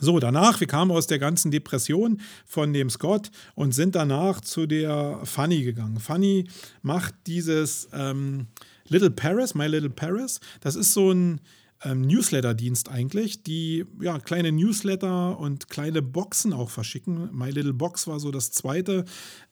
So, 0.00 0.18
danach, 0.18 0.58
wir 0.58 0.66
kamen 0.66 0.90
aus 0.90 1.06
der 1.06 1.20
ganzen 1.20 1.52
Depression 1.52 2.20
von 2.44 2.72
dem 2.72 2.90
Scott 2.90 3.30
und 3.54 3.72
sind 3.74 3.94
danach 3.94 4.40
zu 4.40 4.66
der 4.66 5.20
Funny 5.22 5.62
gegangen. 5.62 6.00
Funny 6.00 6.48
macht 6.82 7.14
dieses 7.28 7.88
ähm, 7.92 8.48
Little 8.88 9.12
Paris, 9.12 9.54
My 9.54 9.66
Little 9.68 9.90
Paris. 9.90 10.40
Das 10.60 10.74
ist 10.74 10.92
so 10.94 11.12
ein 11.12 11.40
ähm, 11.84 12.02
Newsletter-Dienst 12.02 12.88
eigentlich, 12.88 13.42
die 13.42 13.84
ja 14.00 14.18
kleine 14.18 14.52
Newsletter 14.52 15.38
und 15.38 15.68
kleine 15.68 16.02
Boxen 16.02 16.52
auch 16.52 16.70
verschicken. 16.70 17.30
My 17.32 17.50
Little 17.50 17.74
Box 17.74 18.06
war 18.06 18.18
so 18.18 18.30
das 18.30 18.50
zweite 18.50 19.04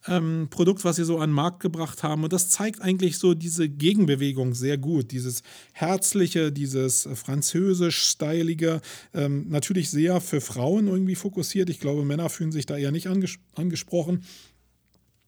ähm, 0.07 0.49
Produkt, 0.51 0.85
was 0.85 0.97
sie 0.97 1.05
so 1.05 1.19
an 1.19 1.31
den 1.31 1.35
Markt 1.35 1.61
gebracht 1.61 2.03
haben. 2.03 2.25
Und 2.25 2.33
das 2.33 2.51
zeigt 2.51 2.81
eigentlich 2.81 3.19
so 3.19 3.35
diese 3.35 3.69
Gegenbewegung 3.69 4.55
sehr 4.55 4.79
gut. 4.79 5.13
Dieses 5.13 5.43
herzliche, 5.73 6.53
dieses 6.53 7.09
französisch-stylige, 7.15 8.81
ähm, 9.15 9.49
natürlich 9.49 9.91
sehr 9.91 10.21
für 10.21 10.41
Frauen 10.41 10.89
irgendwie 10.89 11.15
fokussiert. 11.15 11.71
Ich 11.71 11.81
glaube, 11.81 12.05
Männer 12.05 12.31
fühlen 12.31 12.53
sich 12.53 12.67
da 12.67 12.77
eher 12.77 12.93
nicht 12.93 13.07
anges 13.07 13.37
angesprochen. 13.55 14.25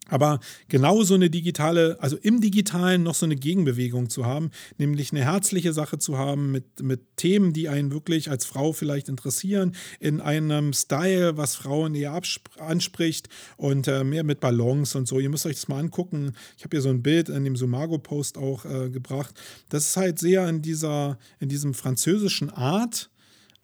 Aber 0.09 0.41
genau 0.69 1.03
so 1.03 1.15
eine 1.15 1.31
digitale, 1.31 1.97
also 2.01 2.17
im 2.17 2.41
Digitalen 2.41 3.03
noch 3.03 3.15
so 3.15 3.25
eine 3.25 3.37
Gegenbewegung 3.37 4.11
zu 4.11 4.27
haben, 4.27 4.51
nämlich 4.77 5.13
eine 5.13 5.25
herzliche 5.25 5.73
Sache 5.73 5.99
zu 5.99 6.19
haben 6.19 6.53
mit, 6.53 6.83
mit 6.83 7.17
Themen, 7.17 7.53
die 7.53 7.69
einen 7.69 7.91
wirklich 7.91 8.31
als 8.31 8.45
Frau 8.45 8.73
vielleicht 8.73 9.09
interessieren, 9.09 9.75
in 10.01 10.21
einem 10.21 10.73
Style, 10.73 11.37
was 11.37 11.57
Frauen 11.57 11.95
eher 11.95 12.21
anspricht 12.59 13.29
und 13.57 13.89
äh, 13.89 14.05
mehr 14.05 14.25
mit 14.25 14.41
Balance 14.41 14.97
und 14.97 15.09
so. 15.09 15.21
Ihr 15.21 15.31
müsst 15.31 15.47
euch 15.47 15.57
das 15.57 15.69
mal 15.69 15.79
angucken. 15.79 16.35
Ich 16.59 16.65
habe 16.65 16.77
hier 16.77 16.83
so 16.83 16.91
ein 16.91 17.03
Bild 17.03 17.31
in 17.31 17.45
dem 17.45 17.57
Sumago-Post 17.57 18.37
auch 18.37 18.65
äh, 18.67 18.91
gebracht. 18.91 19.35
Das 19.71 19.87
ist 19.87 19.97
halt 19.97 20.19
sehr 20.19 20.47
in 20.49 20.61
dieser, 20.61 21.19
in 21.41 21.49
diesem 21.49 21.73
französischen 21.73 22.51
Art 22.51 23.11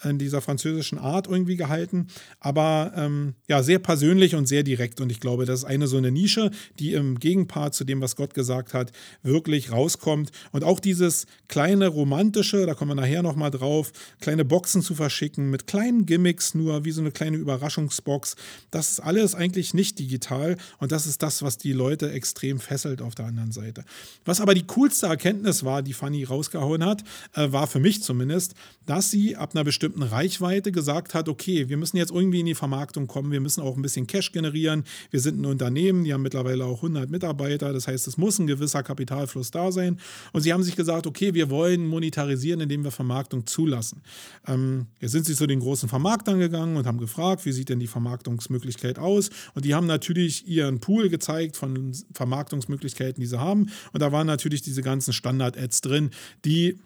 in 0.02 0.18
dieser 0.18 0.40
französischen 0.40 0.98
Art 0.98 1.26
irgendwie 1.26 1.56
gehalten, 1.56 2.08
aber 2.38 2.92
ähm, 2.96 3.34
ja, 3.48 3.62
sehr 3.62 3.78
persönlich 3.78 4.34
und 4.34 4.46
sehr 4.46 4.62
direkt. 4.62 5.00
Und 5.00 5.10
ich 5.10 5.20
glaube, 5.20 5.44
das 5.44 5.60
ist 5.60 5.64
eine 5.64 5.86
so 5.86 5.96
eine 5.96 6.10
Nische, 6.10 6.50
die 6.78 6.94
im 6.94 7.18
Gegenpart 7.18 7.74
zu 7.74 7.84
dem, 7.84 8.00
was 8.00 8.16
Gott 8.16 8.34
gesagt 8.34 8.74
hat, 8.74 8.92
wirklich 9.22 9.72
rauskommt. 9.72 10.30
Und 10.52 10.64
auch 10.64 10.80
dieses 10.80 11.26
kleine 11.48 11.88
romantische, 11.88 12.66
da 12.66 12.74
kommen 12.74 12.92
wir 12.92 13.02
nachher 13.02 13.22
nochmal 13.22 13.50
drauf, 13.50 13.92
kleine 14.20 14.44
Boxen 14.44 14.82
zu 14.82 14.94
verschicken 14.94 15.50
mit 15.50 15.66
kleinen 15.66 16.06
Gimmicks 16.06 16.54
nur, 16.54 16.84
wie 16.84 16.90
so 16.90 17.00
eine 17.00 17.10
kleine 17.10 17.36
Überraschungsbox, 17.36 18.36
das 18.70 18.92
ist 18.92 19.00
alles 19.00 19.34
eigentlich 19.34 19.74
nicht 19.74 19.98
digital 19.98 20.56
und 20.78 20.92
das 20.92 21.06
ist 21.06 21.22
das, 21.22 21.42
was 21.42 21.58
die 21.58 21.72
Leute 21.72 22.10
extrem 22.12 22.58
fesselt 22.58 23.02
auf 23.02 23.14
der 23.14 23.26
anderen 23.26 23.52
Seite. 23.52 23.84
Was 24.24 24.40
aber 24.40 24.54
die 24.54 24.66
coolste 24.66 25.06
Erkenntnis 25.06 25.64
war, 25.64 25.82
die 25.82 25.92
Fanny 25.92 26.24
rausgehauen 26.24 26.84
hat, 26.84 27.02
äh, 27.34 27.50
war 27.52 27.66
für 27.66 27.80
mich 27.80 28.02
zumindest, 28.02 28.54
dass 28.86 29.10
sie 29.10 29.36
ab 29.36 29.50
einer 29.54 29.64
bestimmten 29.64 29.89
bestimmten 29.90 30.03
Reichweite 30.03 30.72
gesagt 30.72 31.14
hat, 31.14 31.29
okay, 31.29 31.68
wir 31.68 31.76
müssen 31.76 31.96
jetzt 31.96 32.12
irgendwie 32.12 32.40
in 32.40 32.46
die 32.46 32.55
Vermarktung 32.55 33.07
kommen, 33.07 33.33
wir 33.33 33.40
müssen 33.40 33.61
auch 33.61 33.76
ein 33.76 33.83
bisschen 33.83 34.07
Cash 34.07 34.33
generieren, 34.33 34.85
wir 35.11 35.20
sind 35.20 35.40
ein 35.40 35.46
Unternehmen, 35.46 36.05
die 36.05 36.12
haben 36.12 36.22
mittlerweile 36.22 36.64
auch 36.64 36.76
100 36.76 37.11
Mitarbeiter, 37.11 37.72
das 37.72 37.88
heißt, 37.88 38.07
es 38.07 38.16
muss 38.16 38.38
ein 38.38 38.46
gewisser 38.46 38.83
Kapitalfluss 38.83 39.50
da 39.50 39.72
sein. 39.72 39.98
Und 40.33 40.42
sie 40.42 40.53
haben 40.53 40.62
sich 40.62 40.76
gesagt, 40.76 41.07
okay, 41.07 41.35
wir 41.35 41.50
wollen 41.50 41.87
monetarisieren, 41.87 42.61
indem 42.61 42.85
wir 42.85 42.90
Vermarktung 42.90 43.46
zulassen. 43.46 44.03
Ähm, 44.46 44.87
jetzt 45.00 45.12
sind 45.12 45.26
sie 45.26 45.35
zu 45.35 45.46
den 45.46 45.61
großen 45.61 45.88
Vermarktern 45.88 46.38
gegangen 46.38 46.76
und 46.76 46.87
haben 46.87 46.98
gefragt, 46.98 47.44
wie 47.44 47.53
sieht 47.53 47.68
denn 47.68 47.81
die 47.81 47.88
Vermarktungsmöglichkeit 47.88 48.98
aus? 48.98 49.31
Und 49.55 49.64
die 49.64 49.74
haben 49.74 49.87
natürlich 49.87 50.46
ihren 50.46 50.81
Pool 50.81 51.09
gezeigt 51.09 51.57
von 51.57 51.92
Vermarktungsmöglichkeiten, 52.14 53.20
die 53.20 53.26
sie 53.26 53.40
haben. 53.40 53.70
Und 53.92 54.00
da 54.00 54.12
waren 54.12 54.26
natürlich 54.26 54.62
diese 54.62 54.83
ganzen 54.83 55.12
Standard-Ads 55.12 55.81
drin, 55.81 56.11
die 56.44 56.79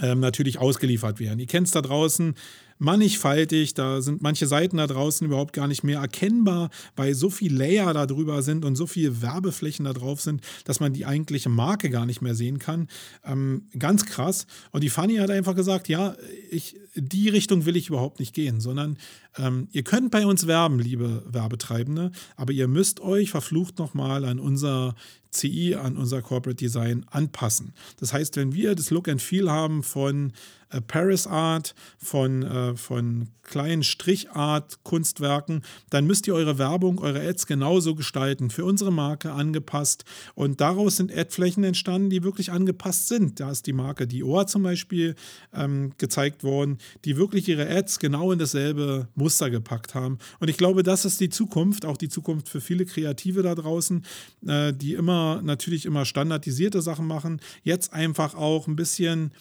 ähm, 0.00 0.20
natürlich 0.20 0.58
ausgeliefert 0.58 1.20
werden. 1.20 1.38
Ihr 1.40 1.46
kennt 1.46 1.66
es 1.66 1.72
da 1.72 1.82
draußen, 1.82 2.34
mannigfaltig. 2.78 3.74
Da 3.74 4.00
sind 4.00 4.22
manche 4.22 4.46
Seiten 4.46 4.76
da 4.76 4.86
draußen 4.86 5.26
überhaupt 5.26 5.52
gar 5.52 5.66
nicht 5.66 5.84
mehr 5.84 6.00
erkennbar, 6.00 6.70
weil 6.96 7.14
so 7.14 7.30
viel 7.30 7.54
Layer 7.54 7.92
da 7.92 8.06
drüber 8.06 8.42
sind 8.42 8.64
und 8.64 8.76
so 8.76 8.86
viele 8.86 9.20
Werbeflächen 9.20 9.84
da 9.84 9.92
drauf 9.92 10.20
sind, 10.20 10.42
dass 10.64 10.80
man 10.80 10.92
die 10.92 11.06
eigentliche 11.06 11.48
Marke 11.48 11.90
gar 11.90 12.06
nicht 12.06 12.22
mehr 12.22 12.34
sehen 12.34 12.58
kann. 12.58 12.88
Ähm, 13.24 13.62
ganz 13.78 14.06
krass. 14.06 14.46
Und 14.70 14.84
die 14.84 14.90
Fanny 14.90 15.16
hat 15.16 15.30
einfach 15.30 15.54
gesagt, 15.54 15.88
ja, 15.88 16.16
ich, 16.50 16.76
die 16.94 17.28
Richtung 17.28 17.66
will 17.66 17.76
ich 17.76 17.88
überhaupt 17.88 18.20
nicht 18.20 18.34
gehen, 18.34 18.60
sondern 18.60 18.96
ähm, 19.36 19.68
ihr 19.72 19.82
könnt 19.82 20.10
bei 20.10 20.26
uns 20.26 20.46
werben, 20.46 20.78
liebe 20.78 21.22
Werbetreibende, 21.26 22.12
aber 22.36 22.52
ihr 22.52 22.68
müsst 22.68 23.00
euch 23.00 23.30
verflucht 23.30 23.78
nochmal 23.78 24.24
an 24.24 24.38
unser 24.38 24.94
CI, 25.30 25.74
an 25.74 25.96
unser 25.96 26.22
Corporate 26.22 26.56
Design 26.56 27.04
anpassen. 27.10 27.72
Das 27.98 28.12
heißt, 28.12 28.36
wenn 28.36 28.54
wir 28.54 28.74
das 28.74 28.90
Look 28.90 29.08
and 29.08 29.22
Feel 29.22 29.50
haben 29.50 29.82
von 29.82 30.32
äh, 30.70 30.80
Paris 30.80 31.26
Art, 31.26 31.74
von, 31.98 32.42
äh, 32.42 32.76
von 32.76 33.28
kleinen 33.42 33.82
Strichart-Kunstwerken, 33.82 35.62
dann 35.88 36.06
müsst 36.06 36.26
ihr 36.26 36.34
eure 36.34 36.58
Werbung, 36.58 36.98
eure 36.98 37.26
Ads 37.26 37.46
genauso 37.46 37.94
gestalten, 37.94 38.50
für 38.50 38.64
unsere 38.64 38.92
Marke 38.92 39.32
angepasst. 39.32 40.04
Und 40.34 40.60
daraus 40.60 40.98
sind 40.98 41.16
Adflächen 41.16 41.64
entstanden, 41.64 42.10
die 42.10 42.22
wirklich 42.22 42.52
angepasst 42.52 43.08
sind. 43.08 43.40
Da 43.40 43.50
ist 43.50 43.66
die 43.66 43.72
Marke 43.72 44.06
Dior 44.06 44.46
zum 44.46 44.62
Beispiel 44.62 45.14
ähm, 45.54 45.92
gezeigt 45.96 46.44
worden, 46.44 46.78
die 47.06 47.16
wirklich 47.16 47.48
ihre 47.48 47.68
Ads 47.68 47.98
genau 47.98 48.32
in 48.32 48.38
dasselbe 48.38 49.08
Muster 49.14 49.48
gepackt 49.48 49.94
haben. 49.94 50.18
Und 50.40 50.48
ich 50.48 50.58
glaube, 50.58 50.82
das 50.82 51.06
ist 51.06 51.20
die 51.20 51.30
Zukunft, 51.30 51.86
auch 51.86 51.96
die 51.96 52.10
Zukunft 52.10 52.48
für 52.48 52.60
viele 52.60 52.84
Kreative 52.84 53.42
da 53.42 53.54
draußen, 53.54 54.04
äh, 54.46 54.74
die 54.74 54.92
immer 54.92 55.17
natürlich 55.42 55.86
immer 55.86 56.04
standardisierte 56.04 56.82
Sachen 56.82 57.06
machen. 57.06 57.40
Jetzt 57.62 57.92
einfach 57.92 58.34
auch 58.34 58.66
ein 58.66 58.76
bisschen 58.76 59.32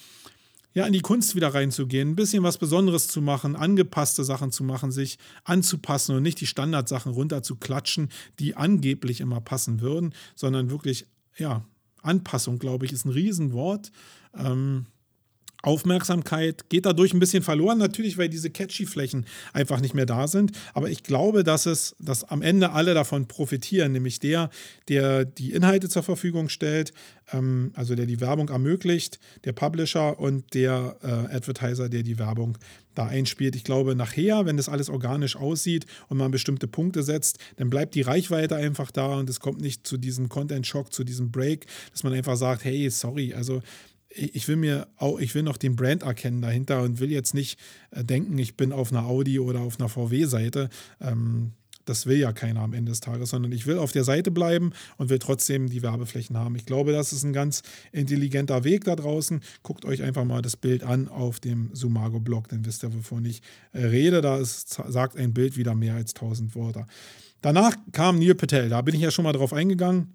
ja, 0.73 0.85
in 0.85 0.93
die 0.93 1.01
Kunst 1.01 1.35
wieder 1.35 1.55
reinzugehen, 1.55 2.09
ein 2.09 2.15
bisschen 2.15 2.43
was 2.43 2.59
Besonderes 2.59 3.07
zu 3.07 3.19
machen, 3.19 3.55
angepasste 3.55 4.23
Sachen 4.23 4.51
zu 4.51 4.63
machen, 4.63 4.91
sich 4.91 5.17
anzupassen 5.43 6.15
und 6.15 6.21
nicht 6.21 6.39
die 6.39 6.45
Standardsachen 6.45 7.11
runterzuklatschen, 7.11 8.09
die 8.37 8.55
angeblich 8.55 9.19
immer 9.19 9.41
passen 9.41 9.81
würden, 9.81 10.13
sondern 10.35 10.69
wirklich, 10.69 11.07
ja, 11.35 11.63
Anpassung, 12.03 12.59
glaube 12.59 12.85
ich, 12.85 12.93
ist 12.93 13.05
ein 13.05 13.11
Riesenwort. 13.11 13.91
Ähm, 14.35 14.85
Aufmerksamkeit 15.67 16.69
geht 16.69 16.85
dadurch 16.85 17.13
ein 17.13 17.19
bisschen 17.19 17.43
verloren, 17.43 17.77
natürlich, 17.77 18.17
weil 18.17 18.29
diese 18.29 18.49
catchy 18.49 18.85
Flächen 18.85 19.25
einfach 19.51 19.81
nicht 19.81 19.93
mehr 19.93 20.05
da 20.05 20.27
sind. 20.27 20.53
Aber 20.73 20.89
ich 20.89 21.03
glaube, 21.03 21.43
dass 21.43 21.65
es, 21.65 21.93
dass 21.99 22.23
am 22.23 22.41
Ende 22.41 22.71
alle 22.71 22.93
davon 22.93 23.27
profitieren, 23.27 23.91
nämlich 23.91 24.19
der, 24.19 24.49
der 24.87 25.25
die 25.25 25.51
Inhalte 25.51 25.89
zur 25.89 26.03
Verfügung 26.03 26.47
stellt, 26.47 26.93
ähm, 27.33 27.71
also 27.75 27.95
der 27.95 28.05
die 28.05 28.21
Werbung 28.21 28.47
ermöglicht, 28.47 29.19
der 29.43 29.51
Publisher 29.51 30.17
und 30.17 30.53
der 30.53 30.95
äh, 31.03 31.35
Advertiser, 31.35 31.89
der 31.89 32.03
die 32.03 32.17
Werbung 32.17 32.57
da 32.95 33.05
einspielt. 33.05 33.55
Ich 33.57 33.65
glaube, 33.65 33.93
nachher, 33.93 34.45
wenn 34.45 34.55
das 34.55 34.69
alles 34.69 34.89
organisch 34.89 35.35
aussieht 35.35 35.85
und 36.07 36.17
man 36.17 36.31
bestimmte 36.31 36.67
Punkte 36.67 37.03
setzt, 37.03 37.39
dann 37.57 37.69
bleibt 37.69 37.93
die 37.93 38.01
Reichweite 38.01 38.55
einfach 38.55 38.89
da 38.89 39.17
und 39.17 39.29
es 39.29 39.41
kommt 39.41 39.59
nicht 39.59 39.85
zu 39.85 39.97
diesem 39.97 40.29
Content-Shock, 40.29 40.93
zu 40.93 41.03
diesem 41.03 41.29
Break, 41.29 41.67
dass 41.91 42.03
man 42.03 42.13
einfach 42.13 42.37
sagt, 42.37 42.63
hey, 42.63 42.89
sorry, 42.89 43.33
also 43.33 43.61
ich 44.09 44.47
will 44.47 44.55
mir 44.55 44.87
auch, 44.97 45.19
ich 45.19 45.35
will 45.35 45.43
noch 45.43 45.57
den 45.57 45.75
Brand 45.75 46.03
erkennen 46.03 46.41
dahinter 46.41 46.81
und 46.81 46.99
will 46.99 47.11
jetzt 47.11 47.33
nicht 47.33 47.59
äh, 47.91 48.03
denken, 48.03 48.37
ich 48.37 48.55
bin 48.57 48.71
auf 48.71 48.91
einer 48.91 49.05
Audi 49.05 49.39
oder 49.39 49.61
auf 49.61 49.79
einer 49.79 49.89
VW-Seite. 49.89 50.69
Ähm, 51.01 51.51
das 51.87 52.05
will 52.05 52.17
ja 52.17 52.33
keiner 52.33 52.61
am 52.61 52.73
Ende 52.73 52.91
des 52.91 52.99
Tages, 52.99 53.29
sondern 53.29 53.51
ich 53.51 53.65
will 53.65 53.77
auf 53.77 53.91
der 53.91 54.03
Seite 54.03 54.29
bleiben 54.29 54.73
und 54.97 55.09
will 55.09 55.19
trotzdem 55.19 55.69
die 55.69 55.81
Werbeflächen 55.81 56.37
haben. 56.37 56.55
Ich 56.55 56.65
glaube, 56.65 56.91
das 56.91 57.13
ist 57.13 57.23
ein 57.23 57.33
ganz 57.33 57.63
intelligenter 57.91 58.63
Weg 58.63 58.83
da 58.83 58.95
draußen. 58.95 59.41
Guckt 59.63 59.85
euch 59.85 60.03
einfach 60.03 60.25
mal 60.25 60.41
das 60.41 60.57
Bild 60.57 60.83
an 60.83 61.07
auf 61.07 61.39
dem 61.39 61.69
Sumago-Blog, 61.73 62.49
dann 62.49 62.65
wisst 62.65 62.83
ihr, 62.83 62.93
wovon 62.93 63.25
ich 63.25 63.41
äh, 63.71 63.85
rede. 63.85 64.21
Da 64.21 64.37
ist, 64.37 64.81
sagt 64.87 65.15
ein 65.15 65.33
Bild 65.33 65.57
wieder 65.57 65.75
mehr 65.75 65.95
als 65.95 66.13
1000 66.13 66.55
Worte. 66.55 66.85
Danach 67.41 67.75
kam 67.91 68.19
Neil 68.19 68.35
Patel, 68.35 68.69
da 68.69 68.81
bin 68.81 68.95
ich 68.95 69.01
ja 69.01 69.11
schon 69.11 69.23
mal 69.23 69.33
drauf 69.33 69.53
eingegangen. 69.53 70.13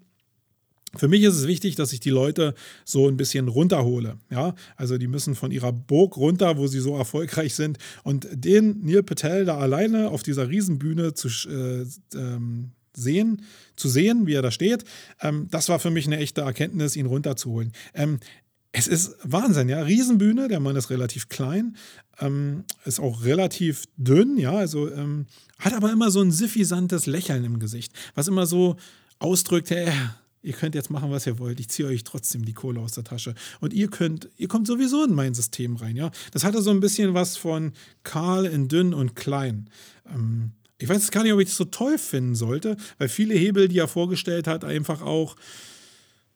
Für 0.95 1.07
mich 1.07 1.23
ist 1.23 1.35
es 1.35 1.47
wichtig, 1.47 1.75
dass 1.75 1.91
ich 1.91 1.99
die 1.99 2.11
Leute 2.11 2.53
so 2.85 3.07
ein 3.07 3.17
bisschen 3.17 3.47
runterhole. 3.47 4.17
Ja? 4.29 4.53
Also 4.75 4.97
die 4.97 5.07
müssen 5.07 5.35
von 5.35 5.51
ihrer 5.51 5.73
Burg 5.73 6.17
runter, 6.17 6.57
wo 6.57 6.67
sie 6.67 6.79
so 6.79 6.95
erfolgreich 6.95 7.55
sind. 7.55 7.79
Und 8.03 8.27
den 8.31 8.81
Neil 8.83 9.03
Patel 9.03 9.45
da 9.45 9.57
alleine 9.57 10.09
auf 10.09 10.23
dieser 10.23 10.49
Riesenbühne 10.49 11.13
zu 11.13 11.29
äh, 11.49 11.85
ähm, 12.15 12.71
sehen, 12.95 13.41
zu 13.75 13.89
sehen, 13.89 14.27
wie 14.27 14.33
er 14.33 14.43
da 14.43 14.51
steht, 14.51 14.83
ähm, 15.21 15.47
das 15.49 15.67
war 15.67 15.79
für 15.79 15.89
mich 15.89 16.05
eine 16.05 16.17
echte 16.17 16.41
Erkenntnis, 16.41 16.95
ihn 16.95 17.07
runterzuholen. 17.07 17.71
Ähm, 17.95 18.19
es 18.71 18.87
ist 18.87 19.15
Wahnsinn, 19.23 19.69
ja. 19.69 19.81
Riesenbühne, 19.81 20.47
der 20.47 20.59
Mann 20.59 20.75
ist 20.75 20.89
relativ 20.89 21.29
klein, 21.29 21.75
ähm, 22.19 22.65
ist 22.85 22.99
auch 22.99 23.23
relativ 23.23 23.85
dünn, 23.97 24.37
ja, 24.37 24.53
also 24.53 24.91
ähm, 24.91 25.27
hat 25.59 25.73
aber 25.73 25.91
immer 25.91 26.11
so 26.11 26.21
ein 26.21 26.31
siffisantes 26.31 27.05
Lächeln 27.05 27.43
im 27.45 27.59
Gesicht, 27.59 27.93
was 28.15 28.27
immer 28.27 28.45
so 28.45 28.75
ausdrückt, 29.19 29.69
hey, 29.69 29.91
Ihr 30.43 30.53
könnt 30.53 30.75
jetzt 30.75 30.89
machen, 30.89 31.09
was 31.09 31.25
ihr 31.25 31.39
wollt. 31.39 31.61
Ich 31.61 31.69
ziehe 31.69 31.87
euch 31.87 32.03
trotzdem 32.03 32.43
die 32.43 32.53
Kohle 32.53 32.81
aus 32.81 32.91
der 32.91 33.05
Tasche. 33.05 33.33
Und 33.61 33.73
ihr 33.73 33.87
könnt, 33.87 34.29
ihr 34.35 34.49
kommt 34.49 34.67
sowieso 34.67 35.05
in 35.05 35.15
mein 35.15 35.33
System 35.33 35.77
rein, 35.77 35.95
ja. 35.95 36.11
Das 36.31 36.43
hatte 36.43 36.61
so 36.61 36.69
ein 36.69 36.81
bisschen 36.81 37.13
was 37.13 37.37
von 37.37 37.71
Karl 38.03 38.45
in 38.45 38.67
dünn 38.67 38.93
und 38.93 39.15
klein. 39.15 39.69
Ähm, 40.13 40.51
ich 40.77 40.89
weiß 40.89 41.11
gar 41.11 41.23
nicht, 41.23 41.31
ob 41.31 41.39
ich 41.39 41.47
das 41.47 41.55
so 41.55 41.63
toll 41.63 41.97
finden 41.97 42.35
sollte, 42.35 42.75
weil 42.97 43.07
viele 43.07 43.35
Hebel, 43.35 43.69
die 43.69 43.77
er 43.77 43.87
vorgestellt 43.87 44.47
hat, 44.47 44.65
einfach 44.65 45.01
auch, 45.01 45.37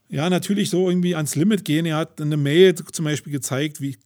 ja, 0.08 0.30
natürlich 0.30 0.70
so 0.70 0.88
irgendwie 0.88 1.16
ans 1.16 1.36
Limit 1.36 1.66
gehen. 1.66 1.86
Er 1.86 1.98
hat 1.98 2.22
eine 2.22 2.38
Mail 2.38 2.76
zum 2.76 3.04
Beispiel 3.04 3.34
gezeigt, 3.34 3.82
wie 3.82 3.98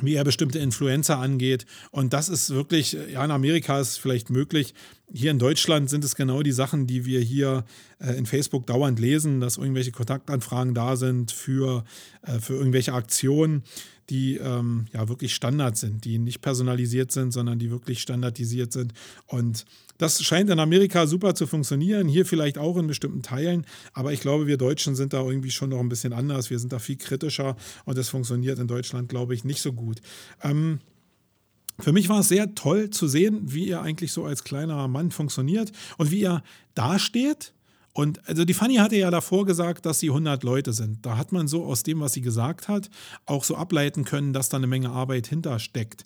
wie 0.00 0.14
er 0.14 0.24
bestimmte 0.24 0.58
Influencer 0.58 1.18
angeht. 1.18 1.66
Und 1.90 2.12
das 2.12 2.28
ist 2.28 2.50
wirklich, 2.50 2.96
ja, 3.12 3.24
in 3.24 3.30
Amerika 3.30 3.80
ist 3.80 3.98
vielleicht 3.98 4.30
möglich. 4.30 4.74
Hier 5.12 5.30
in 5.30 5.38
Deutschland 5.38 5.90
sind 5.90 6.04
es 6.04 6.14
genau 6.14 6.42
die 6.42 6.52
Sachen, 6.52 6.86
die 6.86 7.04
wir 7.04 7.20
hier 7.20 7.64
äh, 7.98 8.12
in 8.12 8.26
Facebook 8.26 8.66
dauernd 8.66 8.98
lesen, 8.98 9.40
dass 9.40 9.56
irgendwelche 9.56 9.92
Kontaktanfragen 9.92 10.74
da 10.74 10.96
sind 10.96 11.32
für, 11.32 11.84
äh, 12.22 12.38
für 12.38 12.54
irgendwelche 12.54 12.92
Aktionen, 12.92 13.62
die 14.10 14.36
ähm, 14.36 14.86
ja 14.92 15.08
wirklich 15.08 15.34
Standard 15.34 15.76
sind, 15.76 16.04
die 16.04 16.18
nicht 16.18 16.40
personalisiert 16.40 17.12
sind, 17.12 17.32
sondern 17.32 17.58
die 17.58 17.70
wirklich 17.70 18.00
standardisiert 18.00 18.72
sind. 18.72 18.92
Und 19.26 19.64
das 19.98 20.22
scheint 20.22 20.50
in 20.50 20.58
Amerika 20.58 21.06
super 21.06 21.34
zu 21.34 21.46
funktionieren, 21.46 22.08
hier 22.08 22.24
vielleicht 22.24 22.56
auch 22.56 22.76
in 22.76 22.86
bestimmten 22.86 23.22
Teilen, 23.22 23.66
aber 23.92 24.12
ich 24.12 24.20
glaube, 24.20 24.46
wir 24.46 24.56
Deutschen 24.56 24.94
sind 24.94 25.12
da 25.12 25.22
irgendwie 25.22 25.50
schon 25.50 25.70
noch 25.70 25.80
ein 25.80 25.88
bisschen 25.88 26.12
anders. 26.12 26.50
Wir 26.50 26.58
sind 26.58 26.72
da 26.72 26.78
viel 26.78 26.96
kritischer 26.96 27.56
und 27.84 27.98
das 27.98 28.08
funktioniert 28.08 28.58
in 28.58 28.68
Deutschland, 28.68 29.08
glaube 29.08 29.34
ich, 29.34 29.44
nicht 29.44 29.60
so 29.60 29.72
gut. 29.72 30.00
Ähm, 30.42 30.80
für 31.80 31.92
mich 31.92 32.08
war 32.08 32.20
es 32.20 32.28
sehr 32.28 32.54
toll 32.54 32.90
zu 32.90 33.06
sehen, 33.06 33.40
wie 33.52 33.68
er 33.68 33.82
eigentlich 33.82 34.12
so 34.12 34.24
als 34.24 34.42
kleiner 34.42 34.88
Mann 34.88 35.10
funktioniert 35.10 35.70
und 35.96 36.10
wie 36.10 36.22
er 36.22 36.42
dasteht 36.74 37.52
und 37.98 38.28
also 38.28 38.44
die 38.44 38.54
Fanny 38.54 38.76
hatte 38.76 38.94
ja 38.94 39.10
davor 39.10 39.44
gesagt, 39.44 39.84
dass 39.84 39.98
sie 39.98 40.10
100 40.10 40.44
Leute 40.44 40.72
sind. 40.72 41.04
Da 41.04 41.16
hat 41.16 41.32
man 41.32 41.48
so 41.48 41.64
aus 41.64 41.82
dem, 41.82 41.98
was 41.98 42.12
sie 42.12 42.20
gesagt 42.20 42.68
hat, 42.68 42.90
auch 43.26 43.42
so 43.42 43.56
ableiten 43.56 44.04
können, 44.04 44.32
dass 44.32 44.48
da 44.48 44.56
eine 44.56 44.68
Menge 44.68 44.90
Arbeit 44.90 45.26
hintersteckt. 45.26 46.04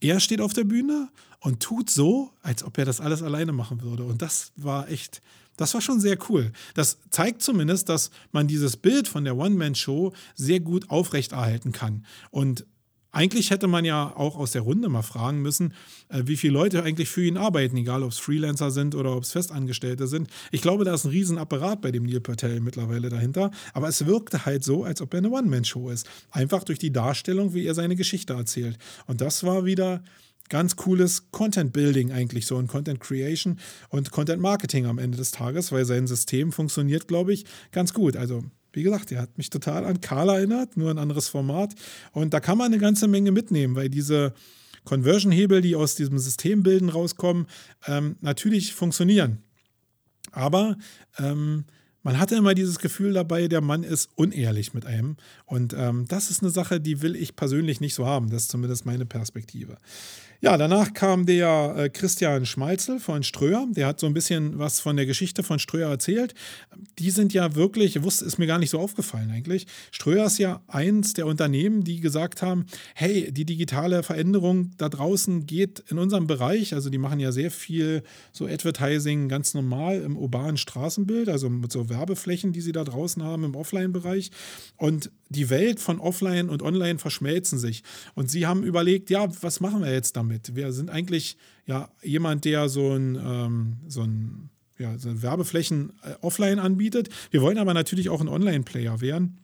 Er 0.00 0.18
steht 0.20 0.40
auf 0.40 0.52
der 0.52 0.64
Bühne 0.64 1.08
und 1.40 1.60
tut 1.60 1.90
so, 1.90 2.32
als 2.42 2.64
ob 2.64 2.78
er 2.78 2.84
das 2.84 3.00
alles 3.00 3.22
alleine 3.22 3.52
machen 3.52 3.82
würde. 3.82 4.04
Und 4.04 4.22
das 4.22 4.52
war 4.56 4.88
echt, 4.88 5.22
das 5.56 5.74
war 5.74 5.80
schon 5.80 6.00
sehr 6.00 6.18
cool. 6.28 6.52
Das 6.74 6.98
zeigt 7.10 7.42
zumindest, 7.42 7.88
dass 7.88 8.10
man 8.32 8.48
dieses 8.48 8.76
Bild 8.76 9.08
von 9.08 9.24
der 9.24 9.36
One-Man-Show 9.36 10.12
sehr 10.34 10.60
gut 10.60 10.90
aufrechterhalten 10.90 11.72
kann. 11.72 12.06
Und 12.30 12.66
eigentlich 13.12 13.50
hätte 13.50 13.66
man 13.66 13.84
ja 13.84 14.14
auch 14.16 14.36
aus 14.36 14.52
der 14.52 14.62
Runde 14.62 14.88
mal 14.88 15.02
fragen 15.02 15.42
müssen, 15.42 15.74
äh, 16.08 16.22
wie 16.26 16.36
viele 16.36 16.54
Leute 16.54 16.82
eigentlich 16.82 17.08
für 17.08 17.24
ihn 17.24 17.36
arbeiten, 17.36 17.76
egal 17.76 18.02
ob 18.02 18.10
es 18.10 18.18
Freelancer 18.18 18.70
sind 18.70 18.94
oder 18.94 19.16
ob 19.16 19.24
es 19.24 19.32
Festangestellte 19.32 20.06
sind. 20.06 20.28
Ich 20.50 20.62
glaube, 20.62 20.84
da 20.84 20.94
ist 20.94 21.04
ein 21.04 21.10
Riesenapparat 21.10 21.80
bei 21.80 21.90
dem 21.90 22.04
Neil 22.04 22.20
Patel 22.20 22.60
mittlerweile 22.60 23.08
dahinter, 23.08 23.50
aber 23.74 23.88
es 23.88 24.06
wirkte 24.06 24.46
halt 24.46 24.64
so, 24.64 24.84
als 24.84 25.00
ob 25.00 25.12
er 25.14 25.18
eine 25.18 25.30
One-Man-Show 25.30 25.90
ist. 25.90 26.08
Einfach 26.30 26.64
durch 26.64 26.78
die 26.78 26.92
Darstellung, 26.92 27.54
wie 27.54 27.66
er 27.66 27.74
seine 27.74 27.96
Geschichte 27.96 28.34
erzählt. 28.34 28.78
Und 29.06 29.20
das 29.20 29.44
war 29.44 29.64
wieder 29.64 30.02
ganz 30.48 30.76
cooles 30.76 31.30
Content 31.30 31.72
Building 31.72 32.12
eigentlich 32.12 32.44
so 32.44 32.56
und 32.56 32.66
Content 32.66 33.00
Creation 33.00 33.58
und 33.88 34.10
Content 34.10 34.42
Marketing 34.42 34.86
am 34.86 34.98
Ende 34.98 35.16
des 35.16 35.30
Tages, 35.30 35.72
weil 35.72 35.84
sein 35.84 36.06
System 36.06 36.52
funktioniert, 36.52 37.08
glaube 37.08 37.32
ich, 37.32 37.44
ganz 37.72 37.94
gut. 37.94 38.16
Also 38.16 38.44
wie 38.72 38.82
gesagt, 38.82 39.12
er 39.12 39.22
hat 39.22 39.38
mich 39.38 39.50
total 39.50 39.84
an 39.84 40.00
Karl 40.00 40.28
erinnert, 40.28 40.76
nur 40.76 40.90
ein 40.90 40.98
anderes 40.98 41.28
Format. 41.28 41.74
Und 42.12 42.34
da 42.34 42.40
kann 42.40 42.58
man 42.58 42.66
eine 42.66 42.78
ganze 42.78 43.08
Menge 43.08 43.32
mitnehmen, 43.32 43.74
weil 43.74 43.88
diese 43.88 44.34
Conversion-Hebel, 44.84 45.60
die 45.60 45.76
aus 45.76 45.94
diesem 45.94 46.18
Systembilden 46.18 46.88
rauskommen, 46.88 47.46
ähm, 47.86 48.16
natürlich 48.20 48.74
funktionieren. 48.74 49.38
Aber 50.32 50.76
ähm, 51.18 51.64
man 52.02 52.18
hatte 52.18 52.34
immer 52.36 52.54
dieses 52.54 52.78
Gefühl 52.78 53.12
dabei, 53.12 53.46
der 53.48 53.60
Mann 53.60 53.82
ist 53.82 54.08
unehrlich 54.14 54.72
mit 54.72 54.86
einem. 54.86 55.16
Und 55.44 55.74
ähm, 55.76 56.06
das 56.08 56.30
ist 56.30 56.42
eine 56.42 56.50
Sache, 56.50 56.80
die 56.80 57.02
will 57.02 57.14
ich 57.14 57.36
persönlich 57.36 57.80
nicht 57.80 57.94
so 57.94 58.06
haben. 58.06 58.30
Das 58.30 58.44
ist 58.44 58.50
zumindest 58.50 58.86
meine 58.86 59.04
Perspektive. 59.04 59.76
Ja, 60.42 60.56
danach 60.56 60.94
kam 60.94 61.26
der 61.26 61.74
äh, 61.76 61.88
Christian 61.90 62.46
Schmalzel 62.46 62.98
von 62.98 63.22
Ströer. 63.22 63.66
Der 63.72 63.86
hat 63.86 64.00
so 64.00 64.06
ein 64.06 64.14
bisschen 64.14 64.58
was 64.58 64.80
von 64.80 64.96
der 64.96 65.04
Geschichte 65.04 65.42
von 65.42 65.58
Ströer 65.58 65.90
erzählt. 65.90 66.32
Die 66.98 67.10
sind 67.10 67.34
ja 67.34 67.54
wirklich, 67.56 68.02
wusste, 68.02 68.24
ist 68.24 68.38
mir 68.38 68.46
gar 68.46 68.58
nicht 68.58 68.70
so 68.70 68.78
aufgefallen 68.78 69.30
eigentlich. 69.30 69.66
Ströer 69.90 70.24
ist 70.24 70.38
ja 70.38 70.62
eins 70.66 71.12
der 71.12 71.26
Unternehmen, 71.26 71.84
die 71.84 72.00
gesagt 72.00 72.40
haben, 72.40 72.64
hey, 72.94 73.30
die 73.30 73.44
digitale 73.44 74.02
Veränderung 74.02 74.70
da 74.78 74.88
draußen 74.88 75.44
geht 75.44 75.84
in 75.90 75.98
unserem 75.98 76.26
Bereich. 76.26 76.72
Also 76.72 76.88
die 76.88 76.96
machen 76.96 77.20
ja 77.20 77.32
sehr 77.32 77.50
viel 77.50 78.02
so 78.32 78.46
Advertising 78.46 79.28
ganz 79.28 79.52
normal 79.52 80.00
im 80.00 80.16
urbanen 80.16 80.56
Straßenbild, 80.56 81.28
also 81.28 81.50
mit 81.50 81.70
so 81.70 81.90
Werbeflächen, 81.90 82.54
die 82.54 82.62
sie 82.62 82.72
da 82.72 82.84
draußen 82.84 83.22
haben 83.22 83.44
im 83.44 83.54
Offline-Bereich. 83.54 84.30
Und 84.78 85.10
die 85.28 85.48
Welt 85.48 85.80
von 85.80 86.00
Offline 86.00 86.48
und 86.48 86.62
Online 86.62 86.98
verschmelzen 86.98 87.58
sich. 87.58 87.82
Und 88.14 88.30
sie 88.30 88.46
haben 88.46 88.64
überlegt, 88.64 89.10
ja, 89.10 89.28
was 89.42 89.60
machen 89.60 89.82
wir 89.82 89.92
jetzt 89.92 90.16
damit? 90.16 90.29
Damit. 90.30 90.54
Wir 90.54 90.72
sind 90.72 90.90
eigentlich 90.90 91.36
ja 91.66 91.88
jemand, 92.02 92.44
der 92.44 92.68
so 92.68 92.94
ein, 92.94 93.16
ähm, 93.16 93.76
so 93.88 94.02
ein 94.02 94.50
ja, 94.78 94.96
so 94.98 95.22
Werbeflächen 95.22 95.92
äh, 96.02 96.14
offline 96.22 96.58
anbietet. 96.58 97.10
Wir 97.30 97.42
wollen 97.42 97.58
aber 97.58 97.74
natürlich 97.74 98.08
auch 98.08 98.20
ein 98.20 98.28
Online-Player 98.28 99.00
werden 99.00 99.38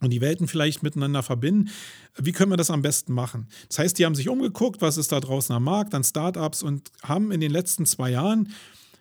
und 0.00 0.10
die 0.10 0.20
Welten 0.20 0.48
vielleicht 0.48 0.82
miteinander 0.82 1.22
verbinden. 1.22 1.70
Wie 2.16 2.32
können 2.32 2.52
wir 2.52 2.56
das 2.56 2.70
am 2.70 2.82
besten 2.82 3.12
machen? 3.12 3.48
Das 3.68 3.78
heißt, 3.78 3.98
die 3.98 4.06
haben 4.06 4.14
sich 4.14 4.28
umgeguckt, 4.28 4.80
was 4.80 4.96
ist 4.96 5.12
da 5.12 5.20
draußen 5.20 5.54
am 5.54 5.64
Markt, 5.64 5.94
an 5.94 6.04
Startups 6.04 6.62
und 6.62 6.90
haben 7.02 7.32
in 7.32 7.40
den 7.40 7.50
letzten 7.50 7.84
zwei 7.84 8.10
Jahren 8.10 8.52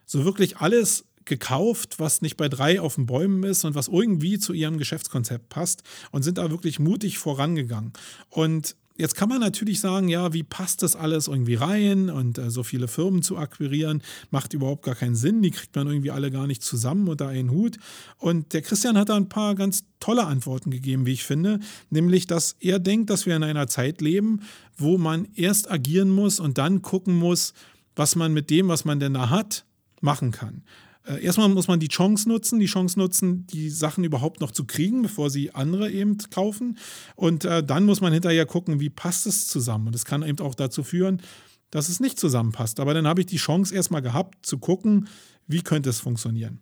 so 0.06 0.26
wirklich 0.26 0.58
alles 0.58 1.06
gekauft, 1.24 2.00
was 2.00 2.22
nicht 2.22 2.38
bei 2.38 2.50
drei 2.50 2.80
auf 2.80 2.96
den 2.96 3.08
Bäumen 3.08 3.44
ist 3.44 3.64
und 3.66 3.76
was 3.76 3.88
irgendwie 3.88 4.38
zu 4.38 4.54
ihrem 4.54 4.78
Geschäftskonzept 4.78 5.50
passt 5.50 5.82
und 6.12 6.24
sind 6.24 6.38
da 6.38 6.52
wirklich 6.52 6.80
mutig 6.80 7.18
vorangegangen. 7.18 7.94
Und 8.30 8.76
Jetzt 8.98 9.16
kann 9.16 9.28
man 9.28 9.42
natürlich 9.42 9.82
sagen, 9.82 10.08
ja, 10.08 10.32
wie 10.32 10.44
passt 10.44 10.82
das 10.82 10.96
alles 10.96 11.28
irgendwie 11.28 11.56
rein 11.56 12.10
und 12.10 12.38
äh, 12.38 12.50
so 12.50 12.64
viele 12.64 12.88
Firmen 12.88 13.22
zu 13.22 13.38
akquirieren, 13.38 14.02
macht 14.32 14.54
überhaupt 14.54 14.84
gar 14.84 14.96
keinen 14.96 15.16
Sinn, 15.16 15.42
die 15.42 15.52
kriegt 15.52 15.76
man 15.76 15.88
irgendwie 15.88 16.12
alle 16.12 16.32
gar 16.32 16.48
nicht 16.48 16.64
zusammen 16.64 17.10
unter 17.10 17.28
einen 17.28 17.52
Hut. 17.52 17.78
Und 18.18 18.54
der 18.54 18.62
Christian 18.62 18.98
hat 18.98 19.10
da 19.10 19.16
ein 19.16 19.28
paar 19.28 19.56
ganz 19.56 19.84
tolle 20.00 20.26
Antworten 20.26 20.72
gegeben, 20.72 21.06
wie 21.06 21.12
ich 21.12 21.26
finde, 21.26 21.60
nämlich, 21.90 22.26
dass 22.26 22.56
er 22.62 22.80
denkt, 22.80 23.10
dass 23.10 23.26
wir 23.26 23.36
in 23.36 23.44
einer 23.44 23.68
Zeit 23.68 24.00
leben, 24.00 24.42
wo 24.78 24.98
man 24.98 25.28
erst 25.36 25.70
agieren 25.70 26.10
muss 26.10 26.40
und 26.40 26.58
dann 26.58 26.82
gucken 26.82 27.16
muss, 27.16 27.54
was 27.98 28.16
man 28.16 28.34
mit 28.34 28.50
dem, 28.50 28.70
was 28.70 28.86
man 28.86 29.02
denn 29.02 29.14
da 29.14 29.30
hat, 29.30 29.66
machen 30.00 30.32
kann. 30.32 30.64
Äh, 31.08 31.24
erstmal 31.24 31.50
muss 31.50 31.68
man 31.68 31.80
die 31.80 31.88
Chance 31.88 32.28
nutzen, 32.28 32.60
die 32.60 32.66
Chance 32.66 32.98
nutzen, 33.00 33.46
die 33.48 33.70
Sachen 33.70 34.04
überhaupt 34.04 34.42
noch 34.42 34.52
zu 34.52 34.66
kriegen, 34.66 35.02
bevor 35.02 35.30
sie 35.30 35.54
andere 35.54 35.92
eben 35.92 36.18
kaufen. 36.30 36.78
Und 37.16 37.46
äh, 37.46 37.64
dann 37.64 37.86
muss 37.86 38.02
man 38.02 38.14
hinterher 38.14 38.46
gucken, 38.46 38.80
wie 38.80 38.90
passt 38.90 39.28
es 39.28 39.48
zusammen. 39.48 39.88
Und 39.88 39.96
es 39.96 40.06
kann 40.06 40.24
eben 40.24 40.40
auch 40.40 40.56
dazu 40.56 40.84
führen, 40.84 41.22
dass 41.70 41.90
es 41.90 42.00
nicht 42.00 42.20
zusammenpasst. 42.20 42.80
Aber 42.80 42.94
dann 42.94 43.08
habe 43.08 43.22
ich 43.22 43.28
die 43.28 43.38
Chance 43.38 43.74
erstmal 43.74 44.02
gehabt, 44.02 44.46
zu 44.46 44.58
gucken, 44.58 45.08
wie 45.48 45.62
könnte 45.62 45.90
es 45.90 46.00
funktionieren. 46.00 46.60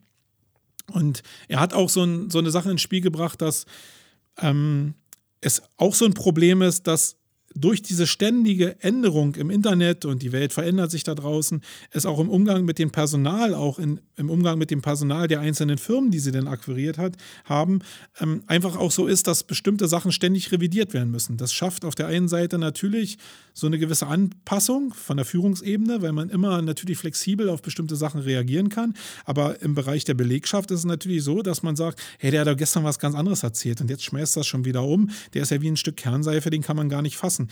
Und 0.92 1.24
er 1.48 1.60
hat 1.60 1.74
auch 1.74 1.90
so, 1.90 2.04
ein, 2.04 2.30
so 2.30 2.40
eine 2.40 2.52
Sache 2.52 2.70
ins 2.70 2.82
Spiel 2.82 3.02
gebracht, 3.02 3.42
dass 3.42 3.66
ähm, 4.38 4.96
es 5.40 5.62
auch 5.78 5.96
so 5.96 6.06
ein 6.06 6.14
Problem 6.14 6.62
ist, 6.62 6.88
dass 6.88 7.18
durch 7.56 7.82
diese 7.82 8.08
ständige 8.08 8.82
Änderung 8.82 9.36
im 9.36 9.50
Internet 9.50 10.06
und 10.06 10.22
die 10.22 10.32
Welt 10.32 10.54
verändert 10.54 10.92
sich 10.92 11.04
da 11.04 11.16
draußen, 11.16 11.62
es 11.92 12.06
auch 12.06 12.20
im 12.20 12.30
Umgang 12.30 12.66
mit 12.66 12.80
dem 12.80 12.92
Personal, 12.92 13.54
auch 13.54 13.80
in, 13.80 14.00
im 14.16 14.30
Umgang 14.30 14.58
mit 14.58 14.72
dem 14.72 14.82
Personal 14.82 15.28
der 15.28 15.40
einzelnen 15.40 15.78
Firmen, 15.78 16.12
die 16.12 16.20
sie 16.20 16.32
denn 16.32 16.48
akquiriert 16.48 16.98
hat, 16.98 17.18
haben, 17.46 17.80
ähm, 18.20 18.44
einfach 18.48 18.78
auch 18.78 18.92
so 18.92 19.08
ist, 19.08 19.28
dass 19.28 19.44
bestimmte 19.44 19.88
Sachen 19.88 20.12
ständig 20.12 20.52
revidiert 20.52 20.94
werden 20.94 21.12
müssen. 21.12 21.38
Das 21.38 21.54
schafft 21.54 21.86
auf 21.86 21.96
der 21.96 22.08
einen 22.08 22.28
Seite 22.28 22.58
natürlich 22.58 23.18
so 23.54 23.68
eine 23.68 23.78
gewisse 23.78 24.08
Anpassung 24.08 24.94
von 24.94 25.18
der 25.18 25.26
Führungsebene, 25.26 26.02
weil 26.02 26.12
man 26.12 26.30
immer 26.30 26.62
natürlich 26.62 26.98
flexibel 26.98 27.50
auf 27.50 27.62
bestimmte 27.62 27.96
Sachen 27.96 28.22
reagieren 28.22 28.70
kann. 28.70 28.96
Aber 29.26 29.62
im 29.62 29.76
Bereich 29.76 30.06
der 30.06 30.16
Belegschaft 30.16 30.72
ist 30.72 30.80
es 30.80 30.86
natürlich 30.86 31.24
so, 31.24 31.42
dass 31.42 31.62
man 31.62 31.76
sagt, 31.76 32.02
hey, 32.18 32.32
der 32.32 32.42
hat 32.42 32.48
doch 32.48 32.58
gestern 32.58 32.84
was 32.84 33.00
ganz 33.00 33.16
anderes 33.16 33.44
erzählt 33.44 33.80
und 33.82 33.90
jetzt 33.90 34.04
schmeißt 34.04 34.36
das 34.38 34.48
schon 34.48 34.66
wieder 34.66 34.84
um. 34.84 35.10
Der 35.34 35.44
ist 35.44 35.52
ja 35.52 35.62
wie 35.62 35.70
ein 35.70 35.78
Stück 35.78 35.98
Kernseife, 35.98 36.50
den 36.50 36.62
kann 36.62 36.76
man 36.76 36.90
gar 36.90 37.02
nicht 37.02 37.18
fassen. 37.18 37.43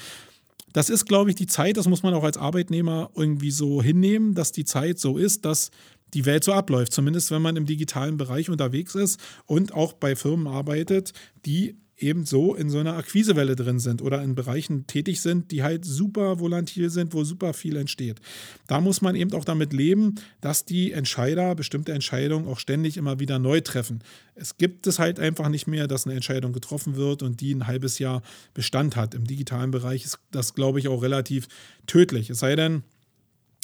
Das 0.74 0.90
ist, 0.90 1.06
glaube 1.06 1.30
ich, 1.30 1.36
die 1.36 1.48
Zeit, 1.48 1.78
das 1.78 1.88
muss 1.88 2.04
man 2.04 2.14
auch 2.14 2.24
als 2.24 2.38
Arbeitnehmer 2.38 3.10
irgendwie 3.16 3.52
so 3.52 3.82
hinnehmen, 3.82 4.36
dass 4.36 4.52
die 4.52 4.66
Zeit 4.66 5.00
so 5.00 5.18
ist, 5.18 5.44
dass 5.44 5.72
die 6.14 6.26
Welt 6.26 6.44
so 6.44 6.54
abläuft, 6.54 6.94
zumindest 6.94 7.32
wenn 7.32 7.42
man 7.42 7.56
im 7.56 7.66
digitalen 7.66 8.18
Bereich 8.18 8.50
unterwegs 8.50 8.96
ist 8.96 9.20
und 9.46 9.74
auch 9.74 9.94
bei 9.94 10.16
Firmen 10.16 10.48
arbeitet, 10.48 11.14
die 11.46 11.78
eben 12.02 12.26
so 12.26 12.56
in 12.56 12.70
so 12.70 12.80
einer 12.80 12.96
Akquisewelle 12.96 13.56
drin 13.56 13.80
sind 13.80 14.02
oder 14.02 14.22
in 14.22 14.36
Bereichen 14.36 14.88
tätig 14.88 15.22
sind, 15.22 15.52
die 15.52 15.64
halt 15.64 15.86
super 15.86 16.40
volatil 16.40 16.90
sind, 16.90 17.14
wo 17.14 17.24
super 17.24 17.54
viel 17.54 17.76
entsteht. 17.76 18.20
Da 18.68 18.82
muss 18.82 19.02
man 19.02 19.16
eben 19.16 19.34
auch 19.34 19.46
damit 19.46 19.74
leben, 19.74 20.16
dass 20.42 20.66
die 20.66 20.92
Entscheider 20.92 21.56
bestimmte 21.56 21.94
Entscheidungen 21.94 22.48
auch 22.48 22.60
ständig 22.60 22.98
immer 22.98 23.20
wieder 23.20 23.40
neu 23.40 23.62
treffen. 23.62 24.04
Es 24.36 24.58
gibt 24.58 24.88
es 24.88 25.00
halt 25.00 25.20
einfach 25.20 25.50
nicht 25.50 25.68
mehr, 25.68 25.88
dass 25.88 26.06
eine 26.06 26.16
Entscheidung 26.16 26.54
getroffen 26.54 26.96
wird 26.96 27.24
und 27.24 27.42
die 27.42 27.54
ein 27.54 27.68
halbes 27.68 28.00
Jahr 28.00 28.22
Bestand 28.54 28.96
hat. 28.96 29.14
Im 29.14 29.26
digitalen 29.26 29.72
Bereich 29.72 30.06
ist 30.06 30.20
das, 30.32 30.54
glaube 30.54 30.80
ich, 30.80 30.88
auch 30.88 31.02
relativ 31.02 31.48
tödlich. 31.86 32.30
Es 32.30 32.40
sei 32.40 32.56
denn, 32.56 32.84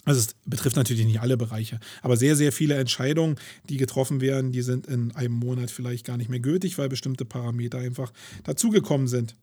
also 0.07 0.21
es 0.21 0.35
betrifft 0.45 0.77
natürlich 0.77 1.05
nicht 1.05 1.19
alle 1.19 1.35
Bereiche, 1.35 1.81
aber 2.01 2.15
sehr, 2.15 2.37
sehr 2.37 2.53
viele 2.53 2.75
Entscheidungen, 2.75 3.35
die 3.67 3.75
getroffen 3.75 4.21
werden, 4.21 4.53
die 4.53 4.61
sind 4.61 4.87
in 4.87 5.13
einem 5.15 5.33
Monat 5.33 5.69
vielleicht 5.69 6.05
gar 6.05 6.15
nicht 6.15 6.29
mehr 6.29 6.39
gültig, 6.39 6.77
weil 6.77 6.87
bestimmte 6.87 7.25
Parameter 7.25 7.79
einfach 7.79 8.13
dazugekommen 8.45 9.07
sind. 9.07 9.35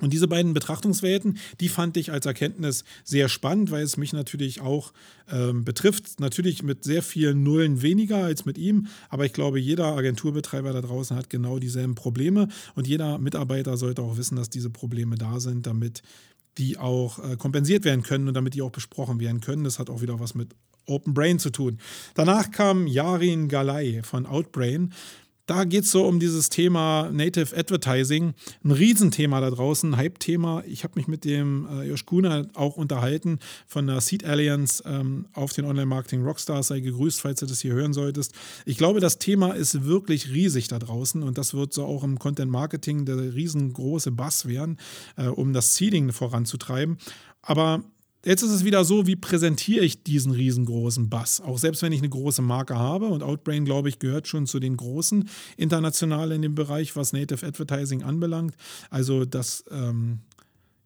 Und 0.00 0.12
diese 0.12 0.28
beiden 0.28 0.54
Betrachtungswelten, 0.54 1.38
die 1.60 1.68
fand 1.68 1.96
ich 1.96 2.10
als 2.10 2.26
Erkenntnis 2.26 2.84
sehr 3.04 3.28
spannend, 3.28 3.70
weil 3.70 3.82
es 3.82 3.96
mich 3.96 4.12
natürlich 4.12 4.60
auch 4.60 4.92
ähm, 5.30 5.64
betrifft. 5.64 6.20
Natürlich 6.20 6.62
mit 6.62 6.84
sehr 6.84 7.02
vielen 7.02 7.42
Nullen 7.42 7.80
weniger 7.82 8.18
als 8.24 8.44
mit 8.44 8.58
ihm, 8.58 8.88
aber 9.10 9.26
ich 9.26 9.32
glaube, 9.32 9.58
jeder 9.58 9.94
Agenturbetreiber 9.94 10.72
da 10.72 10.80
draußen 10.80 11.16
hat 11.16 11.30
genau 11.30 11.58
dieselben 11.58 11.94
Probleme 11.94 12.48
und 12.74 12.86
jeder 12.86 13.18
Mitarbeiter 13.18 13.76
sollte 13.76 14.02
auch 14.02 14.16
wissen, 14.16 14.36
dass 14.36 14.50
diese 14.50 14.70
Probleme 14.70 15.16
da 15.16 15.40
sind, 15.40 15.66
damit 15.66 16.02
die 16.58 16.78
auch 16.78 17.18
äh, 17.18 17.36
kompensiert 17.36 17.84
werden 17.84 18.02
können 18.02 18.28
und 18.28 18.34
damit 18.34 18.54
die 18.54 18.62
auch 18.62 18.70
besprochen 18.70 19.20
werden 19.20 19.40
können. 19.40 19.64
Das 19.64 19.78
hat 19.78 19.90
auch 19.90 20.00
wieder 20.00 20.20
was 20.20 20.34
mit 20.34 20.54
Open 20.86 21.14
Brain 21.14 21.38
zu 21.38 21.50
tun. 21.50 21.78
Danach 22.14 22.50
kam 22.50 22.86
Yarin 22.86 23.48
Galay 23.48 24.02
von 24.02 24.26
Outbrain 24.26 24.92
da 25.46 25.64
geht 25.64 25.84
es 25.84 25.92
so 25.92 26.04
um 26.04 26.18
dieses 26.18 26.50
Thema 26.50 27.08
Native 27.12 27.56
Advertising. 27.56 28.34
Ein 28.64 28.70
Riesenthema 28.72 29.40
da 29.40 29.50
draußen, 29.50 29.94
ein 29.94 29.96
Hype-Thema. 29.96 30.64
Ich 30.66 30.82
habe 30.82 30.94
mich 30.96 31.06
mit 31.06 31.24
dem 31.24 31.68
äh, 31.70 31.84
Josh 31.84 32.04
Kuhner 32.04 32.46
auch 32.54 32.76
unterhalten 32.76 33.38
von 33.66 33.86
der 33.86 34.00
Seed 34.00 34.24
Alliance 34.24 34.82
ähm, 34.84 35.26
auf 35.32 35.52
den 35.52 35.64
Online-Marketing 35.64 36.24
Rockstars. 36.24 36.68
Sei 36.68 36.80
gegrüßt, 36.80 37.20
falls 37.20 37.40
du 37.40 37.46
das 37.46 37.60
hier 37.60 37.74
hören 37.74 37.92
solltest. 37.92 38.34
Ich 38.64 38.76
glaube, 38.76 38.98
das 38.98 39.18
Thema 39.18 39.52
ist 39.52 39.84
wirklich 39.84 40.30
riesig 40.30 40.66
da 40.66 40.80
draußen 40.80 41.22
und 41.22 41.38
das 41.38 41.54
wird 41.54 41.72
so 41.72 41.84
auch 41.84 42.02
im 42.02 42.18
Content-Marketing 42.18 43.04
der 43.04 43.16
riesengroße 43.16 44.10
Bass 44.10 44.46
werden, 44.46 44.78
äh, 45.16 45.26
um 45.26 45.52
das 45.52 45.76
Seeding 45.76 46.12
voranzutreiben. 46.12 46.98
Aber 47.42 47.84
Jetzt 48.26 48.42
ist 48.42 48.50
es 48.50 48.64
wieder 48.64 48.84
so, 48.84 49.06
wie 49.06 49.14
präsentiere 49.14 49.84
ich 49.84 50.02
diesen 50.02 50.32
riesengroßen 50.32 51.08
Bass? 51.08 51.40
Auch 51.40 51.58
selbst 51.58 51.82
wenn 51.82 51.92
ich 51.92 52.00
eine 52.00 52.08
große 52.08 52.42
Marke 52.42 52.74
habe 52.74 53.06
und 53.06 53.22
Outbrain, 53.22 53.64
glaube 53.64 53.88
ich, 53.88 54.00
gehört 54.00 54.26
schon 54.26 54.48
zu 54.48 54.58
den 54.58 54.76
großen 54.76 55.28
international 55.56 56.32
in 56.32 56.42
dem 56.42 56.56
Bereich, 56.56 56.96
was 56.96 57.12
Native 57.12 57.46
Advertising 57.46 58.02
anbelangt. 58.02 58.56
Also 58.90 59.24
das, 59.24 59.62
ähm, 59.70 60.22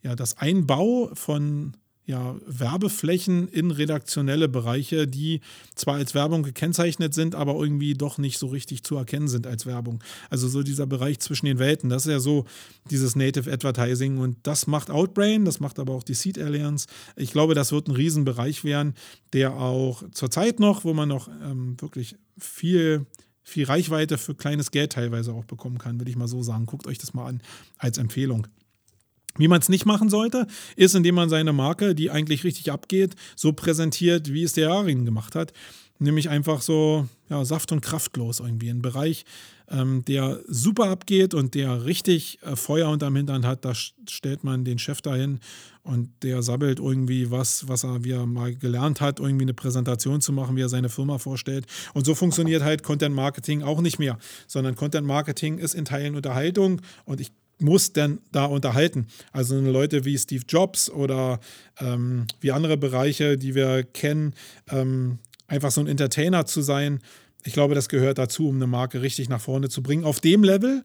ja, 0.02 0.14
das 0.14 0.36
Einbau 0.36 1.10
von 1.14 1.78
ja, 2.06 2.34
Werbeflächen 2.46 3.46
in 3.48 3.70
redaktionelle 3.70 4.48
Bereiche, 4.48 5.06
die 5.06 5.40
zwar 5.74 5.94
als 5.94 6.14
Werbung 6.14 6.42
gekennzeichnet 6.42 7.14
sind, 7.14 7.34
aber 7.34 7.54
irgendwie 7.54 7.94
doch 7.94 8.18
nicht 8.18 8.38
so 8.38 8.48
richtig 8.48 8.82
zu 8.82 8.96
erkennen 8.96 9.28
sind 9.28 9.46
als 9.46 9.64
Werbung. 9.64 10.02
Also 10.28 10.48
so 10.48 10.62
dieser 10.62 10.86
Bereich 10.86 11.20
zwischen 11.20 11.46
den 11.46 11.58
Welten, 11.58 11.88
das 11.88 12.06
ist 12.06 12.12
ja 12.12 12.18
so 12.18 12.46
dieses 12.90 13.14
Native 13.14 13.52
Advertising 13.52 14.18
und 14.18 14.38
das 14.42 14.66
macht 14.66 14.90
Outbrain, 14.90 15.44
das 15.44 15.60
macht 15.60 15.78
aber 15.78 15.94
auch 15.94 16.02
die 16.02 16.14
Seed 16.14 16.38
Alliance. 16.38 16.88
Ich 17.16 17.32
glaube, 17.32 17.54
das 17.54 17.70
wird 17.70 17.86
ein 17.86 17.94
Riesenbereich 17.94 18.64
werden, 18.64 18.94
der 19.32 19.54
auch 19.54 20.02
zurzeit 20.12 20.58
noch, 20.58 20.84
wo 20.84 20.94
man 20.94 21.08
noch 21.08 21.28
ähm, 21.44 21.76
wirklich 21.80 22.16
viel 22.38 23.06
viel 23.42 23.64
Reichweite 23.64 24.16
für 24.16 24.34
kleines 24.34 24.70
Geld 24.70 24.92
teilweise 24.92 25.32
auch 25.32 25.44
bekommen 25.44 25.78
kann, 25.78 25.98
würde 25.98 26.10
ich 26.10 26.16
mal 26.16 26.28
so 26.28 26.42
sagen. 26.42 26.66
Guckt 26.66 26.86
euch 26.86 26.98
das 26.98 27.14
mal 27.14 27.26
an 27.26 27.42
als 27.78 27.98
Empfehlung. 27.98 28.46
Wie 29.36 29.48
man 29.48 29.60
es 29.60 29.68
nicht 29.68 29.86
machen 29.86 30.10
sollte, 30.10 30.46
ist, 30.76 30.94
indem 30.94 31.14
man 31.14 31.28
seine 31.28 31.52
Marke, 31.52 31.94
die 31.94 32.10
eigentlich 32.10 32.44
richtig 32.44 32.72
abgeht, 32.72 33.14
so 33.36 33.52
präsentiert, 33.52 34.32
wie 34.32 34.42
es 34.42 34.52
der 34.52 34.70
Arin 34.70 35.04
gemacht 35.04 35.34
hat. 35.34 35.52
Nämlich 35.98 36.30
einfach 36.30 36.62
so 36.62 37.06
ja, 37.28 37.44
saft- 37.44 37.72
und 37.72 37.82
kraftlos 37.82 38.40
irgendwie. 38.40 38.70
Ein 38.70 38.82
Bereich, 38.82 39.24
ähm, 39.68 40.04
der 40.06 40.40
super 40.48 40.88
abgeht 40.90 41.34
und 41.34 41.54
der 41.54 41.84
richtig 41.84 42.38
äh, 42.42 42.56
Feuer 42.56 42.88
unterm 42.88 43.16
Hintern 43.16 43.46
hat. 43.46 43.64
Da 43.64 43.74
stellt 43.74 44.42
man 44.42 44.64
den 44.64 44.78
Chef 44.78 45.00
dahin 45.00 45.40
und 45.82 46.10
der 46.22 46.42
sabbelt 46.42 46.80
irgendwie 46.80 47.30
was, 47.30 47.68
was 47.68 47.84
er, 47.84 48.04
wie 48.04 48.12
er 48.12 48.26
mal 48.26 48.54
gelernt 48.54 49.00
hat, 49.00 49.20
irgendwie 49.20 49.44
eine 49.44 49.54
Präsentation 49.54 50.20
zu 50.20 50.32
machen, 50.32 50.56
wie 50.56 50.62
er 50.62 50.68
seine 50.68 50.88
Firma 50.88 51.18
vorstellt. 51.18 51.66
Und 51.94 52.04
so 52.04 52.14
funktioniert 52.14 52.62
halt 52.62 52.82
Content 52.82 53.14
Marketing 53.14 53.62
auch 53.62 53.80
nicht 53.80 53.98
mehr, 53.98 54.18
sondern 54.46 54.74
Content 54.74 55.06
Marketing 55.06 55.58
ist 55.58 55.74
in 55.74 55.84
Teilen 55.84 56.16
Unterhaltung 56.16 56.80
und 57.04 57.20
ich 57.20 57.30
muss 57.60 57.92
denn 57.92 58.20
da 58.32 58.44
unterhalten. 58.46 59.06
Also 59.32 59.58
Leute 59.60 60.04
wie 60.04 60.18
Steve 60.18 60.44
Jobs 60.48 60.90
oder 60.90 61.40
ähm, 61.78 62.26
wie 62.40 62.52
andere 62.52 62.76
Bereiche, 62.76 63.36
die 63.36 63.54
wir 63.54 63.84
kennen, 63.84 64.34
ähm, 64.70 65.18
einfach 65.46 65.70
so 65.70 65.80
ein 65.80 65.86
Entertainer 65.86 66.46
zu 66.46 66.62
sein. 66.62 67.00
Ich 67.44 67.52
glaube, 67.52 67.74
das 67.74 67.88
gehört 67.88 68.18
dazu, 68.18 68.48
um 68.48 68.56
eine 68.56 68.66
Marke 68.66 69.02
richtig 69.02 69.28
nach 69.28 69.40
vorne 69.40 69.68
zu 69.68 69.82
bringen. 69.82 70.04
Auf 70.04 70.20
dem 70.20 70.44
Level, 70.44 70.84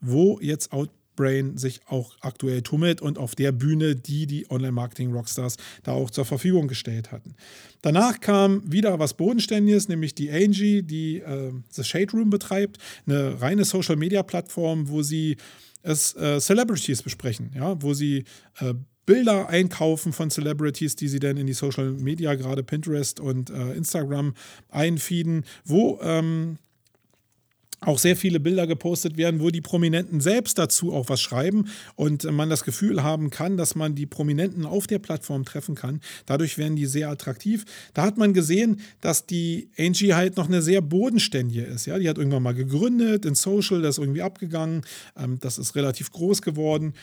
wo 0.00 0.38
jetzt 0.40 0.72
Outbrain 0.72 1.56
sich 1.56 1.80
auch 1.86 2.16
aktuell 2.20 2.62
tummelt 2.62 3.00
und 3.00 3.18
auf 3.18 3.34
der 3.34 3.52
Bühne, 3.52 3.96
die 3.96 4.26
die 4.26 4.50
Online-Marketing-Rockstars 4.50 5.56
da 5.82 5.92
auch 5.92 6.10
zur 6.10 6.24
Verfügung 6.24 6.68
gestellt 6.68 7.10
hatten. 7.12 7.34
Danach 7.82 8.20
kam 8.20 8.62
wieder 8.70 8.98
was 8.98 9.14
Bodenständiges, 9.14 9.88
nämlich 9.88 10.14
die 10.14 10.30
Angie, 10.30 10.82
die 10.82 11.18
äh, 11.18 11.52
The 11.70 11.84
Shade 11.84 12.12
Room 12.12 12.30
betreibt, 12.30 12.78
eine 13.06 13.40
reine 13.40 13.64
Social-Media-Plattform, 13.64 14.88
wo 14.88 15.02
sie 15.02 15.36
es 15.86 16.14
äh, 16.16 16.40
Celebrities 16.40 17.02
besprechen, 17.02 17.52
ja, 17.54 17.80
wo 17.80 17.94
sie 17.94 18.24
äh, 18.58 18.74
Bilder 19.06 19.48
einkaufen 19.48 20.12
von 20.12 20.30
Celebrities, 20.30 20.96
die 20.96 21.06
sie 21.08 21.20
dann 21.20 21.36
in 21.36 21.46
die 21.46 21.52
Social 21.52 21.92
Media, 21.92 22.34
gerade 22.34 22.64
Pinterest 22.64 23.20
und 23.20 23.50
äh, 23.50 23.72
Instagram 23.74 24.34
einfeeden, 24.68 25.44
wo 25.64 26.00
ähm, 26.02 26.58
auch 27.80 27.98
sehr 27.98 28.16
viele 28.16 28.40
Bilder 28.40 28.66
gepostet 28.66 29.16
werden, 29.16 29.40
wo 29.40 29.50
die 29.50 29.60
Prominenten 29.60 30.20
selbst 30.20 30.58
dazu 30.58 30.92
auch 30.92 31.08
was 31.08 31.20
schreiben 31.20 31.68
und 31.94 32.24
man 32.24 32.48
das 32.48 32.64
Gefühl 32.64 33.02
haben 33.02 33.30
kann, 33.30 33.56
dass 33.56 33.74
man 33.74 33.94
die 33.94 34.06
Prominenten 34.06 34.64
auf 34.64 34.86
der 34.86 34.98
Plattform 34.98 35.44
treffen 35.44 35.74
kann. 35.74 36.00
Dadurch 36.24 36.56
werden 36.56 36.76
die 36.76 36.86
sehr 36.86 37.10
attraktiv. 37.10 37.64
Da 37.92 38.02
hat 38.02 38.16
man 38.16 38.32
gesehen, 38.32 38.80
dass 39.00 39.26
die 39.26 39.68
Angie 39.78 40.14
halt 40.14 40.36
noch 40.36 40.48
eine 40.48 40.62
sehr 40.62 40.80
bodenständige 40.80 41.62
ist. 41.62 41.86
Ja, 41.86 41.98
die 41.98 42.08
hat 42.08 42.18
irgendwann 42.18 42.42
mal 42.42 42.54
gegründet 42.54 43.26
in 43.26 43.34
Social, 43.34 43.82
das 43.82 43.98
ist 43.98 44.04
irgendwie 44.04 44.22
abgegangen, 44.22 44.82
ähm, 45.16 45.38
das 45.40 45.58
ist 45.58 45.74
relativ 45.74 46.10
groß 46.10 46.42
geworden. 46.42 46.94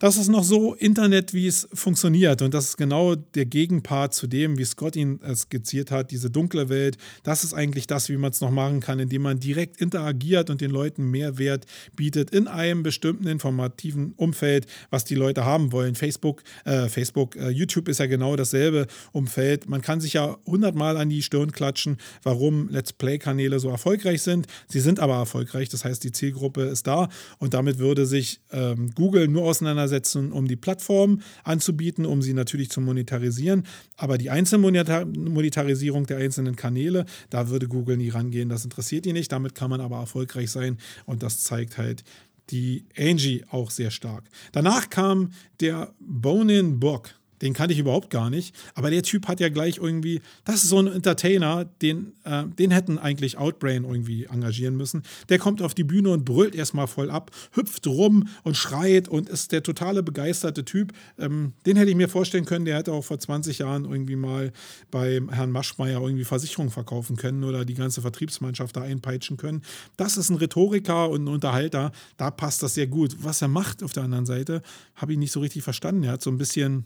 Das 0.00 0.16
ist 0.16 0.28
noch 0.28 0.44
so 0.44 0.72
Internet, 0.72 1.34
wie 1.34 1.46
es 1.46 1.68
funktioniert. 1.74 2.40
Und 2.40 2.54
das 2.54 2.70
ist 2.70 2.76
genau 2.78 3.16
der 3.16 3.44
Gegenpart 3.44 4.14
zu 4.14 4.26
dem, 4.26 4.56
wie 4.56 4.64
Scott 4.64 4.96
ihn 4.96 5.20
äh, 5.20 5.36
skizziert 5.36 5.90
hat, 5.90 6.10
diese 6.10 6.30
dunkle 6.30 6.70
Welt. 6.70 6.96
Das 7.22 7.44
ist 7.44 7.52
eigentlich 7.52 7.86
das, 7.86 8.08
wie 8.08 8.16
man 8.16 8.30
es 8.30 8.40
noch 8.40 8.50
machen 8.50 8.80
kann, 8.80 8.98
indem 8.98 9.20
man 9.20 9.40
direkt 9.40 9.78
interagiert 9.78 10.48
und 10.48 10.62
den 10.62 10.70
Leuten 10.70 11.10
Mehrwert 11.10 11.66
bietet 11.96 12.30
in 12.30 12.48
einem 12.48 12.82
bestimmten 12.82 13.26
informativen 13.26 14.14
Umfeld, 14.16 14.66
was 14.88 15.04
die 15.04 15.16
Leute 15.16 15.44
haben 15.44 15.70
wollen. 15.70 15.94
Facebook, 15.94 16.44
äh, 16.64 16.88
Facebook, 16.88 17.36
äh, 17.36 17.50
YouTube 17.50 17.86
ist 17.86 18.00
ja 18.00 18.06
genau 18.06 18.36
dasselbe 18.36 18.86
Umfeld. 19.12 19.68
Man 19.68 19.82
kann 19.82 20.00
sich 20.00 20.14
ja 20.14 20.38
hundertmal 20.46 20.96
an 20.96 21.10
die 21.10 21.20
Stirn 21.20 21.52
klatschen, 21.52 21.98
warum 22.22 22.70
Let's 22.70 22.94
Play-Kanäle 22.94 23.60
so 23.60 23.68
erfolgreich 23.68 24.22
sind. 24.22 24.46
Sie 24.66 24.80
sind 24.80 24.98
aber 24.98 25.16
erfolgreich, 25.16 25.68
das 25.68 25.84
heißt, 25.84 26.02
die 26.02 26.12
Zielgruppe 26.12 26.62
ist 26.62 26.86
da 26.86 27.10
und 27.36 27.52
damit 27.52 27.76
würde 27.76 28.06
sich 28.06 28.40
ähm, 28.50 28.92
Google 28.94 29.28
nur 29.28 29.42
auseinandersetzen 29.42 29.89
auseinandersetzen, 29.90 30.32
um 30.32 30.46
die 30.46 30.56
Plattform 30.56 31.20
anzubieten, 31.44 32.06
um 32.06 32.22
sie 32.22 32.34
natürlich 32.34 32.70
zu 32.70 32.80
monetarisieren. 32.80 33.64
Aber 33.96 34.18
die 34.18 34.30
Einzelmonetarisierung 34.30 36.06
der 36.06 36.18
einzelnen 36.18 36.56
Kanäle, 36.56 37.04
da 37.30 37.48
würde 37.48 37.68
Google 37.68 37.96
nie 37.96 38.10
rangehen. 38.10 38.48
Das 38.48 38.64
interessiert 38.64 39.04
die 39.04 39.12
nicht. 39.12 39.32
Damit 39.32 39.54
kann 39.54 39.70
man 39.70 39.80
aber 39.80 39.98
erfolgreich 39.98 40.50
sein. 40.50 40.78
Und 41.06 41.22
das 41.22 41.42
zeigt 41.42 41.78
halt 41.78 42.04
die 42.50 42.84
Angie 42.96 43.44
auch 43.50 43.70
sehr 43.70 43.90
stark. 43.90 44.24
Danach 44.52 44.90
kam 44.90 45.32
der 45.60 45.92
Bonin 46.00 46.80
Bock. 46.80 47.10
Den 47.42 47.54
kannte 47.54 47.72
ich 47.72 47.80
überhaupt 47.80 48.10
gar 48.10 48.30
nicht. 48.30 48.54
Aber 48.74 48.90
der 48.90 49.02
Typ 49.02 49.28
hat 49.28 49.40
ja 49.40 49.48
gleich 49.48 49.78
irgendwie, 49.78 50.20
das 50.44 50.56
ist 50.56 50.68
so 50.68 50.78
ein 50.78 50.86
Entertainer, 50.86 51.64
den, 51.64 52.12
äh, 52.24 52.44
den 52.46 52.70
hätten 52.70 52.98
eigentlich 52.98 53.38
Outbrain 53.38 53.84
irgendwie 53.84 54.24
engagieren 54.24 54.76
müssen. 54.76 55.02
Der 55.28 55.38
kommt 55.38 55.62
auf 55.62 55.74
die 55.74 55.84
Bühne 55.84 56.10
und 56.10 56.24
brüllt 56.24 56.54
erstmal 56.54 56.86
voll 56.86 57.10
ab, 57.10 57.30
hüpft 57.52 57.86
rum 57.86 58.28
und 58.42 58.56
schreit 58.56 59.08
und 59.08 59.28
ist 59.28 59.52
der 59.52 59.62
totale 59.62 60.02
begeisterte 60.02 60.64
Typ. 60.64 60.92
Ähm, 61.18 61.52
den 61.66 61.76
hätte 61.76 61.90
ich 61.90 61.96
mir 61.96 62.08
vorstellen 62.08 62.44
können, 62.44 62.64
der 62.64 62.78
hätte 62.78 62.92
auch 62.92 63.04
vor 63.04 63.18
20 63.18 63.58
Jahren 63.58 63.84
irgendwie 63.84 64.16
mal 64.16 64.52
bei 64.90 65.20
Herrn 65.30 65.50
Maschmeyer 65.50 66.00
irgendwie 66.00 66.24
Versicherungen 66.24 66.70
verkaufen 66.70 67.16
können 67.16 67.44
oder 67.44 67.64
die 67.64 67.74
ganze 67.74 68.02
Vertriebsmannschaft 68.02 68.76
da 68.76 68.82
einpeitschen 68.82 69.36
können. 69.36 69.62
Das 69.96 70.16
ist 70.16 70.30
ein 70.30 70.36
Rhetoriker 70.36 71.08
und 71.08 71.24
ein 71.24 71.28
Unterhalter. 71.28 71.92
Da 72.16 72.30
passt 72.30 72.62
das 72.62 72.74
sehr 72.74 72.86
gut. 72.86 73.16
Was 73.20 73.42
er 73.42 73.48
macht 73.48 73.82
auf 73.82 73.92
der 73.92 74.04
anderen 74.04 74.26
Seite, 74.26 74.62
habe 74.94 75.12
ich 75.12 75.18
nicht 75.18 75.32
so 75.32 75.40
richtig 75.40 75.62
verstanden. 75.62 76.04
Er 76.04 76.12
hat 76.12 76.22
so 76.22 76.30
ein 76.30 76.38
bisschen 76.38 76.84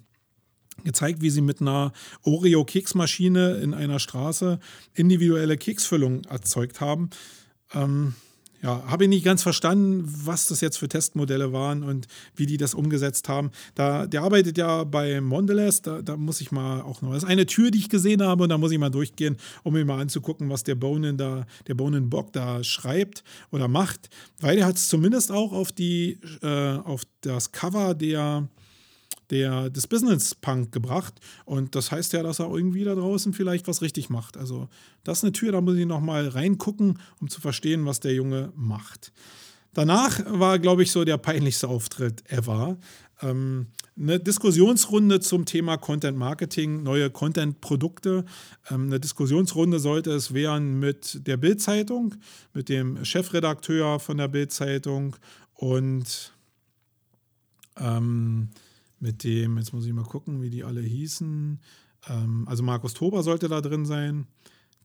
gezeigt, 0.82 1.22
wie 1.22 1.30
sie 1.30 1.40
mit 1.40 1.60
einer 1.60 1.92
Oreo-Keksmaschine 2.22 3.56
in 3.56 3.74
einer 3.74 3.98
Straße 3.98 4.58
individuelle 4.94 5.56
Keksfüllung 5.56 6.24
erzeugt 6.24 6.80
haben. 6.80 7.10
Ähm, 7.72 8.14
ja, 8.64 8.82
habe 8.86 9.04
ich 9.04 9.10
nicht 9.10 9.26
ganz 9.26 9.42
verstanden, 9.42 10.04
was 10.24 10.48
das 10.48 10.62
jetzt 10.62 10.78
für 10.78 10.88
Testmodelle 10.88 11.52
waren 11.52 11.82
und 11.82 12.06
wie 12.34 12.46
die 12.46 12.56
das 12.56 12.72
umgesetzt 12.72 13.28
haben. 13.28 13.50
Da, 13.74 14.06
der 14.06 14.22
arbeitet 14.22 14.56
ja 14.56 14.84
bei 14.84 15.20
Mondelez, 15.20 15.82
da, 15.82 16.00
da 16.00 16.16
muss 16.16 16.40
ich 16.40 16.50
mal 16.50 16.80
auch 16.80 17.02
noch. 17.02 17.12
Das 17.12 17.24
ist 17.24 17.28
eine 17.28 17.44
Tür, 17.44 17.70
die 17.70 17.80
ich 17.80 17.90
gesehen 17.90 18.22
habe 18.22 18.44
und 18.44 18.48
da 18.48 18.56
muss 18.56 18.72
ich 18.72 18.78
mal 18.78 18.88
durchgehen, 18.88 19.36
um 19.64 19.74
mir 19.74 19.84
mal 19.84 20.00
anzugucken, 20.00 20.48
was 20.48 20.64
der 20.64 20.76
Bonen 20.76 21.18
da, 21.18 21.44
der 21.66 21.74
Bonen 21.74 22.08
Bock 22.08 22.32
da 22.32 22.64
schreibt 22.64 23.22
oder 23.50 23.68
macht. 23.68 24.08
Weil 24.40 24.56
er 24.56 24.64
hat 24.64 24.76
es 24.76 24.88
zumindest 24.88 25.30
auch 25.30 25.52
auf 25.52 25.70
die, 25.70 26.18
äh, 26.40 26.78
auf 26.78 27.02
das 27.20 27.52
Cover 27.52 27.92
der 27.92 28.48
der, 29.30 29.70
des 29.70 29.86
Business 29.86 30.34
Punk 30.34 30.72
gebracht. 30.72 31.14
Und 31.44 31.74
das 31.74 31.90
heißt 31.90 32.12
ja, 32.12 32.22
dass 32.22 32.38
er 32.38 32.50
irgendwie 32.50 32.84
da 32.84 32.94
draußen 32.94 33.32
vielleicht 33.32 33.68
was 33.68 33.82
richtig 33.82 34.10
macht. 34.10 34.36
Also 34.36 34.68
das 35.02 35.18
ist 35.18 35.24
eine 35.24 35.32
Tür, 35.32 35.52
da 35.52 35.60
muss 35.60 35.76
ich 35.76 35.86
nochmal 35.86 36.28
reingucken, 36.28 36.98
um 37.20 37.28
zu 37.28 37.40
verstehen, 37.40 37.86
was 37.86 38.00
der 38.00 38.14
Junge 38.14 38.52
macht. 38.54 39.12
Danach 39.74 40.20
war, 40.26 40.58
glaube 40.60 40.84
ich, 40.84 40.92
so 40.92 41.04
der 41.04 41.18
peinlichste 41.18 41.68
Auftritt 41.68 42.22
ever. 42.30 42.78
Ähm, 43.20 43.66
eine 43.96 44.18
Diskussionsrunde 44.18 45.20
zum 45.20 45.44
Thema 45.44 45.76
Content 45.76 46.16
Marketing, 46.16 46.82
neue 46.82 47.10
Content-Produkte. 47.10 48.24
Ähm, 48.70 48.86
eine 48.86 49.00
Diskussionsrunde 49.00 49.78
sollte 49.78 50.12
es 50.12 50.34
werden 50.34 50.78
mit 50.78 51.26
der 51.26 51.36
Bild-Zeitung, 51.36 52.14
mit 52.52 52.68
dem 52.68 53.04
Chefredakteur 53.04 54.00
von 54.00 54.16
der 54.16 54.28
Bild-Zeitung 54.28 55.16
und 55.54 56.32
ähm, 57.76 58.48
mit 59.04 59.22
dem, 59.22 59.58
jetzt 59.58 59.74
muss 59.74 59.84
ich 59.84 59.92
mal 59.92 60.02
gucken, 60.02 60.40
wie 60.40 60.48
die 60.48 60.64
alle 60.64 60.80
hießen. 60.80 61.60
Ähm, 62.08 62.48
also 62.48 62.62
Markus 62.62 62.94
Tober 62.94 63.22
sollte 63.22 63.48
da 63.48 63.60
drin 63.60 63.84
sein. 63.84 64.26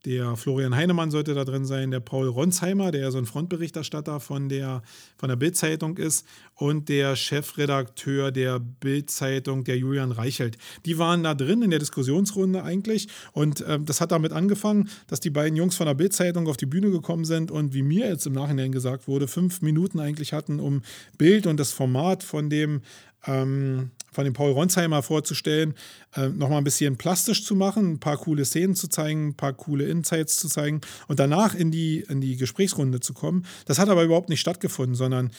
Der 0.05 0.37
Florian 0.37 0.75
Heinemann 0.75 1.11
sollte 1.11 1.33
da 1.33 1.43
drin 1.43 1.65
sein, 1.65 1.91
der 1.91 1.99
Paul 1.99 2.27
Ronsheimer, 2.27 2.91
der 2.91 3.01
ja 3.01 3.11
so 3.11 3.17
ein 3.17 3.25
Frontberichterstatter 3.25 4.19
von 4.19 4.47
der, 4.47 4.81
von 5.17 5.27
der 5.27 5.35
Bild-Zeitung 5.35 5.97
ist, 5.97 6.25
und 6.55 6.87
der 6.89 7.15
Chefredakteur 7.15 8.31
der 8.31 8.59
Bild-Zeitung, 8.59 9.63
der 9.63 9.77
Julian 9.77 10.11
Reichelt. 10.11 10.57
Die 10.85 10.97
waren 10.97 11.23
da 11.23 11.33
drin 11.33 11.61
in 11.61 11.69
der 11.69 11.79
Diskussionsrunde 11.79 12.63
eigentlich. 12.63 13.07
Und 13.31 13.61
äh, 13.61 13.79
das 13.79 13.99
hat 14.01 14.11
damit 14.11 14.33
angefangen, 14.33 14.89
dass 15.07 15.19
die 15.19 15.29
beiden 15.29 15.57
Jungs 15.57 15.75
von 15.75 15.87
der 15.87 15.95
Bild-Zeitung 15.95 16.47
auf 16.47 16.57
die 16.57 16.65
Bühne 16.65 16.91
gekommen 16.91 17.25
sind 17.25 17.51
und 17.51 17.73
wie 17.73 17.83
mir 17.83 18.07
jetzt 18.07 18.25
im 18.25 18.33
Nachhinein 18.33 18.71
gesagt 18.71 19.07
wurde, 19.07 19.27
fünf 19.27 19.61
Minuten 19.61 19.99
eigentlich 19.99 20.33
hatten, 20.33 20.59
um 20.59 20.81
Bild 21.17 21.47
und 21.47 21.57
das 21.57 21.71
Format 21.71 22.23
von 22.23 22.49
dem 22.49 22.81
ähm, 23.25 23.91
von 24.19 24.25
dem 24.25 24.33
Paul 24.33 24.51
Ronsheimer 24.51 25.01
vorzustellen, 25.01 25.75
äh, 26.13 26.27
nochmal 26.27 26.57
ein 26.57 26.65
bisschen 26.65 26.97
plastisch 26.97 27.45
zu 27.45 27.55
machen, 27.55 27.93
ein 27.93 27.99
paar 28.01 28.17
coole 28.17 28.43
Szenen 28.43 28.75
zu 28.75 28.89
zeigen, 28.89 29.29
ein 29.29 29.33
paar 29.35 29.53
coole 29.53 29.85
Insights 29.85 30.35
zu 30.35 30.49
zeigen 30.49 30.81
und 31.07 31.21
danach 31.21 31.55
in 31.55 31.71
die, 31.71 32.03
in 32.09 32.19
die 32.19 32.35
Gesprächsrunde 32.35 32.99
zu 32.99 33.13
kommen. 33.13 33.45
Das 33.63 33.79
hat 33.79 33.87
aber 33.87 34.03
überhaupt 34.03 34.27
nicht 34.27 34.41
stattgefunden, 34.41 34.93
sondern 34.95 35.31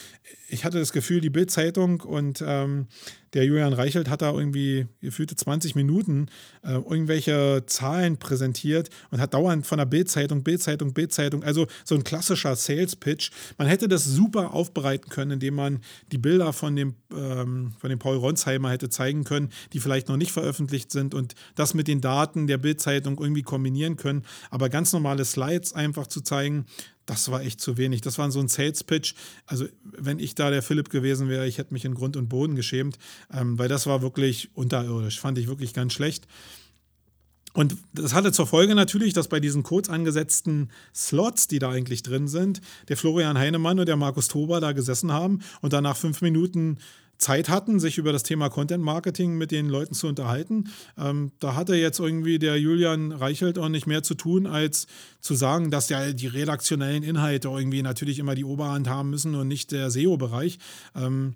ich 0.51 0.65
hatte 0.65 0.79
das 0.79 0.93
Gefühl, 0.93 1.21
die 1.21 1.31
Bild-Zeitung 1.31 2.01
und 2.01 2.43
ähm, 2.47 2.89
der 3.35 3.45
Julian 3.45 3.73
Reichelt 3.73 4.11
hat 4.11 4.23
da 4.23 4.33
irgendwie 4.33 4.87
gefühlte 5.01 5.37
20 5.37 5.77
Minuten 5.77 6.27
äh, 6.63 6.73
irgendwelche 6.73 7.63
Zahlen 7.67 8.17
präsentiert 8.17 8.91
und 9.11 9.21
hat 9.21 9.35
dauernd 9.35 9.67
von 9.67 9.79
der 9.79 9.87
Bildzeitung, 9.87 10.43
Bildzeitung, 10.43 10.93
Bildzeitung, 10.93 11.45
also 11.45 11.69
so 11.85 11.95
ein 11.95 12.03
klassischer 12.03 12.57
Sales-Pitch. 12.57 13.31
Man 13.57 13.69
hätte 13.69 13.87
das 13.87 14.05
super 14.05 14.53
aufbereiten 14.53 15.09
können, 15.11 15.33
indem 15.33 15.55
man 15.55 15.81
die 16.11 16.19
Bilder 16.19 16.53
von 16.53 16.75
dem, 16.75 16.95
ähm, 17.17 17.73
von 17.79 17.91
dem 17.91 18.01
Paul 18.01 18.17
Ronsheimer 18.17 18.71
hätte 18.71 18.89
zeigen 18.89 19.23
können, 19.23 19.51
die 19.73 19.79
vielleicht 19.79 20.09
noch 20.09 20.17
nicht 20.17 20.33
veröffentlicht 20.33 20.91
sind 20.91 21.15
und 21.15 21.35
das 21.55 21.75
mit 21.75 21.87
den 21.87 22.01
Daten 22.01 22.49
der 22.49 22.59
Bildzeitung 22.59 23.19
irgendwie 23.21 23.43
kombinieren 23.43 23.97
können. 23.97 24.25
Aber 24.51 24.69
ganz 24.69 24.93
normale 24.93 25.25
Slides 25.25 25.73
einfach 25.73 26.09
zu 26.09 26.21
zeigen, 26.21 26.67
das 27.11 27.29
war 27.29 27.43
echt 27.43 27.61
zu 27.61 27.77
wenig. 27.77 28.03
Das 28.03 28.19
war 28.19 28.31
so 28.31 28.39
ein 28.39 28.47
Sales-Pitch. 28.47 29.15
Also, 29.45 29.67
wenn 29.83 30.21
ich 30.21 30.37
da 30.37 30.49
der 30.51 30.63
Philipp 30.63 30.91
gewesen 30.91 31.29
wäre, 31.29 31.49
ich 31.49 31.59
hätte 31.59 31.75
mich 31.75 31.85
in 31.85 31.95
Grund 31.95 32.17
und 32.17 32.29
Boden 32.29 32.55
geschämt, 32.55 32.99
ähm, 33.35 33.59
weil 33.59 33.69
das 33.69 33.89
war 33.89 34.01
wirklich 34.01 34.49
unterirdisch. 34.55 35.19
Fand 35.19 35.37
ich 35.37 35.49
wirklich 35.49 35.75
ganz 35.75 35.93
schlecht. 35.93 36.29
Und 37.53 37.77
das 37.93 38.15
hatte 38.15 38.31
zur 38.31 38.47
Folge 38.47 38.77
natürlich, 38.77 39.13
dass 39.13 39.27
bei 39.27 39.41
diesen 39.41 39.65
kurz 39.65 39.91
angesetzten 39.91 40.71
Slots, 40.95 41.49
die 41.49 41.59
da 41.59 41.71
eigentlich 41.71 42.05
drin 42.05 42.29
sind, 42.29 42.61
der 42.89 42.97
Florian 42.97 43.37
Heinemann 43.37 43.81
und 43.81 43.87
der 43.87 43.97
Markus 43.97 44.29
Tober 44.29 44.61
da 44.61 44.71
gesessen 44.71 45.11
haben 45.11 45.41
und 45.63 45.73
dann 45.73 45.83
nach 45.83 45.97
fünf 45.97 46.23
Minuten 46.23 46.79
Zeit 47.21 47.49
hatten, 47.49 47.79
sich 47.79 47.99
über 47.99 48.13
das 48.13 48.23
Thema 48.23 48.49
Content 48.49 48.83
Marketing 48.83 49.37
mit 49.37 49.51
den 49.51 49.69
Leuten 49.69 49.95
zu 49.95 50.09
unterhalten. 50.09 50.71
Ähm, 50.99 51.33
da 51.39 51.55
hatte 51.55 51.75
jetzt 51.77 52.01
irgendwie 52.01 52.39
der 52.39 52.59
Julian 52.59 53.13
Reichelt 53.13 53.59
auch 53.59 53.69
nicht 53.69 53.87
mehr 53.87 54.03
zu 54.03 54.15
tun, 54.15 54.47
als 54.47 54.87
zu 55.21 55.35
sagen, 55.35 55.71
dass 55.71 55.91
ja 55.91 56.13
die 56.13 56.27
redaktionellen 56.27 57.03
Inhalte 57.03 57.49
irgendwie 57.49 57.83
natürlich 57.83 58.19
immer 58.19 58.35
die 58.35 58.45
Oberhand 58.45 58.89
haben 58.89 59.11
müssen 59.11 59.35
und 59.35 59.49
nicht 59.49 59.71
der 59.71 59.91
SEO-Bereich. 59.91 60.59
Ähm, 60.97 61.35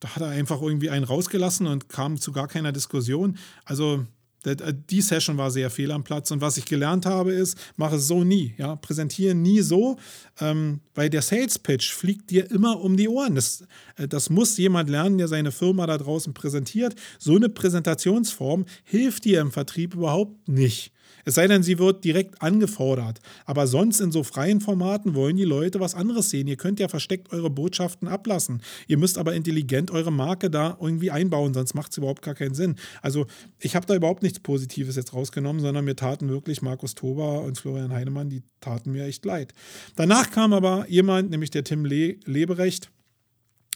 da 0.00 0.14
hat 0.14 0.22
er 0.22 0.28
einfach 0.28 0.62
irgendwie 0.62 0.90
einen 0.90 1.04
rausgelassen 1.04 1.66
und 1.66 1.88
kam 1.88 2.18
zu 2.20 2.32
gar 2.32 2.48
keiner 2.48 2.72
Diskussion. 2.72 3.36
Also 3.64 4.06
die 4.44 5.00
Session 5.00 5.36
war 5.38 5.50
sehr 5.50 5.70
fehl 5.70 5.90
am 5.90 6.04
Platz 6.04 6.30
und 6.30 6.40
was 6.40 6.56
ich 6.56 6.64
gelernt 6.64 7.06
habe 7.06 7.32
ist, 7.32 7.56
mache 7.76 7.96
es 7.96 8.06
so 8.06 8.24
nie, 8.24 8.54
ja, 8.58 8.76
präsentiere 8.76 9.34
nie 9.34 9.60
so, 9.60 9.96
ähm, 10.40 10.80
weil 10.94 11.10
der 11.10 11.22
Sales 11.22 11.58
Pitch 11.58 11.92
fliegt 11.92 12.30
dir 12.30 12.50
immer 12.50 12.80
um 12.80 12.96
die 12.96 13.08
Ohren. 13.08 13.34
Das, 13.34 13.64
äh, 13.96 14.08
das 14.08 14.30
muss 14.30 14.56
jemand 14.56 14.90
lernen, 14.90 15.18
der 15.18 15.28
seine 15.28 15.52
Firma 15.52 15.86
da 15.86 15.98
draußen 15.98 16.34
präsentiert. 16.34 16.94
So 17.18 17.36
eine 17.36 17.48
Präsentationsform 17.48 18.66
hilft 18.84 19.24
dir 19.24 19.40
im 19.40 19.52
Vertrieb 19.52 19.94
überhaupt 19.94 20.48
nicht. 20.48 20.93
Es 21.24 21.34
sei 21.34 21.46
denn, 21.46 21.62
sie 21.62 21.78
wird 21.78 22.04
direkt 22.04 22.42
angefordert. 22.42 23.20
Aber 23.44 23.66
sonst 23.66 24.00
in 24.00 24.12
so 24.12 24.22
freien 24.22 24.60
Formaten 24.60 25.14
wollen 25.14 25.36
die 25.36 25.44
Leute 25.44 25.80
was 25.80 25.94
anderes 25.94 26.30
sehen. 26.30 26.46
Ihr 26.46 26.56
könnt 26.56 26.80
ja 26.80 26.88
versteckt 26.88 27.32
eure 27.32 27.50
Botschaften 27.50 28.08
ablassen. 28.08 28.62
Ihr 28.86 28.98
müsst 28.98 29.18
aber 29.18 29.34
intelligent 29.34 29.90
eure 29.90 30.12
Marke 30.12 30.50
da 30.50 30.76
irgendwie 30.80 31.10
einbauen, 31.10 31.54
sonst 31.54 31.74
macht 31.74 31.92
es 31.92 31.98
überhaupt 31.98 32.22
gar 32.22 32.34
keinen 32.34 32.54
Sinn. 32.54 32.76
Also 33.02 33.26
ich 33.58 33.76
habe 33.76 33.86
da 33.86 33.94
überhaupt 33.94 34.22
nichts 34.22 34.40
Positives 34.40 34.96
jetzt 34.96 35.14
rausgenommen, 35.14 35.62
sondern 35.62 35.84
mir 35.84 35.96
taten 35.96 36.28
wirklich 36.28 36.62
Markus 36.62 36.94
Tober 36.94 37.42
und 37.42 37.58
Florian 37.58 37.92
Heinemann, 37.92 38.28
die 38.30 38.42
taten 38.60 38.92
mir 38.92 39.04
echt 39.04 39.24
leid. 39.24 39.52
Danach 39.96 40.30
kam 40.30 40.52
aber 40.52 40.86
jemand, 40.88 41.30
nämlich 41.30 41.50
der 41.50 41.64
Tim 41.64 41.84
Le 41.84 42.16
Leberecht 42.24 42.90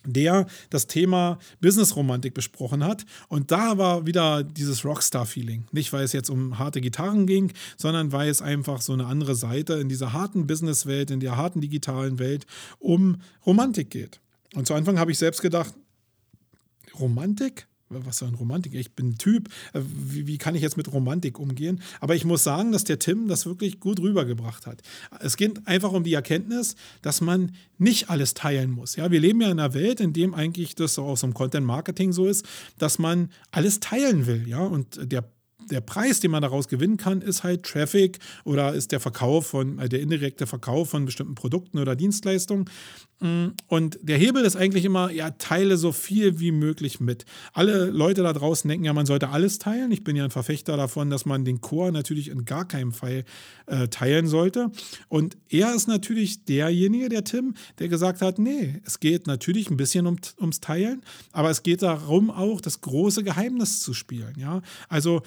der 0.05 0.47
das 0.71 0.87
Thema 0.87 1.39
Business-Romantik 1.61 2.35
besprochen 2.35 2.85
hat. 2.85 3.05
Und 3.29 3.51
da 3.51 3.79
war 3.79 4.07
wieder 4.07 4.43
dieses 4.43 4.85
Rockstar-Feeling. 4.85 5.67
Nicht, 5.73 5.93
weil 5.93 6.05
es 6.05 6.13
jetzt 6.13 6.31
um 6.31 6.59
harte 6.59 6.81
Gitarren 6.81 7.27
ging, 7.27 7.53
sondern 7.77 8.13
weil 8.13 8.29
es 8.29 8.43
einfach 8.43 8.81
so 8.81 8.93
eine 8.93 9.07
andere 9.07 9.35
Seite 9.35 9.75
in 9.75 9.89
dieser 9.89 10.13
harten 10.13 10.47
Business-Welt, 10.47 11.11
in 11.11 11.21
der 11.21 11.37
harten 11.37 11.61
digitalen 11.61 12.19
Welt 12.19 12.47
um 12.79 13.21
Romantik 13.47 13.91
geht. 13.91 14.21
Und 14.55 14.67
zu 14.67 14.75
Anfang 14.75 14.99
habe 14.99 15.13
ich 15.13 15.19
selbst 15.19 15.43
gedacht, 15.43 15.75
Romantik? 16.99 17.68
Was 17.91 18.19
für 18.19 18.27
ein 18.27 18.35
Romantik? 18.35 18.75
Ich 18.75 18.93
bin 18.93 19.11
ein 19.11 19.19
Typ. 19.19 19.49
Äh, 19.73 19.81
wie, 19.83 20.27
wie, 20.27 20.39
kann 20.39 20.55
ich 20.55 20.63
jetzt 20.63 20.77
mit 20.77 20.93
Romantik 20.93 21.39
umgehen? 21.39 21.81
Aber 22.01 22.15
ich 22.15 22.25
muss 22.25 22.45
sagen, 22.45 22.73
dass 22.73 22.85
der 22.85 22.99
Tim 22.99 23.29
das 23.29 23.47
wirklich 23.47 23.81
gut 23.81 24.01
rübergebracht 24.01 24.67
hat. 24.67 24.83
Es 25.21 25.37
geht 25.37 25.67
einfach 25.67 25.93
um 25.93 26.05
die 26.05 26.15
Erkenntnis, 26.15 26.77
dass 27.03 27.21
man 27.21 27.53
nicht 27.79 28.11
alles 28.11 28.35
teilen 28.35 28.71
muss. 28.71 28.97
Ja, 28.97 29.11
wir 29.11 29.21
leben 29.21 29.41
ja 29.41 29.51
in 29.51 29.59
einer 29.59 29.75
Welt, 29.75 30.01
in 30.01 30.13
dem 30.13 30.35
eigentlich 30.35 30.75
das 30.75 30.95
so 30.95 31.15
im 31.23 31.35
Content 31.35 31.67
Marketing 31.67 32.13
so 32.13 32.27
ist, 32.27 32.47
dass 32.79 32.99
man 32.99 33.31
alles 33.51 33.81
teilen 33.81 34.27
will. 34.27 34.47
Ja, 34.47 34.61
und 34.61 34.99
der 35.11 35.25
der 35.71 35.81
Preis, 35.81 36.21
den 36.21 36.31
man 36.31 36.43
daraus 36.43 36.69
gewinnen 36.69 36.97
kann, 36.97 37.21
ist 37.21 37.45
halt 37.45 37.65
Traffic 37.65 38.19
oder 38.45 38.75
ist 38.75 38.93
der 38.93 39.01
Verkauf 39.01 39.49
von, 39.49 39.79
äh, 39.79 39.89
der 39.89 40.01
indirekte 40.01 40.47
Verkauf 40.47 40.91
von 40.91 41.05
bestimmten 41.05 41.35
Produkten 41.35 41.79
oder 41.79 41.97
Dienstleistungen. 41.97 42.67
Mm, 43.21 43.49
und 43.67 43.99
der 44.03 44.17
Hebel 44.17 44.45
ist 44.45 44.57
eigentlich 44.57 44.85
immer, 44.85 45.11
ja, 45.11 45.31
teile 45.31 45.77
so 45.77 45.93
viel 45.93 46.39
wie 46.39 46.53
möglich 46.53 47.01
mit. 47.01 47.25
Alle 47.53 47.87
Leute 47.87 48.23
da 48.23 48.33
draußen 48.33 48.69
denken 48.69 48.85
ja, 48.85 48.93
man 48.93 49.07
sollte 49.07 49.31
alles 49.31 49.59
teilen. 49.59 49.91
Ich 49.91 50.05
bin 50.05 50.15
ja 50.15 50.25
ein 50.25 50.31
Verfechter 50.31 50.77
davon, 50.77 51.11
dass 51.11 51.27
man 51.27 51.45
den 51.45 51.61
Chor 51.61 51.91
natürlich 51.91 52.29
in 52.29 52.45
gar 52.45 52.67
keinem 52.67 52.93
Fall 52.93 53.25
äh, 53.67 53.89
teilen 53.89 54.29
sollte. 54.29 54.71
Und 55.09 55.37
er 55.49 55.75
ist 55.75 55.89
natürlich 55.89 56.45
derjenige, 56.45 57.09
der 57.09 57.25
Tim, 57.25 57.55
der 57.79 57.89
gesagt 57.89 58.23
hat, 58.23 58.39
nee, 58.39 58.81
es 58.85 59.01
geht 59.01 59.27
natürlich 59.27 59.71
ein 59.71 59.77
bisschen 59.77 60.07
um, 60.07 60.17
ums 60.41 60.61
Teilen, 60.61 61.03
aber 61.33 61.51
es 61.51 61.63
geht 61.63 61.83
darum 61.83 62.31
auch, 62.31 62.61
das 62.61 62.81
große 62.81 63.25
Geheimnis 63.25 63.81
zu 63.81 63.95
spielen. 63.95 64.35
Ja, 64.39 64.63
also 64.89 65.23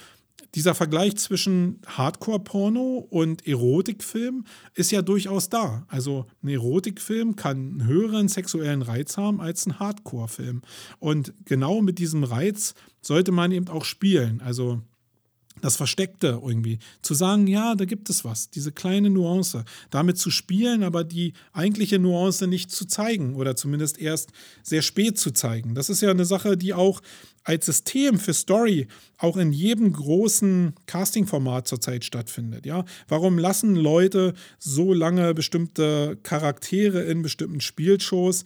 dieser 0.56 0.76
Vergleich 0.76 1.16
zwischen 1.18 1.82
Hardcore-Porno 1.86 3.08
und 3.10 3.48
Erotikfilm 3.48 4.46
ist 4.74 4.92
ja 4.92 5.02
durchaus 5.02 5.50
da. 5.50 5.86
Also 5.88 6.26
ein 6.44 6.50
Erotikfilm 6.50 7.36
kann 7.36 7.58
einen 7.58 7.88
höheren 7.88 8.28
sexuellen 8.28 8.82
Reiz 8.82 9.18
haben 9.18 9.40
als 9.42 9.66
ein 9.66 9.80
Hardcore-Film. 9.80 10.62
Und 11.00 11.34
genau 11.46 11.82
mit 11.82 12.00
diesem 12.00 12.24
Reiz 12.24 12.74
sollte 13.02 13.32
man 13.32 13.52
eben 13.52 13.68
auch 13.68 13.86
spielen. 13.86 14.42
Also 14.42 14.82
das 15.62 15.78
Versteckte 15.78 16.40
irgendwie. 16.44 16.80
Zu 17.02 17.14
sagen, 17.14 17.48
ja, 17.48 17.76
da 17.76 17.86
gibt 17.86 18.10
es 18.10 18.26
was, 18.26 18.50
diese 18.50 18.72
kleine 18.72 19.10
Nuance. 19.10 19.64
Damit 19.90 20.18
zu 20.18 20.32
spielen, 20.32 20.84
aber 20.84 21.04
die 21.04 21.34
eigentliche 21.54 22.00
Nuance 22.00 22.48
nicht 22.48 22.72
zu 22.72 22.86
zeigen 22.86 23.36
oder 23.36 23.56
zumindest 23.56 24.00
erst 24.00 24.32
sehr 24.64 24.82
spät 24.82 25.18
zu 25.18 25.32
zeigen. 25.32 25.76
Das 25.76 25.90
ist 25.90 26.02
ja 26.02 26.10
eine 26.10 26.26
Sache, 26.26 26.58
die 26.58 26.74
auch 26.74 27.02
als 27.44 27.66
System 27.66 28.20
für 28.20 28.34
Story 28.34 28.88
auch 29.18 29.38
in 29.38 29.52
jedem 29.52 29.94
großen 29.94 30.74
Casting-Format 30.86 31.68
zurzeit 31.68 32.04
stattfindet. 32.04 32.66
Ja? 32.66 32.86
Warum 33.08 33.38
lassen 33.38 33.76
Leute 33.76 34.34
so 34.60 34.94
lange 34.94 35.34
bestimmte 35.34 36.18
Charaktere 36.24 37.02
in 37.04 37.22
bestimmten 37.22 37.62
Spielshows 37.62 38.46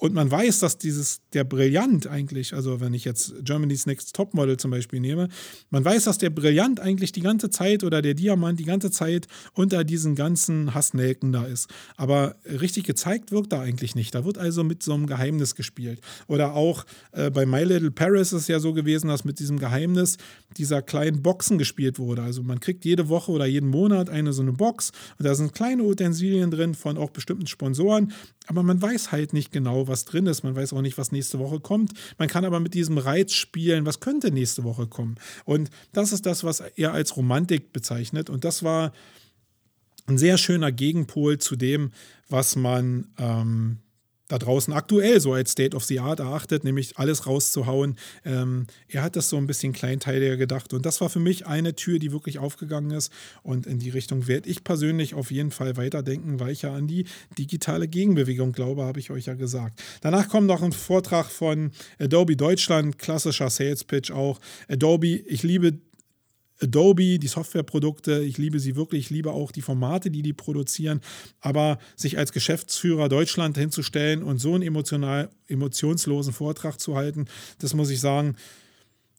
und 0.00 0.14
man 0.14 0.30
weiß, 0.30 0.60
dass 0.60 0.78
dieses, 0.78 1.22
der 1.32 1.42
Brillant 1.42 2.06
eigentlich, 2.06 2.54
also 2.54 2.80
wenn 2.80 2.94
ich 2.94 3.04
jetzt 3.04 3.34
Germany's 3.42 3.84
Next 3.84 4.14
Topmodel 4.14 4.56
zum 4.56 4.70
Beispiel 4.70 5.00
nehme, 5.00 5.28
man 5.70 5.84
weiß, 5.84 6.04
dass 6.04 6.18
der 6.18 6.30
Brillant 6.30 6.78
eigentlich 6.78 7.10
die 7.10 7.20
ganze 7.20 7.50
Zeit 7.50 7.82
oder 7.82 8.00
der 8.00 8.14
Diamant 8.14 8.60
die 8.60 8.64
ganze 8.64 8.92
Zeit 8.92 9.26
unter 9.54 9.82
diesen 9.82 10.14
ganzen 10.14 10.72
Hassnelken 10.72 11.32
da 11.32 11.44
ist. 11.44 11.68
Aber 11.96 12.36
richtig 12.44 12.84
gezeigt 12.84 13.32
wirkt 13.32 13.52
da 13.52 13.60
eigentlich 13.60 13.96
nicht. 13.96 14.14
Da 14.14 14.24
wird 14.24 14.38
also 14.38 14.62
mit 14.62 14.84
so 14.84 14.94
einem 14.94 15.08
Geheimnis 15.08 15.56
gespielt. 15.56 16.00
Oder 16.28 16.54
auch 16.54 16.86
äh, 17.10 17.30
bei 17.30 17.44
My 17.44 17.64
Little 17.64 17.90
Paris 17.90 18.32
ist 18.32 18.42
es 18.42 18.48
ja 18.48 18.60
so 18.60 18.72
gewesen, 18.72 19.08
dass 19.08 19.24
mit 19.24 19.40
diesem 19.40 19.58
Geheimnis 19.58 20.16
dieser 20.56 20.80
kleinen 20.80 21.22
Boxen 21.22 21.58
gespielt 21.58 21.98
wurde. 21.98 22.22
Also 22.22 22.44
man 22.44 22.60
kriegt 22.60 22.84
jede 22.84 23.08
Woche 23.08 23.32
oder 23.32 23.46
jeden 23.46 23.68
Monat 23.68 24.10
eine 24.10 24.32
so 24.32 24.42
eine 24.42 24.52
Box 24.52 24.92
und 25.18 25.24
da 25.24 25.34
sind 25.34 25.54
kleine 25.54 25.82
Utensilien 25.82 26.52
drin 26.52 26.76
von 26.76 26.96
auch 26.98 27.10
bestimmten 27.10 27.48
Sponsoren 27.48 28.12
aber 28.48 28.62
man 28.62 28.80
weiß 28.80 29.12
halt 29.12 29.34
nicht 29.34 29.52
genau, 29.52 29.87
was 29.88 30.04
drin 30.04 30.26
ist. 30.26 30.44
Man 30.44 30.54
weiß 30.54 30.72
auch 30.72 30.82
nicht, 30.82 30.98
was 30.98 31.12
nächste 31.12 31.38
Woche 31.38 31.60
kommt. 31.60 31.92
Man 32.18 32.28
kann 32.28 32.44
aber 32.44 32.60
mit 32.60 32.74
diesem 32.74 32.98
Reiz 32.98 33.32
spielen, 33.32 33.86
was 33.86 34.00
könnte 34.00 34.30
nächste 34.30 34.64
Woche 34.64 34.86
kommen. 34.86 35.16
Und 35.44 35.70
das 35.92 36.12
ist 36.12 36.26
das, 36.26 36.44
was 36.44 36.60
er 36.60 36.92
als 36.92 37.16
Romantik 37.16 37.72
bezeichnet. 37.72 38.30
Und 38.30 38.44
das 38.44 38.62
war 38.62 38.92
ein 40.06 40.18
sehr 40.18 40.38
schöner 40.38 40.72
Gegenpol 40.72 41.38
zu 41.38 41.56
dem, 41.56 41.92
was 42.28 42.56
man 42.56 43.08
ähm, 43.18 43.78
da 44.28 44.38
draußen 44.38 44.72
aktuell 44.72 45.20
so 45.20 45.32
als 45.32 45.52
State 45.52 45.76
of 45.76 45.84
the 45.84 46.00
Art 46.00 46.20
erachtet, 46.20 46.64
nämlich 46.64 46.98
alles 46.98 47.26
rauszuhauen. 47.26 47.96
Ähm, 48.24 48.66
er 48.88 49.02
hat 49.02 49.16
das 49.16 49.28
so 49.28 49.36
ein 49.36 49.46
bisschen 49.46 49.72
kleinteiliger 49.72 50.36
gedacht 50.36 50.72
und 50.72 50.86
das 50.86 51.00
war 51.00 51.08
für 51.08 51.18
mich 51.18 51.46
eine 51.46 51.74
Tür, 51.74 51.98
die 51.98 52.12
wirklich 52.12 52.38
aufgegangen 52.38 52.90
ist 52.90 53.12
und 53.42 53.66
in 53.66 53.78
die 53.78 53.90
Richtung 53.90 54.28
werde 54.28 54.48
ich 54.48 54.64
persönlich 54.64 55.14
auf 55.14 55.30
jeden 55.30 55.50
Fall 55.50 55.76
weiterdenken, 55.76 56.40
weil 56.40 56.52
ich 56.52 56.62
ja 56.62 56.74
an 56.74 56.86
die 56.86 57.06
digitale 57.38 57.88
Gegenbewegung 57.88 58.52
glaube, 58.52 58.84
habe 58.84 59.00
ich 59.00 59.10
euch 59.10 59.26
ja 59.26 59.34
gesagt. 59.34 59.82
Danach 60.02 60.28
kommt 60.28 60.46
noch 60.46 60.62
ein 60.62 60.72
Vortrag 60.72 61.26
von 61.26 61.72
Adobe 61.98 62.36
Deutschland, 62.36 62.98
klassischer 62.98 63.50
Sales 63.50 63.84
Pitch 63.84 64.10
auch. 64.10 64.38
Adobe, 64.68 65.08
ich 65.08 65.42
liebe 65.42 65.78
Adobe, 66.60 67.18
die 67.18 67.28
Softwareprodukte, 67.28 68.22
ich 68.22 68.38
liebe 68.38 68.58
sie 68.60 68.76
wirklich, 68.76 69.06
ich 69.06 69.10
liebe 69.10 69.32
auch 69.32 69.52
die 69.52 69.62
Formate, 69.62 70.10
die 70.10 70.22
die 70.22 70.32
produzieren, 70.32 71.00
aber 71.40 71.78
sich 71.96 72.18
als 72.18 72.32
Geschäftsführer 72.32 73.08
Deutschland 73.08 73.56
hinzustellen 73.56 74.22
und 74.22 74.38
so 74.38 74.54
einen 74.54 74.62
emotional, 74.62 75.30
emotionslosen 75.46 76.32
Vortrag 76.32 76.80
zu 76.80 76.96
halten, 76.96 77.26
das 77.58 77.74
muss 77.74 77.90
ich 77.90 78.00
sagen, 78.00 78.36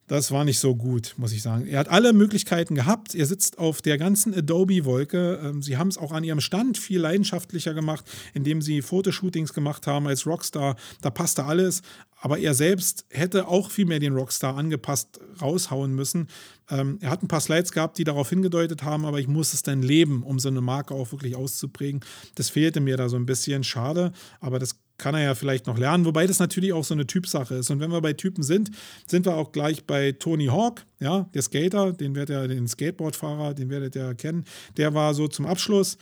das 0.09 0.31
war 0.31 0.43
nicht 0.43 0.57
so 0.57 0.75
gut, 0.75 1.13
muss 1.17 1.31
ich 1.31 1.43
sagen. 1.43 1.67
Er 1.67 1.77
hat 1.77 1.87
alle 1.87 2.13
Möglichkeiten 2.13 2.73
gehabt. 2.73 3.13
Er 3.13 3.27
sitzt 3.27 3.59
auf 3.59 3.83
der 3.83 3.99
ganzen 3.99 4.33
Adobe-Wolke. 4.33 5.39
Ähm, 5.43 5.61
sie 5.61 5.77
haben 5.77 5.87
es 5.87 5.99
auch 5.99 6.11
an 6.11 6.23
ihrem 6.23 6.41
Stand 6.41 6.79
viel 6.79 6.99
leidenschaftlicher 6.99 7.75
gemacht, 7.75 8.03
indem 8.33 8.63
sie 8.63 8.81
Fotoshootings 8.81 9.53
gemacht 9.53 9.85
haben 9.85 10.07
als 10.07 10.25
Rockstar. 10.25 10.77
Da 11.01 11.11
passte 11.11 11.45
alles. 11.45 11.83
Aber 12.21 12.39
er 12.39 12.55
selbst 12.55 13.05
hätte 13.11 13.47
auch 13.47 13.69
viel 13.69 13.85
mehr 13.85 13.99
den 13.99 14.15
Rockstar 14.15 14.57
angepasst 14.57 15.19
raushauen 15.39 15.93
müssen. 15.93 16.27
Ähm, 16.71 16.97
er 17.01 17.11
hat 17.11 17.21
ein 17.21 17.27
paar 17.27 17.39
Slides 17.39 17.71
gehabt, 17.71 17.99
die 17.99 18.03
darauf 18.03 18.31
hingedeutet 18.31 18.81
haben, 18.81 19.05
aber 19.05 19.19
ich 19.19 19.27
muss 19.27 19.53
es 19.53 19.61
dann 19.61 19.83
leben, 19.83 20.23
um 20.23 20.39
so 20.39 20.49
eine 20.49 20.61
Marke 20.61 20.95
auch 20.95 21.11
wirklich 21.11 21.35
auszuprägen. 21.35 22.01
Das 22.33 22.49
fehlte 22.49 22.79
mir 22.79 22.97
da 22.97 23.09
so 23.09 23.15
ein 23.15 23.27
bisschen. 23.27 23.63
Schade, 23.63 24.11
aber 24.41 24.57
das 24.57 24.75
kann 24.99 25.15
er 25.15 25.23
ja 25.23 25.35
vielleicht 25.35 25.65
noch 25.65 25.77
lernen, 25.77 26.05
wobei 26.05 26.27
das 26.27 26.39
natürlich 26.39 26.73
auch 26.73 26.83
so 26.83 26.93
eine 26.93 27.07
Typsache 27.07 27.55
ist. 27.55 27.71
Und 27.71 27.79
wenn 27.79 27.91
wir 27.91 28.01
bei 28.01 28.13
Typen 28.13 28.43
sind, 28.43 28.69
sind 29.07 29.25
wir 29.25 29.35
auch 29.35 29.51
gleich 29.51 29.85
bei 29.85 30.11
Tony 30.11 30.47
Hawk, 30.47 30.85
ja, 30.99 31.27
der 31.33 31.41
Skater, 31.41 31.93
den 31.93 32.13
werdet 32.13 32.35
ihr, 32.35 32.47
den 32.47 32.67
Skateboardfahrer, 32.67 33.53
den 33.53 33.69
werdet 33.69 33.95
ihr 33.95 34.13
kennen. 34.13 34.45
Der 34.77 34.93
war 34.93 35.13
so 35.13 35.27
zum 35.27 35.45
Abschluss 35.45 35.97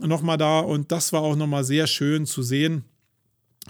nochmal 0.00 0.38
da 0.38 0.60
und 0.60 0.90
das 0.90 1.12
war 1.12 1.22
auch 1.22 1.36
nochmal 1.36 1.64
sehr 1.64 1.86
schön 1.86 2.26
zu 2.26 2.42
sehen, 2.42 2.84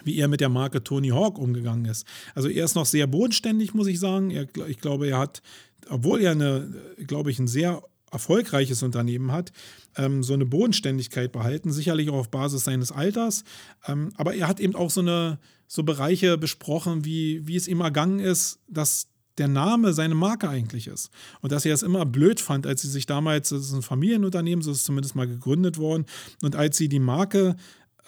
wie 0.05 0.19
er 0.19 0.29
mit 0.29 0.41
der 0.41 0.49
Marke 0.49 0.83
Tony 0.83 1.09
Hawk 1.09 1.39
umgegangen 1.39 1.85
ist. 1.85 2.07
Also 2.35 2.49
er 2.49 2.65
ist 2.65 2.75
noch 2.75 2.87
sehr 2.87 3.07
bodenständig, 3.07 3.75
muss 3.75 3.89
ich 3.89 3.99
sagen. 3.99 4.31
Er, 4.31 4.47
ich 4.69 4.79
glaube, 4.79 5.09
er 5.09 5.19
hat, 5.19 5.43
obwohl 5.89 6.21
er 6.21 6.33
eine, 6.33 6.73
glaube 7.07 7.31
ich, 7.31 7.39
ein 7.39 7.49
sehr 7.49 7.83
erfolgreiches 8.11 8.83
Unternehmen 8.83 9.33
hat, 9.33 9.53
ähm, 9.97 10.23
so 10.23 10.35
eine 10.35 10.47
Bodenständigkeit 10.47 11.33
behalten, 11.33 11.73
sicherlich 11.73 12.11
auch 12.11 12.19
auf 12.19 12.31
Basis 12.31 12.65
seines 12.65 12.93
Alters. 12.93 13.45
Ähm, 13.87 14.11
aber 14.17 14.35
er 14.35 14.49
hat 14.49 14.61
eben 14.61 14.75
auch 14.75 14.91
so 14.91 15.01
eine 15.01 15.39
so 15.67 15.83
Bereiche 15.83 16.39
besprochen, 16.39 17.05
wie, 17.05 17.47
wie 17.47 17.57
es 17.57 17.69
ihm 17.69 17.81
ergangen 17.81 18.21
ist, 18.21 18.59
dass 18.69 19.09
der 19.37 19.49
Name 19.49 19.93
seine 19.93 20.15
Marke 20.15 20.49
eigentlich 20.49 20.89
ist. 20.89 21.11
Und 21.41 21.53
dass 21.53 21.65
er 21.65 21.75
es 21.75 21.83
immer 21.83 22.05
blöd 22.05 22.41
fand, 22.41 22.67
als 22.67 22.83
sie 22.83 22.89
sich 22.89 23.07
damals, 23.07 23.51
das 23.51 23.61
ist 23.61 23.73
ein 23.73 23.83
Familienunternehmen, 23.83 24.63
so 24.63 24.71
ist 24.71 24.79
es 24.79 24.85
zumindest 24.85 25.15
mal 25.15 25.29
gegründet 25.29 25.79
worden, 25.79 26.07
und 26.43 26.57
als 26.57 26.77
sie 26.77 26.89
die 26.89 26.99
Marke 26.99 27.57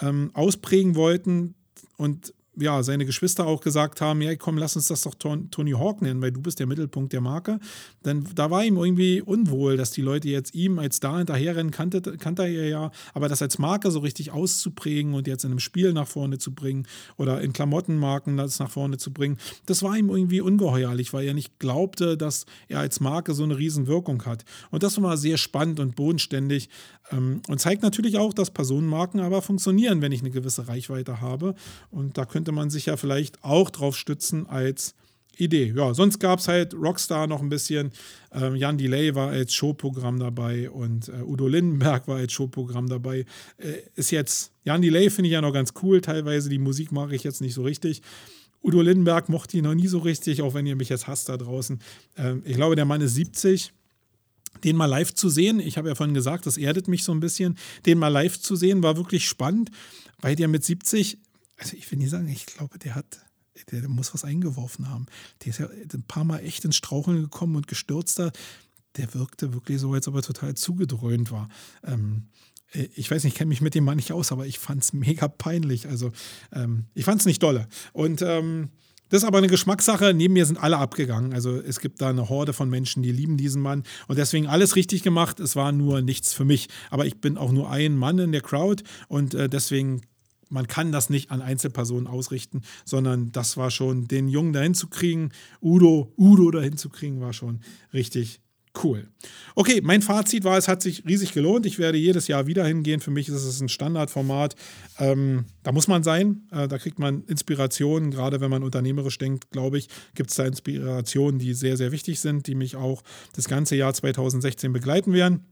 ähm, 0.00 0.30
ausprägen 0.34 0.94
wollten 0.96 1.54
und 1.96 2.34
ja, 2.56 2.82
seine 2.82 3.06
Geschwister 3.06 3.46
auch 3.46 3.60
gesagt 3.60 4.00
haben, 4.00 4.22
ja 4.22 4.34
komm, 4.36 4.58
lass 4.58 4.76
uns 4.76 4.88
das 4.88 5.02
doch 5.02 5.14
Tony 5.14 5.72
Hawk 5.72 6.02
nennen, 6.02 6.20
weil 6.20 6.32
du 6.32 6.40
bist 6.40 6.58
der 6.58 6.66
Mittelpunkt 6.66 7.12
der 7.12 7.20
Marke. 7.20 7.60
Denn 8.04 8.24
da 8.34 8.50
war 8.50 8.64
ihm 8.64 8.76
irgendwie 8.76 9.22
unwohl, 9.22 9.76
dass 9.76 9.92
die 9.92 10.02
Leute 10.02 10.28
jetzt 10.28 10.54
ihm 10.54 10.78
als 10.78 10.96
Star 10.96 11.18
hinterherrennen, 11.18 11.70
kannte, 11.70 12.00
kannte 12.18 12.42
er 12.42 12.68
ja, 12.68 12.90
aber 13.14 13.28
das 13.28 13.42
als 13.42 13.58
Marke 13.58 13.90
so 13.90 14.00
richtig 14.00 14.32
auszuprägen 14.32 15.14
und 15.14 15.26
jetzt 15.26 15.44
in 15.44 15.50
einem 15.50 15.60
Spiel 15.60 15.92
nach 15.92 16.08
vorne 16.08 16.38
zu 16.38 16.52
bringen 16.52 16.86
oder 17.16 17.40
in 17.40 17.52
Klamottenmarken 17.52 18.36
das 18.36 18.58
nach 18.58 18.70
vorne 18.70 18.98
zu 18.98 19.12
bringen, 19.12 19.38
das 19.66 19.82
war 19.82 19.96
ihm 19.96 20.10
irgendwie 20.10 20.40
ungeheuerlich, 20.40 21.12
weil 21.12 21.26
er 21.26 21.34
nicht 21.34 21.58
glaubte, 21.58 22.16
dass 22.16 22.46
er 22.68 22.80
als 22.80 23.00
Marke 23.00 23.34
so 23.34 23.44
eine 23.44 23.58
Riesenwirkung 23.58 24.24
hat. 24.26 24.44
Und 24.70 24.82
das 24.82 25.00
war 25.00 25.16
sehr 25.16 25.36
spannend 25.36 25.80
und 25.80 25.96
bodenständig 25.96 26.68
ähm, 27.10 27.42
und 27.48 27.60
zeigt 27.60 27.82
natürlich 27.82 28.18
auch, 28.18 28.32
dass 28.32 28.50
Personenmarken 28.50 29.20
aber 29.20 29.42
funktionieren, 29.42 30.00
wenn 30.00 30.12
ich 30.12 30.20
eine 30.20 30.30
gewisse 30.30 30.68
Reichweite 30.68 31.20
habe. 31.20 31.54
Und 31.90 32.18
da 32.18 32.24
könnte 32.24 32.49
man 32.52 32.70
sich 32.70 32.86
ja 32.86 32.96
vielleicht 32.96 33.42
auch 33.44 33.70
drauf 33.70 33.96
stützen 33.96 34.46
als 34.46 34.94
Idee. 35.36 35.72
Ja, 35.74 35.94
sonst 35.94 36.18
gab 36.18 36.38
es 36.38 36.48
halt 36.48 36.74
Rockstar 36.74 37.26
noch 37.26 37.40
ein 37.40 37.48
bisschen. 37.48 37.92
Ähm, 38.32 38.56
Jan 38.56 38.78
Delay 38.78 39.14
war 39.14 39.30
als 39.30 39.54
Showprogramm 39.54 40.18
dabei 40.18 40.70
und 40.70 41.08
äh, 41.08 41.22
Udo 41.22 41.48
Lindenberg 41.48 42.06
war 42.08 42.16
als 42.16 42.32
Showprogramm 42.32 42.88
dabei. 42.88 43.24
Äh, 43.56 43.78
ist 43.94 44.10
jetzt, 44.10 44.52
Jan 44.64 44.82
Delay 44.82 45.10
finde 45.10 45.28
ich 45.28 45.32
ja 45.32 45.40
noch 45.40 45.52
ganz 45.52 45.72
cool, 45.82 46.00
teilweise. 46.00 46.48
Die 46.48 46.58
Musik 46.58 46.92
mache 46.92 47.14
ich 47.14 47.24
jetzt 47.24 47.40
nicht 47.40 47.54
so 47.54 47.62
richtig. 47.62 48.02
Udo 48.62 48.82
Lindenberg 48.82 49.28
mochte 49.30 49.56
ich 49.56 49.62
noch 49.62 49.74
nie 49.74 49.88
so 49.88 49.98
richtig, 49.98 50.42
auch 50.42 50.52
wenn 50.52 50.66
ihr 50.66 50.76
mich 50.76 50.90
jetzt 50.90 51.06
hasst 51.06 51.28
da 51.30 51.36
draußen. 51.36 51.80
Ähm, 52.18 52.42
ich 52.44 52.56
glaube, 52.56 52.76
der 52.76 52.84
Mann 52.84 53.00
ist 53.00 53.14
70 53.14 53.72
den 54.64 54.76
mal 54.76 54.86
live 54.86 55.14
zu 55.14 55.28
sehen, 55.28 55.60
ich 55.60 55.78
habe 55.78 55.88
ja 55.88 55.94
vorhin 55.94 56.12
gesagt, 56.12 56.44
das 56.44 56.56
erdet 56.56 56.88
mich 56.88 57.04
so 57.04 57.12
ein 57.12 57.20
bisschen, 57.20 57.56
den 57.86 57.98
mal 57.98 58.08
live 58.08 58.38
zu 58.38 58.56
sehen, 58.56 58.82
war 58.82 58.96
wirklich 58.96 59.26
spannend, 59.26 59.70
weil 60.20 60.34
der 60.36 60.48
mit 60.48 60.64
70, 60.64 61.18
also 61.60 61.76
ich 61.76 61.90
will 61.90 61.98
nicht 61.98 62.10
sagen, 62.10 62.28
ich 62.28 62.46
glaube, 62.46 62.78
der 62.78 62.94
hat 62.94 63.20
der, 63.70 63.88
muss 63.88 64.14
was 64.14 64.24
eingeworfen 64.24 64.88
haben. 64.88 65.06
Der 65.42 65.50
ist 65.50 65.58
ja 65.58 65.68
ein 65.68 66.04
paar 66.04 66.24
Mal 66.24 66.38
echt 66.38 66.64
ins 66.64 66.76
Straucheln 66.76 67.20
gekommen 67.20 67.56
und 67.56 67.68
gestürzt 67.68 68.18
da. 68.18 68.32
Der 68.96 69.14
wirkte 69.14 69.52
wirklich 69.52 69.80
so, 69.80 69.92
als 69.92 70.08
ob 70.08 70.16
er 70.16 70.22
total 70.22 70.54
zugedröhnt 70.54 71.30
war. 71.30 71.48
Ähm, 71.84 72.28
äh, 72.72 72.88
ich 72.94 73.10
weiß 73.10 73.22
nicht, 73.24 73.34
ich 73.34 73.38
kenne 73.38 73.50
mich 73.50 73.60
mit 73.60 73.74
dem 73.74 73.84
Mann 73.84 73.96
nicht 73.96 74.12
aus, 74.12 74.32
aber 74.32 74.46
ich 74.46 74.58
fand 74.58 74.82
es 74.82 74.92
mega 74.94 75.28
peinlich. 75.28 75.86
Also 75.86 76.10
ähm, 76.52 76.86
ich 76.94 77.04
fand 77.04 77.20
es 77.20 77.26
nicht 77.26 77.42
dolle. 77.42 77.68
Und 77.92 78.22
ähm, 78.22 78.70
das 79.08 79.22
ist 79.22 79.28
aber 79.28 79.38
eine 79.38 79.48
Geschmackssache. 79.48 80.14
Neben 80.14 80.34
mir 80.34 80.46
sind 80.46 80.62
alle 80.62 80.78
abgegangen. 80.78 81.34
Also 81.34 81.56
es 81.56 81.80
gibt 81.80 82.00
da 82.00 82.10
eine 82.10 82.28
Horde 82.28 82.52
von 82.52 82.70
Menschen, 82.70 83.02
die 83.02 83.10
lieben 83.10 83.36
diesen 83.36 83.60
Mann. 83.60 83.82
Und 84.06 84.18
deswegen 84.18 84.46
alles 84.46 84.76
richtig 84.76 85.02
gemacht. 85.02 85.40
Es 85.40 85.56
war 85.56 85.72
nur 85.72 86.00
nichts 86.00 86.32
für 86.32 86.44
mich. 86.44 86.68
Aber 86.90 87.06
ich 87.06 87.20
bin 87.20 87.36
auch 87.36 87.50
nur 87.50 87.70
ein 87.70 87.96
Mann 87.96 88.18
in 88.18 88.30
der 88.32 88.40
Crowd. 88.40 88.84
Und 89.08 89.34
äh, 89.34 89.48
deswegen 89.48 90.02
man 90.50 90.66
kann 90.66 90.92
das 90.92 91.10
nicht 91.10 91.30
an 91.30 91.40
Einzelpersonen 91.40 92.06
ausrichten, 92.06 92.62
sondern 92.84 93.32
das 93.32 93.56
war 93.56 93.70
schon, 93.70 94.08
den 94.08 94.28
Jungen 94.28 94.52
dahin 94.52 94.74
zu 94.74 94.88
kriegen, 94.88 95.30
Udo, 95.62 96.12
Udo 96.16 96.50
dahin 96.50 96.76
zu 96.76 96.90
kriegen, 96.90 97.20
war 97.20 97.32
schon 97.32 97.60
richtig 97.92 98.40
cool. 98.84 99.08
Okay, 99.54 99.80
mein 99.82 100.02
Fazit 100.02 100.44
war, 100.44 100.56
es 100.56 100.68
hat 100.68 100.82
sich 100.82 101.04
riesig 101.06 101.32
gelohnt. 101.32 101.66
Ich 101.66 101.78
werde 101.78 101.98
jedes 101.98 102.28
Jahr 102.28 102.46
wieder 102.46 102.64
hingehen. 102.64 103.00
Für 103.00 103.10
mich 103.10 103.28
ist 103.28 103.44
es 103.44 103.60
ein 103.60 103.68
Standardformat. 103.68 104.54
Ähm, 104.98 105.46
da 105.62 105.72
muss 105.72 105.88
man 105.88 106.02
sein. 106.02 106.46
Äh, 106.52 106.68
da 106.68 106.78
kriegt 106.78 106.98
man 106.98 107.24
Inspirationen. 107.24 108.10
Gerade 108.10 108.40
wenn 108.40 108.50
man 108.50 108.62
unternehmerisch 108.62 109.18
denkt, 109.18 109.50
glaube 109.50 109.78
ich, 109.78 109.88
gibt 110.14 110.30
es 110.30 110.36
da 110.36 110.44
Inspirationen, 110.44 111.38
die 111.38 111.54
sehr, 111.54 111.76
sehr 111.76 111.92
wichtig 111.92 112.20
sind, 112.20 112.46
die 112.46 112.54
mich 112.54 112.76
auch 112.76 113.02
das 113.34 113.48
ganze 113.48 113.76
Jahr 113.76 113.92
2016 113.92 114.72
begleiten 114.72 115.12
werden. 115.12 115.46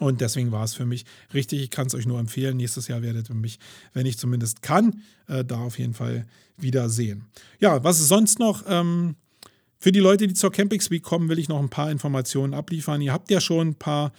Und 0.00 0.20
deswegen 0.20 0.50
war 0.50 0.64
es 0.64 0.74
für 0.74 0.86
mich 0.86 1.04
richtig. 1.32 1.62
Ich 1.62 1.70
kann 1.70 1.86
es 1.86 1.94
euch 1.94 2.06
nur 2.06 2.18
empfehlen. 2.18 2.56
Nächstes 2.56 2.88
Jahr 2.88 3.02
werdet 3.02 3.30
ihr 3.30 3.34
mich, 3.34 3.58
wenn 3.92 4.06
ich 4.06 4.18
zumindest 4.18 4.62
kann, 4.62 5.02
äh, 5.28 5.44
da 5.44 5.58
auf 5.58 5.78
jeden 5.78 5.94
Fall 5.94 6.26
wieder 6.56 6.88
sehen. 6.88 7.26
Ja, 7.60 7.82
was 7.84 8.00
ist 8.00 8.08
sonst 8.08 8.38
noch? 8.38 8.64
Ähm, 8.66 9.14
für 9.78 9.92
die 9.92 10.00
Leute, 10.00 10.26
die 10.26 10.34
zur 10.34 10.50
Campix 10.50 10.90
Week 10.90 11.02
kommen, 11.02 11.28
will 11.28 11.38
ich 11.38 11.48
noch 11.48 11.60
ein 11.60 11.68
paar 11.68 11.90
Informationen 11.90 12.54
abliefern. 12.54 13.02
Ihr 13.02 13.12
habt 13.12 13.30
ja 13.30 13.40
schon 13.40 13.68
ein 13.68 13.74
paar 13.74 14.12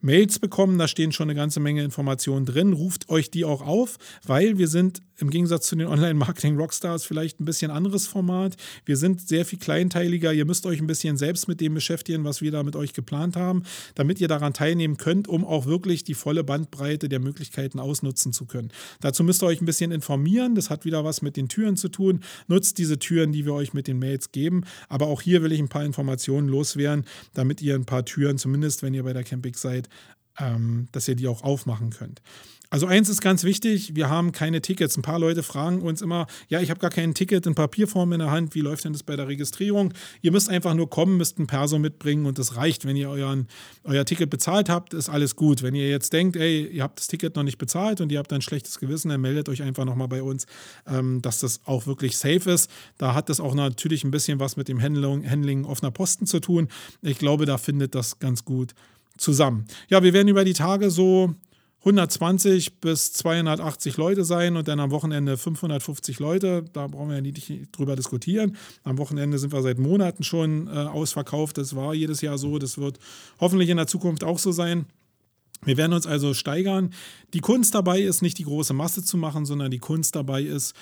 Mails 0.00 0.40
bekommen, 0.40 0.78
da 0.78 0.88
stehen 0.88 1.12
schon 1.12 1.30
eine 1.30 1.36
ganze 1.36 1.60
Menge 1.60 1.84
Informationen 1.84 2.44
drin. 2.44 2.72
Ruft 2.72 3.08
euch 3.08 3.30
die 3.30 3.44
auch 3.44 3.62
auf, 3.62 3.98
weil 4.26 4.58
wir 4.58 4.66
sind 4.66 5.00
im 5.18 5.30
Gegensatz 5.30 5.66
zu 5.66 5.76
den 5.76 5.86
Online-Marketing-Rockstars 5.86 7.04
vielleicht 7.04 7.40
ein 7.40 7.44
bisschen 7.44 7.70
anderes 7.70 8.06
Format. 8.06 8.56
Wir 8.84 8.96
sind 8.96 9.26
sehr 9.26 9.44
viel 9.44 9.58
kleinteiliger. 9.58 10.32
Ihr 10.32 10.44
müsst 10.44 10.66
euch 10.66 10.80
ein 10.80 10.86
bisschen 10.86 11.16
selbst 11.16 11.48
mit 11.48 11.60
dem 11.60 11.74
beschäftigen, 11.74 12.24
was 12.24 12.40
wir 12.40 12.50
da 12.50 12.62
mit 12.62 12.76
euch 12.76 12.92
geplant 12.92 13.36
haben, 13.36 13.62
damit 13.94 14.20
ihr 14.20 14.28
daran 14.28 14.52
teilnehmen 14.52 14.96
könnt, 14.96 15.28
um 15.28 15.44
auch 15.44 15.66
wirklich 15.66 16.04
die 16.04 16.14
volle 16.14 16.44
Bandbreite 16.44 17.08
der 17.08 17.20
Möglichkeiten 17.20 17.78
ausnutzen 17.78 18.32
zu 18.32 18.46
können. 18.46 18.70
Dazu 19.00 19.24
müsst 19.24 19.42
ihr 19.42 19.46
euch 19.46 19.60
ein 19.60 19.66
bisschen 19.66 19.92
informieren. 19.92 20.54
Das 20.54 20.70
hat 20.70 20.84
wieder 20.84 21.04
was 21.04 21.22
mit 21.22 21.36
den 21.36 21.48
Türen 21.48 21.76
zu 21.76 21.88
tun. 21.88 22.20
Nutzt 22.48 22.78
diese 22.78 22.98
Türen, 22.98 23.32
die 23.32 23.44
wir 23.44 23.54
euch 23.54 23.74
mit 23.74 23.86
den 23.86 23.98
Mails 23.98 24.32
geben. 24.32 24.64
Aber 24.88 25.06
auch 25.06 25.22
hier 25.22 25.42
will 25.42 25.52
ich 25.52 25.60
ein 25.60 25.68
paar 25.68 25.84
Informationen 25.84 26.48
loswerden, 26.48 27.04
damit 27.34 27.62
ihr 27.62 27.74
ein 27.74 27.84
paar 27.84 28.04
Türen, 28.04 28.38
zumindest 28.38 28.82
wenn 28.82 28.94
ihr 28.94 29.02
bei 29.02 29.12
der 29.12 29.24
Camping 29.24 29.54
seid, 29.54 29.88
ähm, 30.38 30.88
dass 30.92 31.08
ihr 31.08 31.14
die 31.14 31.28
auch 31.28 31.42
aufmachen 31.42 31.90
könnt. 31.90 32.22
Also 32.72 32.86
eins 32.86 33.10
ist 33.10 33.20
ganz 33.20 33.44
wichtig, 33.44 33.96
wir 33.96 34.08
haben 34.08 34.32
keine 34.32 34.62
Tickets. 34.62 34.96
Ein 34.96 35.02
paar 35.02 35.18
Leute 35.18 35.42
fragen 35.42 35.82
uns 35.82 36.00
immer, 36.00 36.26
ja, 36.48 36.58
ich 36.62 36.70
habe 36.70 36.80
gar 36.80 36.88
kein 36.88 37.12
Ticket 37.12 37.44
in 37.44 37.54
Papierform 37.54 38.14
in 38.14 38.20
der 38.20 38.30
Hand, 38.30 38.54
wie 38.54 38.62
läuft 38.62 38.86
denn 38.86 38.94
das 38.94 39.02
bei 39.02 39.14
der 39.14 39.28
Registrierung? 39.28 39.92
Ihr 40.22 40.32
müsst 40.32 40.48
einfach 40.48 40.72
nur 40.72 40.88
kommen, 40.88 41.18
müsst 41.18 41.38
ein 41.38 41.46
Perso 41.46 41.78
mitbringen 41.78 42.24
und 42.24 42.38
das 42.38 42.56
reicht. 42.56 42.86
Wenn 42.86 42.96
ihr 42.96 43.10
euren, 43.10 43.46
euer 43.84 44.06
Ticket 44.06 44.30
bezahlt 44.30 44.70
habt, 44.70 44.94
ist 44.94 45.10
alles 45.10 45.36
gut. 45.36 45.62
Wenn 45.62 45.74
ihr 45.74 45.90
jetzt 45.90 46.14
denkt, 46.14 46.34
ey, 46.36 46.66
ihr 46.66 46.82
habt 46.82 46.98
das 46.98 47.08
Ticket 47.08 47.36
noch 47.36 47.42
nicht 47.42 47.58
bezahlt 47.58 48.00
und 48.00 48.10
ihr 48.10 48.18
habt 48.18 48.32
ein 48.32 48.40
schlechtes 48.40 48.78
Gewissen, 48.78 49.10
dann 49.10 49.20
meldet 49.20 49.50
euch 49.50 49.62
einfach 49.62 49.84
nochmal 49.84 50.08
bei 50.08 50.22
uns, 50.22 50.46
ähm, 50.86 51.20
dass 51.20 51.40
das 51.40 51.60
auch 51.66 51.86
wirklich 51.86 52.16
safe 52.16 52.50
ist. 52.50 52.70
Da 52.96 53.12
hat 53.12 53.28
das 53.28 53.38
auch 53.38 53.54
natürlich 53.54 54.02
ein 54.02 54.10
bisschen 54.10 54.40
was 54.40 54.56
mit 54.56 54.68
dem 54.68 54.80
Handling, 54.80 55.28
Handling 55.28 55.66
offener 55.66 55.90
Posten 55.90 56.26
zu 56.26 56.40
tun. 56.40 56.68
Ich 57.02 57.18
glaube, 57.18 57.44
da 57.44 57.58
findet 57.58 57.94
das 57.94 58.18
ganz 58.18 58.46
gut 58.46 58.72
zusammen. 59.18 59.66
Ja, 59.90 60.02
wir 60.02 60.14
werden 60.14 60.28
über 60.28 60.46
die 60.46 60.54
Tage 60.54 60.90
so 60.90 61.34
120 61.84 62.80
bis 62.80 63.12
280 63.12 63.96
Leute 63.96 64.24
sein 64.24 64.56
und 64.56 64.68
dann 64.68 64.78
am 64.78 64.92
Wochenende 64.92 65.36
550 65.36 66.20
Leute. 66.20 66.64
Da 66.72 66.86
brauchen 66.86 67.08
wir 67.08 67.16
ja 67.16 67.20
nicht 67.20 67.76
drüber 67.76 67.96
diskutieren. 67.96 68.56
Am 68.84 68.98
Wochenende 68.98 69.36
sind 69.38 69.52
wir 69.52 69.62
seit 69.62 69.78
Monaten 69.78 70.22
schon 70.22 70.68
äh, 70.68 70.70
ausverkauft. 70.70 71.58
Das 71.58 71.74
war 71.74 71.92
jedes 71.92 72.20
Jahr 72.20 72.38
so. 72.38 72.58
Das 72.58 72.78
wird 72.78 73.00
hoffentlich 73.40 73.68
in 73.68 73.78
der 73.78 73.88
Zukunft 73.88 74.22
auch 74.22 74.38
so 74.38 74.52
sein. 74.52 74.86
Wir 75.64 75.76
werden 75.76 75.92
uns 75.92 76.06
also 76.06 76.34
steigern. 76.34 76.92
Die 77.34 77.40
Kunst 77.40 77.74
dabei 77.74 78.00
ist 78.00 78.22
nicht 78.22 78.38
die 78.38 78.44
große 78.44 78.74
Masse 78.74 79.02
zu 79.02 79.16
machen, 79.16 79.44
sondern 79.44 79.70
die 79.72 79.78
Kunst 79.78 80.14
dabei 80.14 80.42
ist, 80.42 80.74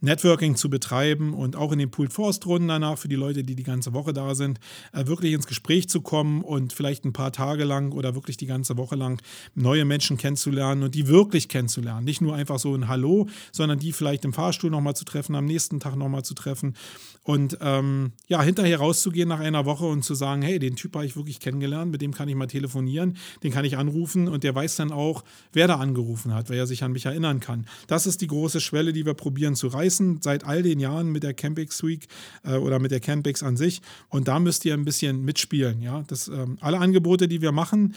Networking 0.00 0.56
zu 0.56 0.68
betreiben 0.68 1.32
und 1.32 1.56
auch 1.56 1.72
in 1.72 1.78
den 1.78 1.90
Pooled 1.90 2.12
Forst 2.12 2.44
Runden 2.46 2.68
danach 2.68 2.98
für 2.98 3.08
die 3.08 3.16
Leute, 3.16 3.42
die 3.42 3.54
die 3.54 3.62
ganze 3.62 3.94
Woche 3.94 4.12
da 4.12 4.34
sind, 4.34 4.60
äh, 4.92 5.06
wirklich 5.06 5.32
ins 5.32 5.46
Gespräch 5.46 5.88
zu 5.88 6.02
kommen 6.02 6.42
und 6.42 6.74
vielleicht 6.74 7.04
ein 7.04 7.14
paar 7.14 7.32
Tage 7.32 7.64
lang 7.64 7.92
oder 7.92 8.14
wirklich 8.14 8.36
die 8.36 8.46
ganze 8.46 8.76
Woche 8.76 8.94
lang 8.94 9.22
neue 9.54 9.86
Menschen 9.86 10.18
kennenzulernen 10.18 10.82
und 10.82 10.94
die 10.94 11.08
wirklich 11.08 11.48
kennenzulernen. 11.48 12.04
Nicht 12.04 12.20
nur 12.20 12.34
einfach 12.34 12.58
so 12.58 12.74
ein 12.74 12.88
Hallo, 12.88 13.26
sondern 13.52 13.78
die 13.78 13.92
vielleicht 13.92 14.24
im 14.26 14.34
Fahrstuhl 14.34 14.70
nochmal 14.70 14.94
zu 14.94 15.06
treffen, 15.06 15.34
am 15.34 15.46
nächsten 15.46 15.80
Tag 15.80 15.96
nochmal 15.96 16.24
zu 16.24 16.34
treffen 16.34 16.74
und 17.22 17.56
ähm, 17.62 18.12
ja, 18.28 18.42
hinterher 18.42 18.78
rauszugehen 18.78 19.28
nach 19.28 19.40
einer 19.40 19.64
Woche 19.64 19.86
und 19.86 20.04
zu 20.04 20.14
sagen, 20.14 20.42
hey, 20.42 20.58
den 20.58 20.76
Typ 20.76 20.94
habe 20.94 21.06
ich 21.06 21.16
wirklich 21.16 21.40
kennengelernt, 21.40 21.90
mit 21.90 22.02
dem 22.02 22.12
kann 22.12 22.28
ich 22.28 22.34
mal 22.34 22.46
telefonieren, 22.46 23.16
den 23.42 23.50
kann 23.50 23.64
ich 23.64 23.78
anrufen 23.78 24.28
und 24.28 24.44
der 24.44 24.54
weiß 24.54 24.76
dann 24.76 24.92
auch, 24.92 25.24
wer 25.54 25.66
da 25.66 25.76
angerufen 25.76 26.34
hat, 26.34 26.50
weil 26.50 26.58
er 26.58 26.66
sich 26.66 26.84
an 26.84 26.92
mich 26.92 27.06
erinnern 27.06 27.40
kann. 27.40 27.66
Das 27.86 28.06
ist 28.06 28.20
die 28.20 28.26
große 28.26 28.60
Schwelle, 28.60 28.92
die 28.92 29.06
wir 29.06 29.14
probieren 29.14 29.54
zu 29.54 29.68
reißen 29.68 29.85
reißen 29.86 30.20
seit 30.22 30.44
all 30.44 30.62
den 30.62 30.80
Jahren 30.80 31.10
mit 31.10 31.22
der 31.22 31.34
Campix 31.34 31.82
Week 31.82 32.06
äh, 32.44 32.56
oder 32.56 32.78
mit 32.78 32.90
der 32.90 33.00
Campix 33.00 33.42
an 33.42 33.56
sich. 33.56 33.80
Und 34.08 34.28
da 34.28 34.38
müsst 34.38 34.64
ihr 34.64 34.74
ein 34.74 34.84
bisschen 34.84 35.24
mitspielen. 35.24 35.80
Ja? 35.80 36.04
Das, 36.06 36.28
ähm, 36.28 36.58
alle 36.60 36.78
Angebote, 36.78 37.28
die 37.28 37.40
wir 37.40 37.52
machen, 37.52 37.94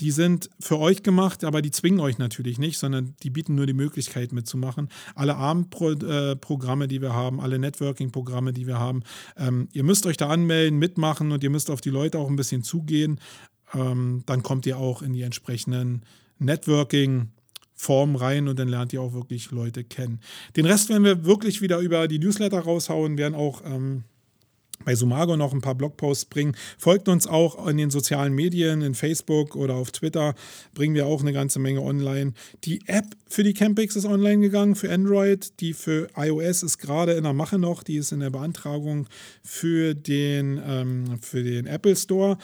die 0.00 0.10
sind 0.10 0.50
für 0.58 0.78
euch 0.78 1.02
gemacht, 1.02 1.44
aber 1.44 1.62
die 1.62 1.70
zwingen 1.70 2.00
euch 2.00 2.18
natürlich 2.18 2.58
nicht, 2.58 2.78
sondern 2.78 3.14
die 3.22 3.30
bieten 3.30 3.54
nur 3.54 3.66
die 3.66 3.72
Möglichkeit 3.72 4.32
mitzumachen. 4.32 4.88
Alle 5.14 5.36
Abendprogramme, 5.36 6.88
die 6.88 7.00
wir 7.00 7.12
haben, 7.12 7.40
alle 7.40 7.58
Networking-Programme, 7.58 8.52
die 8.52 8.66
wir 8.66 8.78
haben, 8.78 9.02
ähm, 9.36 9.68
ihr 9.72 9.84
müsst 9.84 10.06
euch 10.06 10.16
da 10.16 10.28
anmelden, 10.28 10.78
mitmachen 10.78 11.30
und 11.30 11.44
ihr 11.44 11.50
müsst 11.50 11.70
auf 11.70 11.80
die 11.80 11.90
Leute 11.90 12.18
auch 12.18 12.28
ein 12.28 12.36
bisschen 12.36 12.64
zugehen. 12.64 13.20
Ähm, 13.74 14.22
dann 14.26 14.42
kommt 14.42 14.66
ihr 14.66 14.78
auch 14.78 15.02
in 15.02 15.12
die 15.12 15.22
entsprechenden 15.22 16.02
Networking- 16.38 17.28
Form 17.82 18.14
rein 18.14 18.46
und 18.46 18.60
dann 18.60 18.68
lernt 18.68 18.92
ihr 18.92 19.02
auch 19.02 19.12
wirklich 19.12 19.50
Leute 19.50 19.82
kennen. 19.82 20.20
Den 20.56 20.66
Rest 20.66 20.88
werden 20.88 21.02
wir 21.02 21.24
wirklich 21.24 21.62
wieder 21.62 21.80
über 21.80 22.06
die 22.06 22.20
Newsletter 22.20 22.60
raushauen, 22.60 23.18
werden 23.18 23.34
auch 23.34 23.60
ähm, 23.64 24.04
bei 24.84 24.94
Sumago 24.94 25.36
noch 25.36 25.52
ein 25.52 25.60
paar 25.60 25.74
Blogposts 25.74 26.26
bringen. 26.26 26.54
Folgt 26.78 27.08
uns 27.08 27.26
auch 27.26 27.66
in 27.66 27.78
den 27.78 27.90
sozialen 27.90 28.34
Medien, 28.34 28.82
in 28.82 28.94
Facebook 28.94 29.56
oder 29.56 29.74
auf 29.74 29.90
Twitter, 29.90 30.36
bringen 30.74 30.94
wir 30.94 31.06
auch 31.06 31.22
eine 31.22 31.32
ganze 31.32 31.58
Menge 31.58 31.82
online. 31.82 32.34
Die 32.62 32.86
App 32.86 33.06
für 33.26 33.42
die 33.42 33.52
Campix 33.52 33.96
ist 33.96 34.04
online 34.04 34.42
gegangen 34.42 34.76
für 34.76 34.92
Android, 34.92 35.58
die 35.58 35.72
für 35.72 36.08
iOS 36.16 36.62
ist 36.62 36.78
gerade 36.78 37.14
in 37.14 37.24
der 37.24 37.32
Mache 37.32 37.58
noch, 37.58 37.82
die 37.82 37.96
ist 37.96 38.12
in 38.12 38.20
der 38.20 38.30
Beantragung 38.30 39.08
für 39.42 39.94
den, 39.94 40.62
ähm, 40.64 41.18
für 41.20 41.42
den 41.42 41.66
Apple 41.66 41.96
Store. 41.96 42.38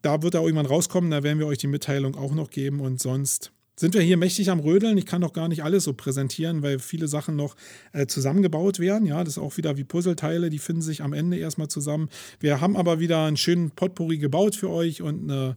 Da 0.00 0.22
wird 0.22 0.32
er 0.32 0.40
irgendwann 0.40 0.64
rauskommen, 0.64 1.10
da 1.10 1.22
werden 1.22 1.38
wir 1.38 1.46
euch 1.46 1.58
die 1.58 1.66
Mitteilung 1.66 2.16
auch 2.16 2.32
noch 2.32 2.48
geben 2.48 2.80
und 2.80 3.00
sonst 3.00 3.52
sind 3.78 3.94
wir 3.94 4.02
hier 4.02 4.16
mächtig 4.16 4.50
am 4.50 4.58
Rödeln. 4.58 4.98
Ich 4.98 5.06
kann 5.06 5.20
doch 5.20 5.32
gar 5.32 5.48
nicht 5.48 5.62
alles 5.62 5.84
so 5.84 5.92
präsentieren, 5.92 6.62
weil 6.62 6.80
viele 6.80 7.06
Sachen 7.06 7.36
noch 7.36 7.54
äh, 7.92 8.06
zusammengebaut 8.06 8.80
werden. 8.80 9.06
Ja, 9.06 9.22
das 9.22 9.34
ist 9.34 9.38
auch 9.38 9.56
wieder 9.56 9.76
wie 9.76 9.84
Puzzleteile, 9.84 10.50
die 10.50 10.58
finden 10.58 10.82
sich 10.82 11.02
am 11.02 11.12
Ende 11.12 11.36
erstmal 11.36 11.68
zusammen. 11.68 12.08
Wir 12.40 12.60
haben 12.60 12.76
aber 12.76 12.98
wieder 12.98 13.24
einen 13.24 13.36
schönen 13.36 13.70
Potpourri 13.70 14.18
gebaut 14.18 14.56
für 14.56 14.68
euch 14.68 15.00
und 15.00 15.30
eine, 15.30 15.56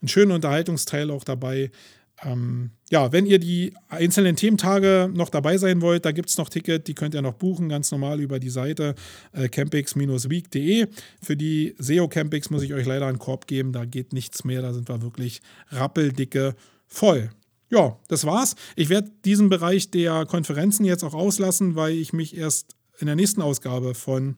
einen 0.00 0.08
schönen 0.08 0.32
Unterhaltungsteil 0.32 1.10
auch 1.10 1.24
dabei. 1.24 1.70
Ähm, 2.24 2.70
ja, 2.90 3.12
wenn 3.12 3.26
ihr 3.26 3.38
die 3.38 3.74
einzelnen 3.88 4.36
Thementage 4.36 5.10
noch 5.12 5.28
dabei 5.28 5.58
sein 5.58 5.82
wollt, 5.82 6.06
da 6.06 6.12
gibt 6.12 6.30
es 6.30 6.38
noch 6.38 6.48
Ticket, 6.48 6.88
die 6.88 6.94
könnt 6.94 7.14
ihr 7.14 7.22
noch 7.22 7.34
buchen, 7.34 7.68
ganz 7.68 7.90
normal 7.90 8.20
über 8.20 8.38
die 8.38 8.50
Seite 8.50 8.94
äh, 9.32 9.48
campix-week.de. 9.48 10.86
Für 11.20 11.36
die 11.36 11.74
SEO 11.78 12.08
Campix 12.08 12.48
muss 12.48 12.62
ich 12.62 12.72
euch 12.72 12.86
leider 12.86 13.08
einen 13.08 13.18
Korb 13.18 13.46
geben, 13.46 13.72
da 13.72 13.84
geht 13.84 14.14
nichts 14.14 14.44
mehr, 14.44 14.62
da 14.62 14.72
sind 14.72 14.88
wir 14.88 15.02
wirklich 15.02 15.42
rappeldicke 15.70 16.54
voll 16.86 17.30
ja, 17.72 17.96
das 18.08 18.26
war's. 18.26 18.54
Ich 18.76 18.90
werde 18.90 19.10
diesen 19.24 19.48
Bereich 19.48 19.90
der 19.90 20.26
Konferenzen 20.26 20.84
jetzt 20.84 21.02
auch 21.02 21.14
auslassen, 21.14 21.74
weil 21.74 21.94
ich 21.94 22.12
mich 22.12 22.36
erst 22.36 22.76
in 22.98 23.06
der 23.06 23.16
nächsten 23.16 23.40
Ausgabe 23.40 23.94
von 23.94 24.36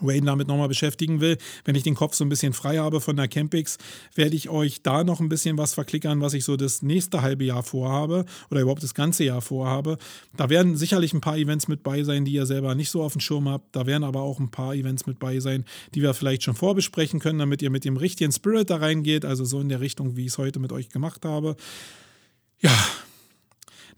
Wayne 0.00 0.26
damit 0.26 0.48
nochmal 0.48 0.66
beschäftigen 0.66 1.20
will, 1.20 1.38
wenn 1.64 1.76
ich 1.76 1.84
den 1.84 1.94
Kopf 1.94 2.14
so 2.14 2.24
ein 2.24 2.28
bisschen 2.28 2.52
frei 2.52 2.78
habe 2.78 3.00
von 3.00 3.14
der 3.14 3.28
Campix, 3.28 3.78
werde 4.16 4.34
ich 4.34 4.48
euch 4.48 4.82
da 4.82 5.04
noch 5.04 5.20
ein 5.20 5.28
bisschen 5.28 5.56
was 5.56 5.74
verklickern, 5.74 6.20
was 6.20 6.34
ich 6.34 6.44
so 6.44 6.56
das 6.56 6.82
nächste 6.82 7.22
halbe 7.22 7.44
Jahr 7.44 7.62
vorhabe 7.62 8.24
oder 8.50 8.62
überhaupt 8.62 8.82
das 8.82 8.94
ganze 8.94 9.22
Jahr 9.22 9.40
vorhabe. 9.40 9.98
Da 10.36 10.50
werden 10.50 10.76
sicherlich 10.76 11.12
ein 11.12 11.20
paar 11.20 11.36
Events 11.36 11.68
mit 11.68 11.84
bei 11.84 12.02
sein, 12.02 12.24
die 12.24 12.32
ihr 12.32 12.46
selber 12.46 12.74
nicht 12.74 12.90
so 12.90 13.04
auf 13.04 13.12
dem 13.12 13.20
Schirm 13.20 13.48
habt. 13.48 13.76
Da 13.76 13.86
werden 13.86 14.02
aber 14.02 14.22
auch 14.22 14.40
ein 14.40 14.50
paar 14.50 14.74
Events 14.74 15.06
mit 15.06 15.20
bei 15.20 15.38
sein, 15.38 15.64
die 15.94 16.02
wir 16.02 16.14
vielleicht 16.14 16.42
schon 16.42 16.56
vorbesprechen 16.56 17.20
können, 17.20 17.38
damit 17.38 17.62
ihr 17.62 17.70
mit 17.70 17.84
dem 17.84 17.96
richtigen 17.96 18.32
Spirit 18.32 18.70
da 18.70 18.78
reingeht, 18.78 19.24
also 19.24 19.44
so 19.44 19.60
in 19.60 19.68
der 19.68 19.80
Richtung, 19.80 20.16
wie 20.16 20.22
ich 20.22 20.32
es 20.32 20.38
heute 20.38 20.58
mit 20.58 20.72
euch 20.72 20.88
gemacht 20.88 21.24
habe. 21.24 21.54
Ja, 22.62 22.70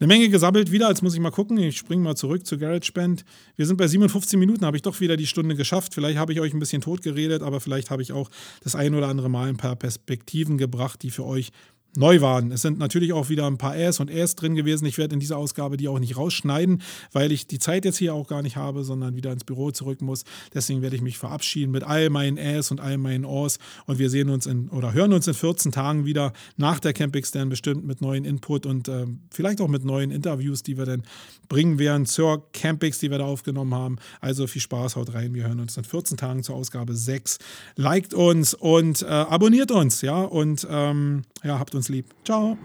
Eine 0.00 0.08
Menge 0.08 0.28
gesammelt 0.28 0.72
wieder, 0.72 0.88
jetzt 0.88 1.02
muss 1.02 1.14
ich 1.14 1.20
mal 1.20 1.30
gucken. 1.30 1.58
Ich 1.58 1.76
springe 1.76 2.02
mal 2.02 2.16
zurück 2.16 2.46
zu 2.46 2.58
GarageBand. 2.58 3.24
Wir 3.56 3.66
sind 3.66 3.76
bei 3.76 3.86
57 3.86 4.38
Minuten, 4.38 4.64
habe 4.64 4.76
ich 4.76 4.82
doch 4.82 5.00
wieder 5.00 5.16
die 5.16 5.26
Stunde 5.26 5.54
geschafft. 5.54 5.94
Vielleicht 5.94 6.18
habe 6.18 6.32
ich 6.32 6.40
euch 6.40 6.52
ein 6.52 6.58
bisschen 6.58 6.82
tot 6.82 7.02
geredet, 7.02 7.42
aber 7.42 7.60
vielleicht 7.60 7.90
habe 7.90 8.02
ich 8.02 8.12
auch 8.12 8.30
das 8.62 8.74
ein 8.74 8.94
oder 8.94 9.08
andere 9.08 9.28
Mal 9.28 9.48
ein 9.48 9.56
paar 9.56 9.76
Perspektiven 9.76 10.58
gebracht, 10.58 11.02
die 11.02 11.10
für 11.10 11.24
euch 11.24 11.52
neu 11.96 12.20
waren. 12.20 12.52
Es 12.52 12.62
sind 12.62 12.78
natürlich 12.78 13.12
auch 13.12 13.28
wieder 13.28 13.46
ein 13.46 13.58
paar 13.58 13.76
Äs 13.76 14.00
und 14.00 14.10
Äs 14.10 14.34
drin 14.34 14.54
gewesen. 14.54 14.86
Ich 14.86 14.98
werde 14.98 15.14
in 15.14 15.20
dieser 15.20 15.38
Ausgabe 15.38 15.76
die 15.76 15.88
auch 15.88 15.98
nicht 15.98 16.16
rausschneiden, 16.16 16.82
weil 17.12 17.32
ich 17.32 17.46
die 17.46 17.58
Zeit 17.58 17.84
jetzt 17.84 17.98
hier 17.98 18.14
auch 18.14 18.26
gar 18.26 18.42
nicht 18.42 18.56
habe, 18.56 18.84
sondern 18.84 19.16
wieder 19.16 19.32
ins 19.32 19.44
Büro 19.44 19.70
zurück 19.70 20.02
muss. 20.02 20.24
Deswegen 20.52 20.82
werde 20.82 20.96
ich 20.96 21.02
mich 21.02 21.18
verabschieden 21.18 21.70
mit 21.70 21.84
all 21.84 22.10
meinen 22.10 22.36
Äs 22.36 22.70
und 22.70 22.80
all 22.80 22.98
meinen 22.98 23.24
Os 23.24 23.58
und 23.86 23.98
wir 23.98 24.10
sehen 24.10 24.30
uns 24.30 24.46
in 24.46 24.68
oder 24.68 24.92
hören 24.92 25.12
uns 25.12 25.26
in 25.26 25.34
14 25.34 25.72
Tagen 25.72 26.04
wieder 26.04 26.32
nach 26.56 26.80
der 26.80 26.92
Campix 26.92 27.30
dann 27.30 27.48
bestimmt 27.48 27.84
mit 27.84 28.00
neuen 28.00 28.24
Input 28.24 28.66
und 28.66 28.88
äh, 28.88 29.06
vielleicht 29.30 29.60
auch 29.60 29.68
mit 29.68 29.84
neuen 29.84 30.10
Interviews, 30.10 30.62
die 30.62 30.76
wir 30.76 30.86
dann 30.86 31.02
bringen 31.48 31.78
werden 31.78 32.06
zur 32.06 32.50
Campix, 32.52 32.98
die 32.98 33.10
wir 33.10 33.18
da 33.18 33.24
aufgenommen 33.24 33.74
haben. 33.74 33.96
Also 34.20 34.46
viel 34.46 34.62
Spaß, 34.62 34.96
haut 34.96 35.14
rein. 35.14 35.34
Wir 35.34 35.44
hören 35.44 35.60
uns 35.60 35.76
in 35.76 35.84
14 35.84 36.16
Tagen 36.16 36.42
zur 36.42 36.56
Ausgabe 36.56 36.94
6. 36.94 37.38
Liked 37.76 38.14
uns 38.14 38.54
und 38.54 39.02
äh, 39.02 39.06
abonniert 39.06 39.70
uns, 39.70 40.00
ja, 40.02 40.22
und 40.22 40.66
ähm, 40.70 41.22
ja, 41.42 41.58
habt 41.58 41.74
uns 41.74 41.83
lieb. 41.90 42.06
Ciao. 42.24 42.56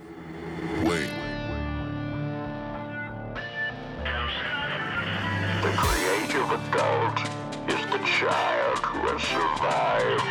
Wait. 0.83 1.09
The 5.61 5.73
creative 5.77 6.49
adult 6.51 7.19
is 7.67 7.81
the 7.91 8.01
child 8.05 8.77
who 8.79 8.99
has 9.07 9.21
survived. 9.23 10.23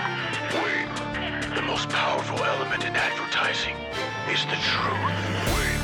Wait. 0.62 1.54
The 1.54 1.62
most 1.62 1.88
powerful 1.88 2.42
element 2.44 2.84
in 2.84 2.94
advertising 2.94 3.76
is 4.30 4.44
the 4.46 4.58
truth. 4.70 5.16
Wait. 5.54 5.78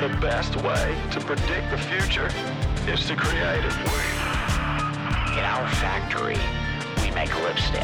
The 0.00 0.08
best 0.20 0.56
way 0.56 0.96
to 1.12 1.20
predict 1.20 1.70
the 1.70 1.78
future 1.78 2.30
is 2.88 3.06
to 3.06 3.16
create 3.16 3.64
it. 3.64 3.76
In 5.36 5.44
our 5.44 5.68
factory, 5.68 6.38
we 7.02 7.10
make 7.14 7.34
lipstick. 7.42 7.82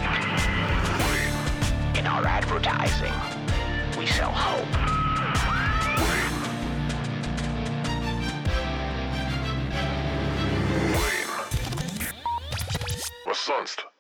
In 1.99 2.07
our 2.07 2.25
advertising, 2.27 3.13
we 4.07 4.13
sell 4.13 4.31
hope. 4.31 4.87
Sonst? 13.35 13.96